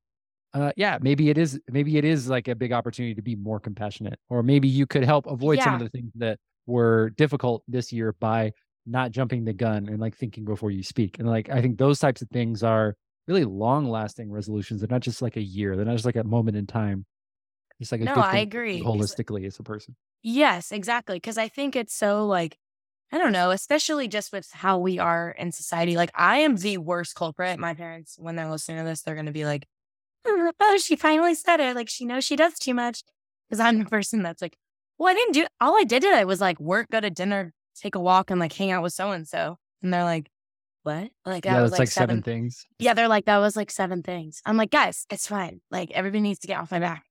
uh 0.53 0.71
yeah 0.77 0.99
maybe 1.01 1.29
it 1.29 1.37
is 1.37 1.59
maybe 1.67 1.97
it 1.97 2.05
is 2.05 2.29
like 2.29 2.47
a 2.47 2.53
big 2.55 2.71
opportunity 2.71 3.13
to 3.15 3.21
be 3.21 3.35
more 3.35 3.59
compassionate. 3.59 4.17
Or 4.29 4.41
maybe 4.43 4.67
you 4.67 4.85
could 4.87 5.03
help 5.03 5.25
avoid 5.27 5.59
some 5.61 5.73
of 5.75 5.79
the 5.79 5.89
things 5.89 6.11
that 6.15 6.39
were 6.65 7.11
difficult 7.11 7.63
this 7.67 7.91
year 7.91 8.13
by 8.19 8.53
not 8.85 9.11
jumping 9.11 9.45
the 9.45 9.53
gun 9.53 9.87
and 9.87 9.99
like 9.99 10.15
thinking 10.15 10.43
before 10.45 10.71
you 10.71 10.83
speak 10.83 11.19
and 11.19 11.27
like 11.27 11.49
i 11.49 11.61
think 11.61 11.77
those 11.77 11.99
types 11.99 12.21
of 12.21 12.29
things 12.29 12.63
are 12.63 12.95
really 13.27 13.45
long 13.45 13.89
lasting 13.89 14.31
resolutions 14.31 14.81
they're 14.81 14.89
not 14.89 15.01
just 15.01 15.21
like 15.21 15.37
a 15.37 15.41
year 15.41 15.75
they're 15.75 15.85
not 15.85 15.93
just 15.93 16.05
like 16.05 16.15
a 16.15 16.23
moment 16.23 16.57
in 16.57 16.67
time 16.67 17.05
it's 17.79 17.91
like 17.91 18.01
a 18.01 18.05
No, 18.05 18.15
I 18.15 18.37
agree, 18.37 18.81
holistically 18.83 19.45
as 19.45 19.59
a 19.59 19.63
person 19.63 19.95
Yes, 20.23 20.71
exactly. 20.71 21.17
Because 21.17 21.37
I 21.37 21.49
think 21.49 21.75
it's 21.75 21.93
so 21.93 22.25
like, 22.25 22.57
I 23.11 23.17
don't 23.17 23.33
know, 23.33 23.51
especially 23.51 24.07
just 24.07 24.31
with 24.31 24.49
how 24.51 24.79
we 24.79 24.97
are 24.97 25.31
in 25.37 25.51
society. 25.51 25.97
Like, 25.97 26.11
I 26.15 26.37
am 26.37 26.55
the 26.55 26.77
worst 26.77 27.13
culprit. 27.13 27.59
My 27.59 27.73
parents, 27.73 28.15
when 28.17 28.35
they're 28.37 28.49
listening 28.49 28.77
to 28.77 28.83
this, 28.85 29.01
they're 29.01 29.15
going 29.15 29.27
to 29.27 29.33
be 29.33 29.45
like, 29.45 29.67
uh, 30.25 30.51
oh, 30.59 30.77
she 30.77 30.95
finally 30.95 31.35
said 31.35 31.59
it. 31.59 31.75
Like, 31.75 31.89
she 31.89 32.05
knows 32.05 32.23
she 32.23 32.37
does 32.37 32.57
too 32.57 32.73
much. 32.73 33.03
Because 33.49 33.59
I'm 33.59 33.77
the 33.79 33.85
person 33.85 34.23
that's 34.23 34.41
like, 34.41 34.57
well, 34.97 35.11
I 35.11 35.13
didn't 35.13 35.33
do, 35.33 35.45
all 35.59 35.77
I 35.77 35.83
did 35.83 36.01
today 36.01 36.23
was 36.23 36.39
like 36.39 36.59
work, 36.59 36.89
go 36.89 37.01
to 37.01 37.09
dinner, 37.09 37.53
take 37.81 37.95
a 37.95 37.99
walk, 37.99 38.31
and 38.31 38.39
like 38.39 38.53
hang 38.53 38.71
out 38.71 38.83
with 38.83 38.93
so 38.93 39.11
and 39.11 39.27
so. 39.27 39.57
And 39.81 39.93
they're 39.93 40.03
like, 40.03 40.29
what? 40.83 41.09
Like, 41.25 41.43
that 41.43 41.53
yeah 41.53 41.61
was 41.61 41.71
that's 41.71 41.79
like 41.79 41.89
seven 41.89 42.21
things 42.21 42.65
yeah, 42.79 42.93
they're 42.93 43.07
like, 43.07 43.25
that 43.25 43.37
was 43.37 43.55
like 43.55 43.71
seven 43.71 44.03
things. 44.03 44.41
I'm 44.45 44.57
like, 44.57 44.71
guys, 44.71 45.05
it's 45.09 45.27
fine. 45.27 45.61
Like 45.71 45.91
everybody 45.91 46.21
needs 46.21 46.39
to 46.39 46.47
get 46.47 46.59
off 46.59 46.71
my 46.71 46.79
back. 46.79 47.05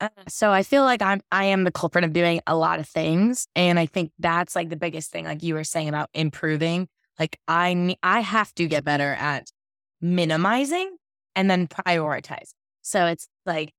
Uh, 0.00 0.08
so 0.28 0.50
I 0.52 0.62
feel 0.62 0.84
like 0.84 1.02
I'm 1.02 1.20
I 1.32 1.44
am 1.46 1.64
the 1.64 1.72
culprit 1.72 2.04
of 2.04 2.12
doing 2.12 2.40
a 2.46 2.56
lot 2.56 2.78
of 2.80 2.88
things. 2.88 3.48
And 3.54 3.78
I 3.78 3.86
think 3.86 4.12
that's 4.18 4.54
like 4.54 4.70
the 4.70 4.76
biggest 4.76 5.10
thing, 5.10 5.24
like 5.24 5.42
you 5.42 5.54
were 5.54 5.64
saying 5.64 5.88
about 5.88 6.08
improving. 6.14 6.88
Like 7.18 7.38
I 7.48 7.96
I 8.02 8.20
have 8.20 8.54
to 8.54 8.66
get 8.66 8.84
better 8.84 9.12
at 9.14 9.50
minimizing 10.00 10.96
and 11.34 11.50
then 11.50 11.66
prioritize. 11.66 12.50
So 12.82 13.06
it's 13.06 13.28
like 13.44 13.72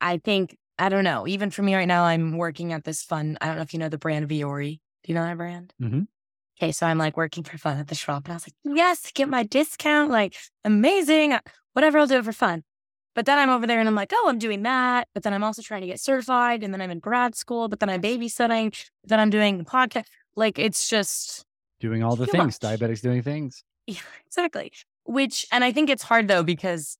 I 0.00 0.18
think, 0.18 0.56
I 0.78 0.90
don't 0.90 1.04
know, 1.04 1.26
even 1.26 1.50
for 1.50 1.62
me 1.62 1.74
right 1.74 1.88
now, 1.88 2.04
I'm 2.04 2.36
working 2.36 2.72
at 2.72 2.84
this 2.84 3.02
fun. 3.02 3.38
I 3.40 3.46
don't 3.46 3.56
know 3.56 3.62
if 3.62 3.72
you 3.72 3.78
know 3.78 3.88
the 3.88 3.98
brand 3.98 4.28
Vuori. 4.28 4.80
Do 5.04 5.12
you 5.12 5.14
know 5.14 5.24
that 5.24 5.36
brand? 5.36 5.72
Mhm. 5.80 6.06
Okay, 6.58 6.72
so 6.72 6.86
I'm 6.86 6.98
like 6.98 7.16
working 7.16 7.44
for 7.44 7.58
fun 7.58 7.78
at 7.78 7.88
the 7.88 7.94
shop. 7.94 8.24
And 8.24 8.32
I 8.32 8.36
was 8.36 8.46
like, 8.46 8.76
yes, 8.76 9.10
get 9.12 9.28
my 9.28 9.42
discount. 9.42 10.10
Like, 10.10 10.36
amazing. 10.64 11.32
uh, 11.34 11.40
Whatever, 11.72 11.98
I'll 11.98 12.06
do 12.06 12.18
it 12.18 12.24
for 12.24 12.32
fun. 12.32 12.62
But 13.14 13.26
then 13.26 13.38
I'm 13.38 13.50
over 13.50 13.66
there 13.66 13.80
and 13.80 13.88
I'm 13.88 13.94
like, 13.94 14.12
oh, 14.14 14.26
I'm 14.28 14.38
doing 14.38 14.62
that. 14.62 15.08
But 15.14 15.22
then 15.24 15.32
I'm 15.32 15.42
also 15.44 15.62
trying 15.62 15.80
to 15.82 15.86
get 15.86 16.00
certified. 16.00 16.62
And 16.62 16.72
then 16.72 16.80
I'm 16.80 16.90
in 16.90 17.00
grad 17.00 17.34
school. 17.34 17.68
But 17.68 17.80
then 17.80 17.90
I'm 17.90 18.00
babysitting. 18.00 18.74
Then 19.04 19.20
I'm 19.20 19.30
doing 19.30 19.58
the 19.58 19.64
podcast. 19.64 20.06
Like, 20.36 20.58
it's 20.58 20.88
just 20.88 21.44
doing 21.80 22.02
all 22.02 22.16
the 22.16 22.26
things 22.26 22.60
much. 22.62 22.78
diabetics 22.80 23.02
doing 23.02 23.22
things 23.22 23.62
yeah, 23.86 23.98
exactly. 24.26 24.72
Which, 25.04 25.46
and 25.52 25.62
I 25.62 25.72
think 25.72 25.90
it's 25.90 26.02
hard 26.02 26.28
though, 26.28 26.42
because 26.42 26.96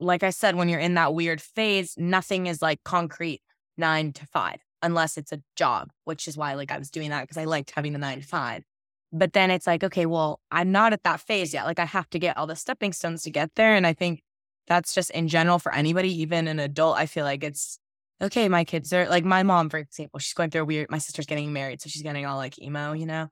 like 0.00 0.22
I 0.22 0.30
said, 0.30 0.56
when 0.56 0.68
you're 0.68 0.80
in 0.80 0.94
that 0.94 1.12
weird 1.14 1.40
phase, 1.42 1.94
nothing 1.98 2.46
is 2.46 2.62
like 2.62 2.82
concrete 2.84 3.42
nine 3.76 4.12
to 4.14 4.26
five, 4.26 4.58
unless 4.82 5.16
it's 5.16 5.32
a 5.32 5.40
job, 5.56 5.90
which 6.04 6.28
is 6.28 6.36
why 6.36 6.54
like 6.54 6.70
I 6.70 6.78
was 6.78 6.90
doing 6.90 7.10
that 7.10 7.22
because 7.22 7.36
I 7.36 7.44
liked 7.44 7.72
having 7.72 7.92
the 7.92 7.98
nine 7.98 8.20
to 8.20 8.26
five. 8.26 8.64
But 9.12 9.32
then 9.32 9.50
it's 9.50 9.66
like, 9.66 9.84
okay, 9.84 10.06
well, 10.06 10.40
I'm 10.50 10.72
not 10.72 10.92
at 10.92 11.04
that 11.04 11.20
phase 11.20 11.54
yet. 11.54 11.64
Like 11.64 11.78
I 11.78 11.84
have 11.84 12.10
to 12.10 12.18
get 12.18 12.36
all 12.36 12.46
the 12.46 12.56
stepping 12.56 12.92
stones 12.92 13.22
to 13.22 13.30
get 13.30 13.54
there. 13.54 13.74
And 13.74 13.86
I 13.86 13.92
think 13.92 14.22
that's 14.66 14.94
just 14.94 15.10
in 15.10 15.28
general 15.28 15.58
for 15.58 15.72
anybody, 15.72 16.22
even 16.22 16.48
an 16.48 16.58
adult. 16.58 16.96
I 16.96 17.06
feel 17.06 17.24
like 17.24 17.44
it's 17.44 17.78
okay. 18.20 18.48
My 18.48 18.64
kids 18.64 18.92
are 18.92 19.08
like 19.08 19.24
my 19.24 19.42
mom, 19.42 19.70
for 19.70 19.78
example, 19.78 20.18
she's 20.18 20.34
going 20.34 20.50
through 20.50 20.62
a 20.62 20.66
weird, 20.66 20.90
my 20.90 20.98
sister's 20.98 21.26
getting 21.26 21.52
married. 21.52 21.80
So 21.80 21.88
she's 21.88 22.02
getting 22.02 22.26
all 22.26 22.36
like 22.36 22.60
emo, 22.60 22.92
you 22.92 23.06
know? 23.06 23.28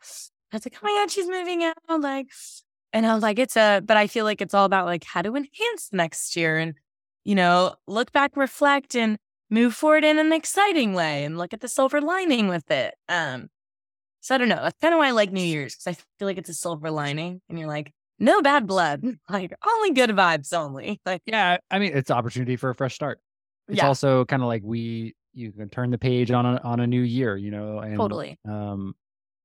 I 0.53 0.57
was 0.57 0.64
like, 0.64 0.76
oh 0.76 0.84
my 0.84 0.90
God, 0.90 1.11
she's 1.11 1.26
moving 1.26 1.64
out. 1.64 1.74
Like, 2.01 2.28
and 2.92 3.05
I 3.05 3.12
was 3.14 3.22
like, 3.22 3.40
it's 3.40 3.57
a, 3.57 3.82
but 3.84 3.97
I 3.97 4.07
feel 4.07 4.24
like 4.24 4.40
it's 4.40 4.55
all 4.55 4.64
about 4.64 4.86
like 4.86 5.03
how 5.03 5.22
to 5.22 5.34
enhance 5.34 5.88
next 5.92 6.36
year 6.36 6.59
and, 6.59 6.74
you 7.24 7.34
know, 7.34 7.74
look 7.88 8.12
back, 8.12 8.36
reflect, 8.36 8.95
and 8.95 9.18
move 9.51 9.74
forward 9.74 10.05
in 10.05 10.18
an 10.18 10.32
exciting 10.32 10.95
way 10.95 11.24
and 11.24 11.38
look 11.38 11.53
at 11.53 11.61
the 11.61 11.68
silver 11.68 12.01
lining 12.01 12.49
with 12.49 12.70
it. 12.70 12.95
Um, 13.09 13.49
so 14.20 14.34
I 14.34 14.38
don't 14.38 14.49
know. 14.49 14.62
That's 14.62 14.78
kind 14.80 14.95
of 14.95 14.99
why 14.99 15.09
I 15.09 15.11
like 15.12 15.32
New 15.32 15.42
Year's 15.42 15.74
because 15.76 15.99
I 15.99 16.03
feel 16.18 16.26
like 16.26 16.38
it's 16.38 16.49
a 16.49 16.55
silver 16.55 16.90
lining 16.90 17.40
and 17.49 17.59
you're 17.59 17.68
like, 17.68 17.92
no 18.18 18.40
bad 18.42 18.66
blood, 18.66 19.03
like 19.28 19.53
only 19.66 19.90
good 19.92 20.11
vibes 20.11 20.53
only. 20.57 21.01
Like, 21.05 21.22
yeah 21.26 21.59
i 21.70 21.78
mean 21.78 21.92
it's 21.97 22.11
opportunity 22.11 22.57
for 22.57 22.70
a 22.70 22.74
fresh 22.74 22.95
start 22.95 23.18
it's 23.68 23.78
Yeah. 23.78 23.86
also 23.88 24.24
kind 24.24 24.42
of 24.42 24.49
like 24.49 24.62
we 24.64 25.14
you 25.32 25.51
can 25.53 25.68
turn 25.68 25.90
the 25.90 25.99
page 25.99 26.30
on 26.30 26.47
a, 26.47 26.61
on 26.62 26.80
a 26.80 26.86
new 26.86 27.01
year 27.03 27.36
you 27.36 27.51
know 27.51 27.80
and 27.80 27.97
Totally. 27.97 28.38
um 28.49 28.95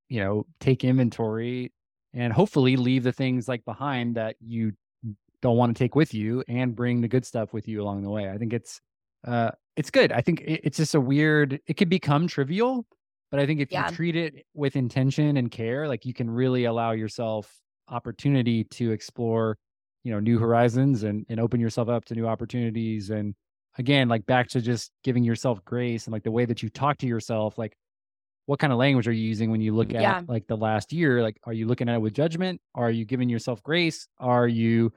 you 0.08 0.20
know 0.22 0.46
take 0.60 0.84
inventory 0.84 1.74
and 2.14 2.32
hopefully 2.32 2.76
leave 2.78 3.04
the 3.04 3.12
things 3.12 3.48
like 3.48 3.66
behind 3.66 4.16
that 4.16 4.36
you 4.40 4.74
don't 5.42 5.58
want 5.58 5.76
to 5.76 5.84
take 5.84 5.96
with 5.96 6.14
you 6.14 6.44
and 6.48 6.76
bring 6.76 7.02
the 7.02 7.08
good 7.08 7.26
stuff 7.26 7.54
with 7.54 7.68
you 7.68 7.82
along 7.82 8.04
the 8.04 8.10
way 8.10 8.30
i 8.30 8.38
think 8.38 8.54
it's 8.54 8.82
uh 9.28 9.50
it's 9.80 9.90
good 9.90 10.12
i 10.12 10.20
think 10.20 10.42
it, 10.42 10.60
it's 10.66 10.78
just 10.78 10.94
a 10.94 11.00
weird 11.00 11.60
it 11.66 11.76
could 11.76 11.90
become 11.90 12.28
trivial 12.28 12.86
but 13.32 13.40
i 13.40 13.46
think 13.46 13.62
if 13.62 13.72
Yeah. 13.72 13.90
you 13.90 13.96
treat 13.96 14.16
it 14.18 14.46
with 14.54 14.76
intention 14.76 15.38
and 15.38 15.50
care 15.52 15.88
like 15.88 16.06
you 16.06 16.14
can 16.14 16.30
really 16.30 16.66
allow 16.66 16.92
yourself 16.92 17.50
opportunity 17.88 18.66
to 18.66 18.92
explore 18.92 19.58
you 20.04 20.12
know 20.12 20.20
new 20.20 20.38
horizons 20.38 21.04
and 21.04 21.26
and 21.30 21.40
open 21.40 21.62
yourself 21.62 21.88
up 21.88 22.04
to 22.06 22.14
new 22.14 22.28
opportunities 22.28 23.10
and 23.10 23.34
again 23.78 24.10
like 24.10 24.26
back 24.26 24.50
to 24.50 24.60
just 24.60 24.92
giving 25.06 25.24
yourself 25.24 25.64
grace 25.64 26.06
and 26.06 26.12
like 26.12 26.24
the 26.24 26.32
way 26.32 26.44
that 26.44 26.62
you 26.62 26.70
talk 26.70 26.98
to 26.98 27.08
yourself 27.08 27.58
like 27.58 27.74
what 28.50 28.58
kind 28.58 28.74
of 28.74 28.80
language 28.80 29.08
are 29.08 29.12
you 29.12 29.22
using 29.28 29.52
when 29.52 29.62
you 29.62 29.76
look 29.76 29.94
at 29.94 30.02
Yeah. 30.02 30.22
like 30.28 30.48
the 30.48 30.58
last 30.58 30.92
year 30.92 31.22
like 31.22 31.40
are 31.44 31.54
you 31.54 31.68
looking 31.68 31.88
at 31.88 31.94
it 31.94 32.02
with 32.02 32.14
judgment 32.16 32.60
are 32.74 32.90
you 32.90 33.06
giving 33.06 33.30
yourself 33.30 33.62
grace 33.62 34.08
are 34.18 34.48
you 34.48 34.92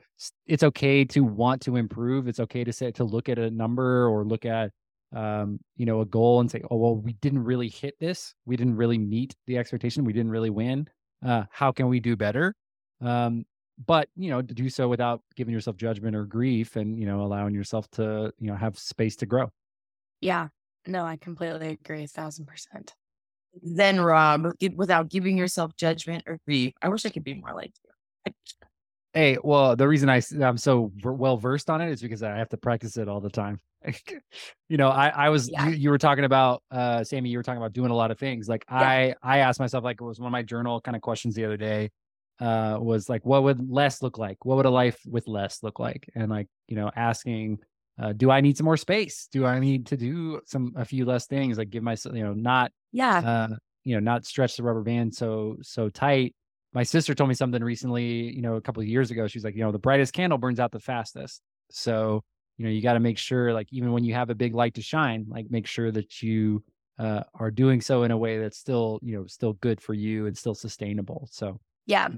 it's 0.47 0.63
okay 0.63 1.05
to 1.05 1.21
want 1.23 1.61
to 1.63 1.77
improve 1.77 2.29
it's 2.29 2.41
okay 2.41 2.65
to 2.65 2.73
say 2.73 2.91
to 2.93 3.05
look 3.05 3.29
at 3.29 3.39
a 3.39 3.51
number 3.51 4.09
or 4.09 4.25
look 4.25 4.47
at 4.47 4.71
um, 5.15 5.61
you 5.77 5.85
know, 5.85 6.01
a 6.01 6.07
goal 6.07 6.41
and 6.41 6.51
say, 6.51 6.63
oh, 6.71 6.77
well, 6.77 6.97
we 6.97 7.13
didn't 7.13 7.45
really 7.45 7.69
hit 7.69 7.95
this. 8.01 8.35
We 8.47 8.57
didn't 8.57 8.77
really 8.77 8.97
meet 8.97 9.37
the 9.47 9.59
expectation. 9.59 10.05
We 10.07 10.15
didn't 10.15 10.31
really 10.31 10.49
win. 10.49 10.89
Uh, 11.23 11.45
how 11.51 11.71
can 11.71 11.89
we 11.89 12.01
do 12.01 12.17
better? 12.17 12.55
Um, 13.03 13.45
but 13.85 14.09
you 14.17 14.31
know, 14.31 14.41
to 14.41 14.55
do 14.55 14.71
so 14.71 14.89
without 14.89 15.21
giving 15.37 15.53
yourself 15.53 15.77
judgment 15.77 16.17
or 16.17 16.25
grief, 16.25 16.77
and 16.77 16.99
you 16.99 17.05
know, 17.05 17.21
allowing 17.21 17.55
yourself 17.55 17.91
to 17.93 18.33
you 18.39 18.47
know 18.47 18.55
have 18.55 18.79
space 18.79 19.17
to 19.17 19.27
grow. 19.27 19.51
Yeah. 20.23 20.49
No, 20.87 21.05
I 21.05 21.17
completely 21.17 21.69
agree. 21.69 22.05
A 22.05 22.09
thousand 22.09 22.47
percent. 22.47 22.95
Then, 23.61 24.01
Rob, 24.01 24.47
without 24.77 25.09
giving 25.11 25.37
yourself 25.37 25.77
judgment 25.77 26.25
or 26.27 26.39
grief, 26.47 26.73
I 26.81 26.89
wish 26.89 27.05
I 27.05 27.11
could 27.11 27.25
be 27.25 27.35
more 27.35 27.55
like 27.55 27.73
you. 27.85 28.33
Hey, 29.15 29.37
well, 29.43 29.77
the 29.77 29.87
reason 29.87 30.09
I 30.09 30.23
I'm 30.41 30.57
so 30.57 30.91
well 31.05 31.37
versed 31.37 31.69
on 31.69 31.83
it 31.83 31.91
is 31.91 32.01
because 32.01 32.23
I 32.23 32.37
have 32.37 32.49
to 32.51 32.57
practice 32.57 32.97
it 32.97 33.09
all 33.09 33.21
the 33.21 33.29
time. 33.31 33.61
you 34.69 34.77
know, 34.79 34.89
I 34.89 35.09
I 35.09 35.29
was 35.29 35.51
Yeah. 35.51 35.67
you, 35.69 35.73
you 35.73 35.91
were 35.91 35.99
talking 35.99 36.25
about 36.25 36.63
uh 36.71 37.05
Sammy, 37.05 37.29
you 37.29 37.37
were 37.39 37.43
talking 37.43 37.59
about 37.61 37.75
doing 37.75 37.91
a 37.91 37.95
lot 37.95 38.11
of 38.11 38.19
things. 38.19 38.49
Like 38.49 38.65
Yeah. 38.71 38.81
I 38.81 39.15
I 39.23 39.39
asked 39.39 39.61
myself 39.61 39.85
like 39.85 40.01
it 40.01 40.05
was 40.05 40.19
one 40.19 40.29
of 40.29 40.33
my 40.33 40.43
journal 40.43 40.81
kind 40.81 40.97
of 40.97 41.03
questions 41.03 41.35
the 41.35 41.45
other 41.45 41.59
day 41.59 41.91
uh 42.41 42.79
was 42.81 43.09
like 43.11 43.27
what 43.27 43.43
would 43.43 43.71
less 43.71 44.01
look 44.01 44.17
like? 44.17 44.45
What 44.47 44.57
would 44.57 44.67
a 44.67 44.71
life 44.71 44.99
with 45.07 45.29
less 45.29 45.63
look 45.63 45.79
like? 45.79 46.09
And 46.15 46.31
like, 46.31 46.49
you 46.69 46.77
know, 46.77 46.91
asking 46.97 47.59
uh 48.03 48.13
do 48.13 48.31
I 48.31 48.41
need 48.41 48.57
some 48.57 48.65
more 48.65 48.77
space? 48.77 49.29
Do 49.33 49.47
I 49.47 49.59
need 49.59 49.87
to 49.87 49.97
do 49.97 50.41
some 50.47 50.73
a 50.77 50.85
few 50.85 51.05
less 51.05 51.27
things 51.27 51.59
like 51.59 51.71
give 51.71 51.83
myself, 51.83 52.15
you 52.17 52.25
know, 52.25 52.35
not 52.35 52.73
Yeah. 52.93 53.23
uh, 53.25 53.57
you 53.85 53.95
know, 53.95 54.01
not 54.01 54.25
stretch 54.25 54.57
the 54.57 54.63
rubber 54.63 54.83
band 54.83 55.15
so 55.15 55.57
so 55.63 55.89
tight. 55.89 56.35
My 56.75 56.83
sister 56.85 57.15
told 57.15 57.29
me 57.29 57.35
something 57.35 57.63
recently, 57.63 58.33
you 58.35 58.41
know, 58.43 58.55
a 58.57 58.61
couple 58.61 58.83
of 58.83 58.89
years 58.89 59.11
ago. 59.11 59.27
She's 59.27 59.45
like, 59.45 59.55
you 59.55 59.61
know, 59.63 59.73
the 59.73 59.79
brightest 59.79 60.15
candle 60.15 60.39
burns 60.39 60.59
out 60.61 60.73
the 60.73 60.81
fastest. 60.81 61.43
So, 61.71 62.23
you 62.57 62.65
know, 62.65 62.71
you 62.71 62.81
got 62.83 62.95
to 62.95 63.01
make 63.01 63.19
sure, 63.19 63.53
like, 63.53 63.69
even 63.73 63.93
when 63.93 64.05
you 64.05 64.15
have 64.15 64.31
a 64.31 64.35
big 64.35 64.55
light 64.55 64.75
to 64.75 64.83
shine, 64.83 65.27
like, 65.29 65.47
make 65.51 65.67
sure 65.67 65.91
that 65.93 66.23
you 66.23 66.65
uh, 66.99 67.25
are 67.35 67.51
doing 67.51 67.81
so 67.83 68.05
in 68.05 68.11
a 68.11 68.17
way 68.17 68.39
that's 68.39 68.59
still, 68.59 68.99
you 69.03 69.15
know, 69.17 69.27
still 69.27 69.53
good 69.55 69.81
for 69.83 69.95
you 69.95 70.27
and 70.27 70.37
still 70.37 70.55
sustainable. 70.55 71.29
So, 71.31 71.61
Yeah. 71.87 72.09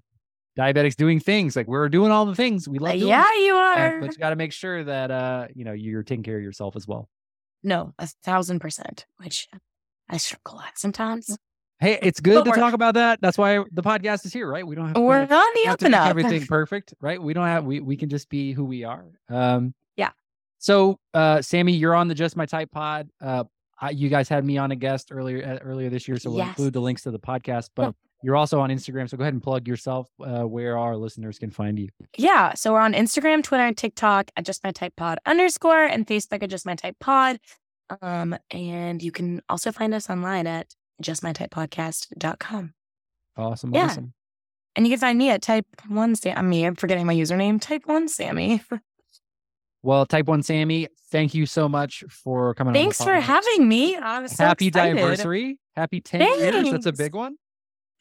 Diabetics 0.58 0.94
doing 0.96 1.18
things 1.20 1.56
like 1.56 1.66
we're 1.66 1.88
doing 1.88 2.10
all 2.12 2.26
the 2.26 2.34
things 2.34 2.68
we 2.68 2.78
Uh, 2.78 2.82
love. 2.82 2.92
doing, 2.94 3.08
yeah, 3.08 3.24
you 3.40 3.54
are. 3.54 4.00
but 4.00 4.12
you 4.12 4.18
got 4.18 4.30
to 4.30 4.36
make 4.36 4.52
sure 4.52 4.84
that 4.84 5.10
uh, 5.10 5.48
you 5.54 5.64
know, 5.64 5.72
you're 5.72 6.02
taking 6.02 6.22
care 6.22 6.36
of 6.36 6.42
yourself 6.42 6.76
as 6.76 6.86
well. 6.86 7.08
no, 7.62 7.92
a 7.98 8.06
thousand 8.22 8.60
percent. 8.60 9.06
Which 9.18 9.48
I 10.08 10.16
struggle 10.18 10.60
at 10.60 10.78
sometimes. 10.78 11.36
Hey, 11.80 11.98
it's 12.02 12.20
good 12.20 12.44
But 12.44 12.54
to 12.54 12.60
talk 12.60 12.72
about 12.72 12.94
that. 12.94 13.20
That's 13.20 13.36
why 13.36 13.58
the 13.72 13.82
podcast 13.82 14.24
is 14.24 14.32
here, 14.32 14.48
right? 14.48 14.64
We 14.66 14.76
don't 14.76 14.86
have 14.88 14.96
We're 14.96 15.22
on 15.22 15.28
the 15.28 15.66
up 15.68 15.82
and 15.82 15.94
up. 15.94 16.08
everything 16.08 16.46
perfect, 16.48 16.94
right? 17.00 17.20
We 17.20 17.34
don't 17.34 17.46
have 17.46 17.64
we 17.64 17.80
we 17.80 17.96
can 17.96 18.08
just 18.08 18.28
be 18.28 18.52
who 18.52 18.64
we 18.64 18.84
are. 18.84 19.04
Um 19.28 19.74
Yeah. 19.96 20.10
So 20.58 20.98
uh 21.14 21.42
Sammy, 21.42 21.72
you're 21.72 21.94
on 21.96 22.06
the 22.08 22.14
Just 22.14 22.36
My 22.36 22.46
Type 22.46 22.70
pod. 22.70 23.08
Uh 23.20 23.44
I, 23.80 23.90
you 23.90 24.08
guys 24.08 24.28
had 24.28 24.44
me 24.44 24.56
on 24.56 24.70
a 24.70 24.76
guest 24.76 25.08
earlier 25.10 25.44
uh, 25.44 25.66
earlier 25.66 25.90
this 25.90 26.06
year, 26.06 26.16
so 26.18 26.30
we'll 26.30 26.38
Yes. 26.38 26.48
include 26.50 26.74
the 26.74 26.80
links 26.80 27.02
to 27.02 27.10
the 27.10 27.18
podcast. 27.18 27.70
But. 27.74 27.94
You're 28.24 28.36
also 28.36 28.58
on 28.60 28.70
Instagram, 28.70 29.08
so 29.08 29.16
go 29.16 29.22
ahead 29.22 29.34
and 29.34 29.42
plug 29.42 29.68
yourself 29.68 30.08
uh, 30.24 30.42
where 30.42 30.78
our 30.78 30.96
listeners 30.96 31.38
can 31.38 31.50
find 31.50 31.78
you. 31.78 31.88
Yeah. 32.16 32.54
So 32.54 32.72
we're 32.72 32.80
on 32.80 32.94
Instagram, 32.94 33.42
Twitter, 33.42 33.64
and 33.66 33.76
TikTok 33.76 34.30
at 34.36 34.44
just 34.46 34.64
my 34.64 34.70
type 34.72 34.94
pod 34.96 35.18
underscore 35.26 35.84
and 35.84 36.06
Facebook 36.06 36.42
at 36.42 36.48
just 36.50 36.64
my 36.66 36.74
type 36.74 36.96
pod. 37.00 37.38
Um, 38.00 38.34
and 38.50 39.02
you 39.02 39.12
can 39.12 39.42
also 39.50 39.70
find 39.70 39.92
us 39.92 40.08
online 40.08 40.46
at 40.46 40.74
justmytypepodcast.com. 41.02 42.74
Awesome, 43.36 43.74
Yeah. 43.74 43.84
awesome. 43.86 44.14
And 44.76 44.86
you 44.86 44.92
can 44.92 45.00
find 45.00 45.18
me 45.18 45.30
at 45.30 45.42
type 45.42 45.66
one 45.88 46.16
Sam. 46.16 46.36
I'm 46.38 46.48
me. 46.48 46.64
I'm 46.64 46.74
forgetting 46.76 47.06
my 47.06 47.14
username. 47.14 47.60
Type 47.60 47.82
one 47.86 48.08
Sammy. 48.08 48.62
Well, 49.82 50.06
Type 50.06 50.26
One 50.28 50.42
Sammy, 50.42 50.88
thank 51.10 51.34
you 51.34 51.44
so 51.44 51.68
much 51.68 52.04
for 52.08 52.54
coming. 52.54 52.72
Thanks 52.72 53.04
for 53.04 53.12
having 53.20 53.68
me. 53.68 53.96
I 53.96 54.20
was 54.20 54.32
so 54.32 54.42
Happy 54.46 54.68
excited. 54.68 54.96
anniversary! 54.98 55.58
Happy 55.76 56.00
ten 56.00 56.22
years. 56.22 56.70
That's 56.72 56.86
a 56.86 56.92
big 56.92 57.14
one. 57.14 57.36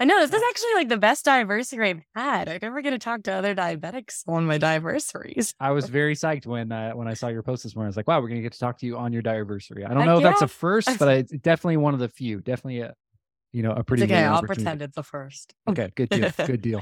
I 0.03 0.05
know 0.05 0.19
this 0.19 0.33
is 0.33 0.43
actually 0.49 0.73
like 0.75 0.89
the 0.89 0.97
best 0.97 1.23
diaversary 1.25 1.91
I've 1.91 2.01
had. 2.13 2.49
I 2.49 2.59
never 2.61 2.81
get 2.81 2.89
to 2.89 2.99
talk 2.99 3.23
to 3.23 3.31
other 3.31 3.55
diabetics 3.55 4.23
on 4.27 4.45
my 4.45 4.57
diaversaries. 4.57 5.55
I 5.61 5.71
was 5.71 5.87
very 5.99 6.13
psyched 6.13 6.45
when 6.45 6.73
uh, 6.73 6.91
when 6.91 7.07
I 7.07 7.13
saw 7.13 7.29
your 7.29 7.41
post 7.41 7.63
this 7.63 7.73
morning. 7.73 7.87
I 7.87 7.91
was 7.91 7.95
like, 7.95 8.09
"Wow, 8.09 8.19
we're 8.19 8.27
gonna 8.27 8.41
get 8.41 8.51
to 8.51 8.59
talk 8.59 8.77
to 8.79 8.85
you 8.85 8.97
on 8.97 9.13
your 9.13 9.21
diaversary." 9.21 9.89
I 9.89 9.93
don't 9.93 10.05
know 10.05 10.17
if 10.17 10.23
that's 10.23 10.41
a 10.41 10.47
first, 10.49 10.99
but 10.99 11.07
it's 11.19 11.31
definitely 11.31 11.77
one 11.77 11.93
of 11.93 12.01
the 12.01 12.09
few. 12.09 12.41
Definitely 12.41 12.81
a, 12.81 12.93
you 13.53 13.63
know, 13.63 13.71
a 13.71 13.79
It's 13.79 13.87
pretty. 13.87 14.03
okay. 14.03 14.25
I'll 14.25 14.41
pretend 14.41 14.81
it's 14.81 14.95
the 14.97 15.03
first. 15.03 15.53
Okay, 15.69 15.89
good 15.95 16.09
deal. 16.09 16.31
good 16.45 16.61
deal. 16.61 16.79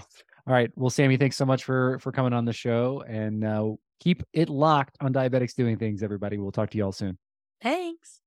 All 0.48 0.54
right. 0.56 0.72
Well, 0.76 0.90
Sammy, 0.90 1.18
thanks 1.18 1.36
so 1.36 1.46
much 1.46 1.64
for 1.64 2.00
for 2.00 2.12
coming 2.12 2.34
on 2.34 2.46
the 2.46 2.54
show, 2.54 3.04
and 3.08 3.44
uh, 3.44 3.74
keep 4.00 4.24
it 4.34 4.50
locked 4.50 4.98
on 5.00 5.14
diabetics 5.14 5.54
doing 5.54 5.78
things. 5.78 6.02
Everybody, 6.02 6.40
we'll 6.40 6.52
talk 6.52 6.72
to 6.72 6.78
you 6.80 6.86
all 6.86 6.92
soon. 6.92 7.20
Thanks. 7.62 8.21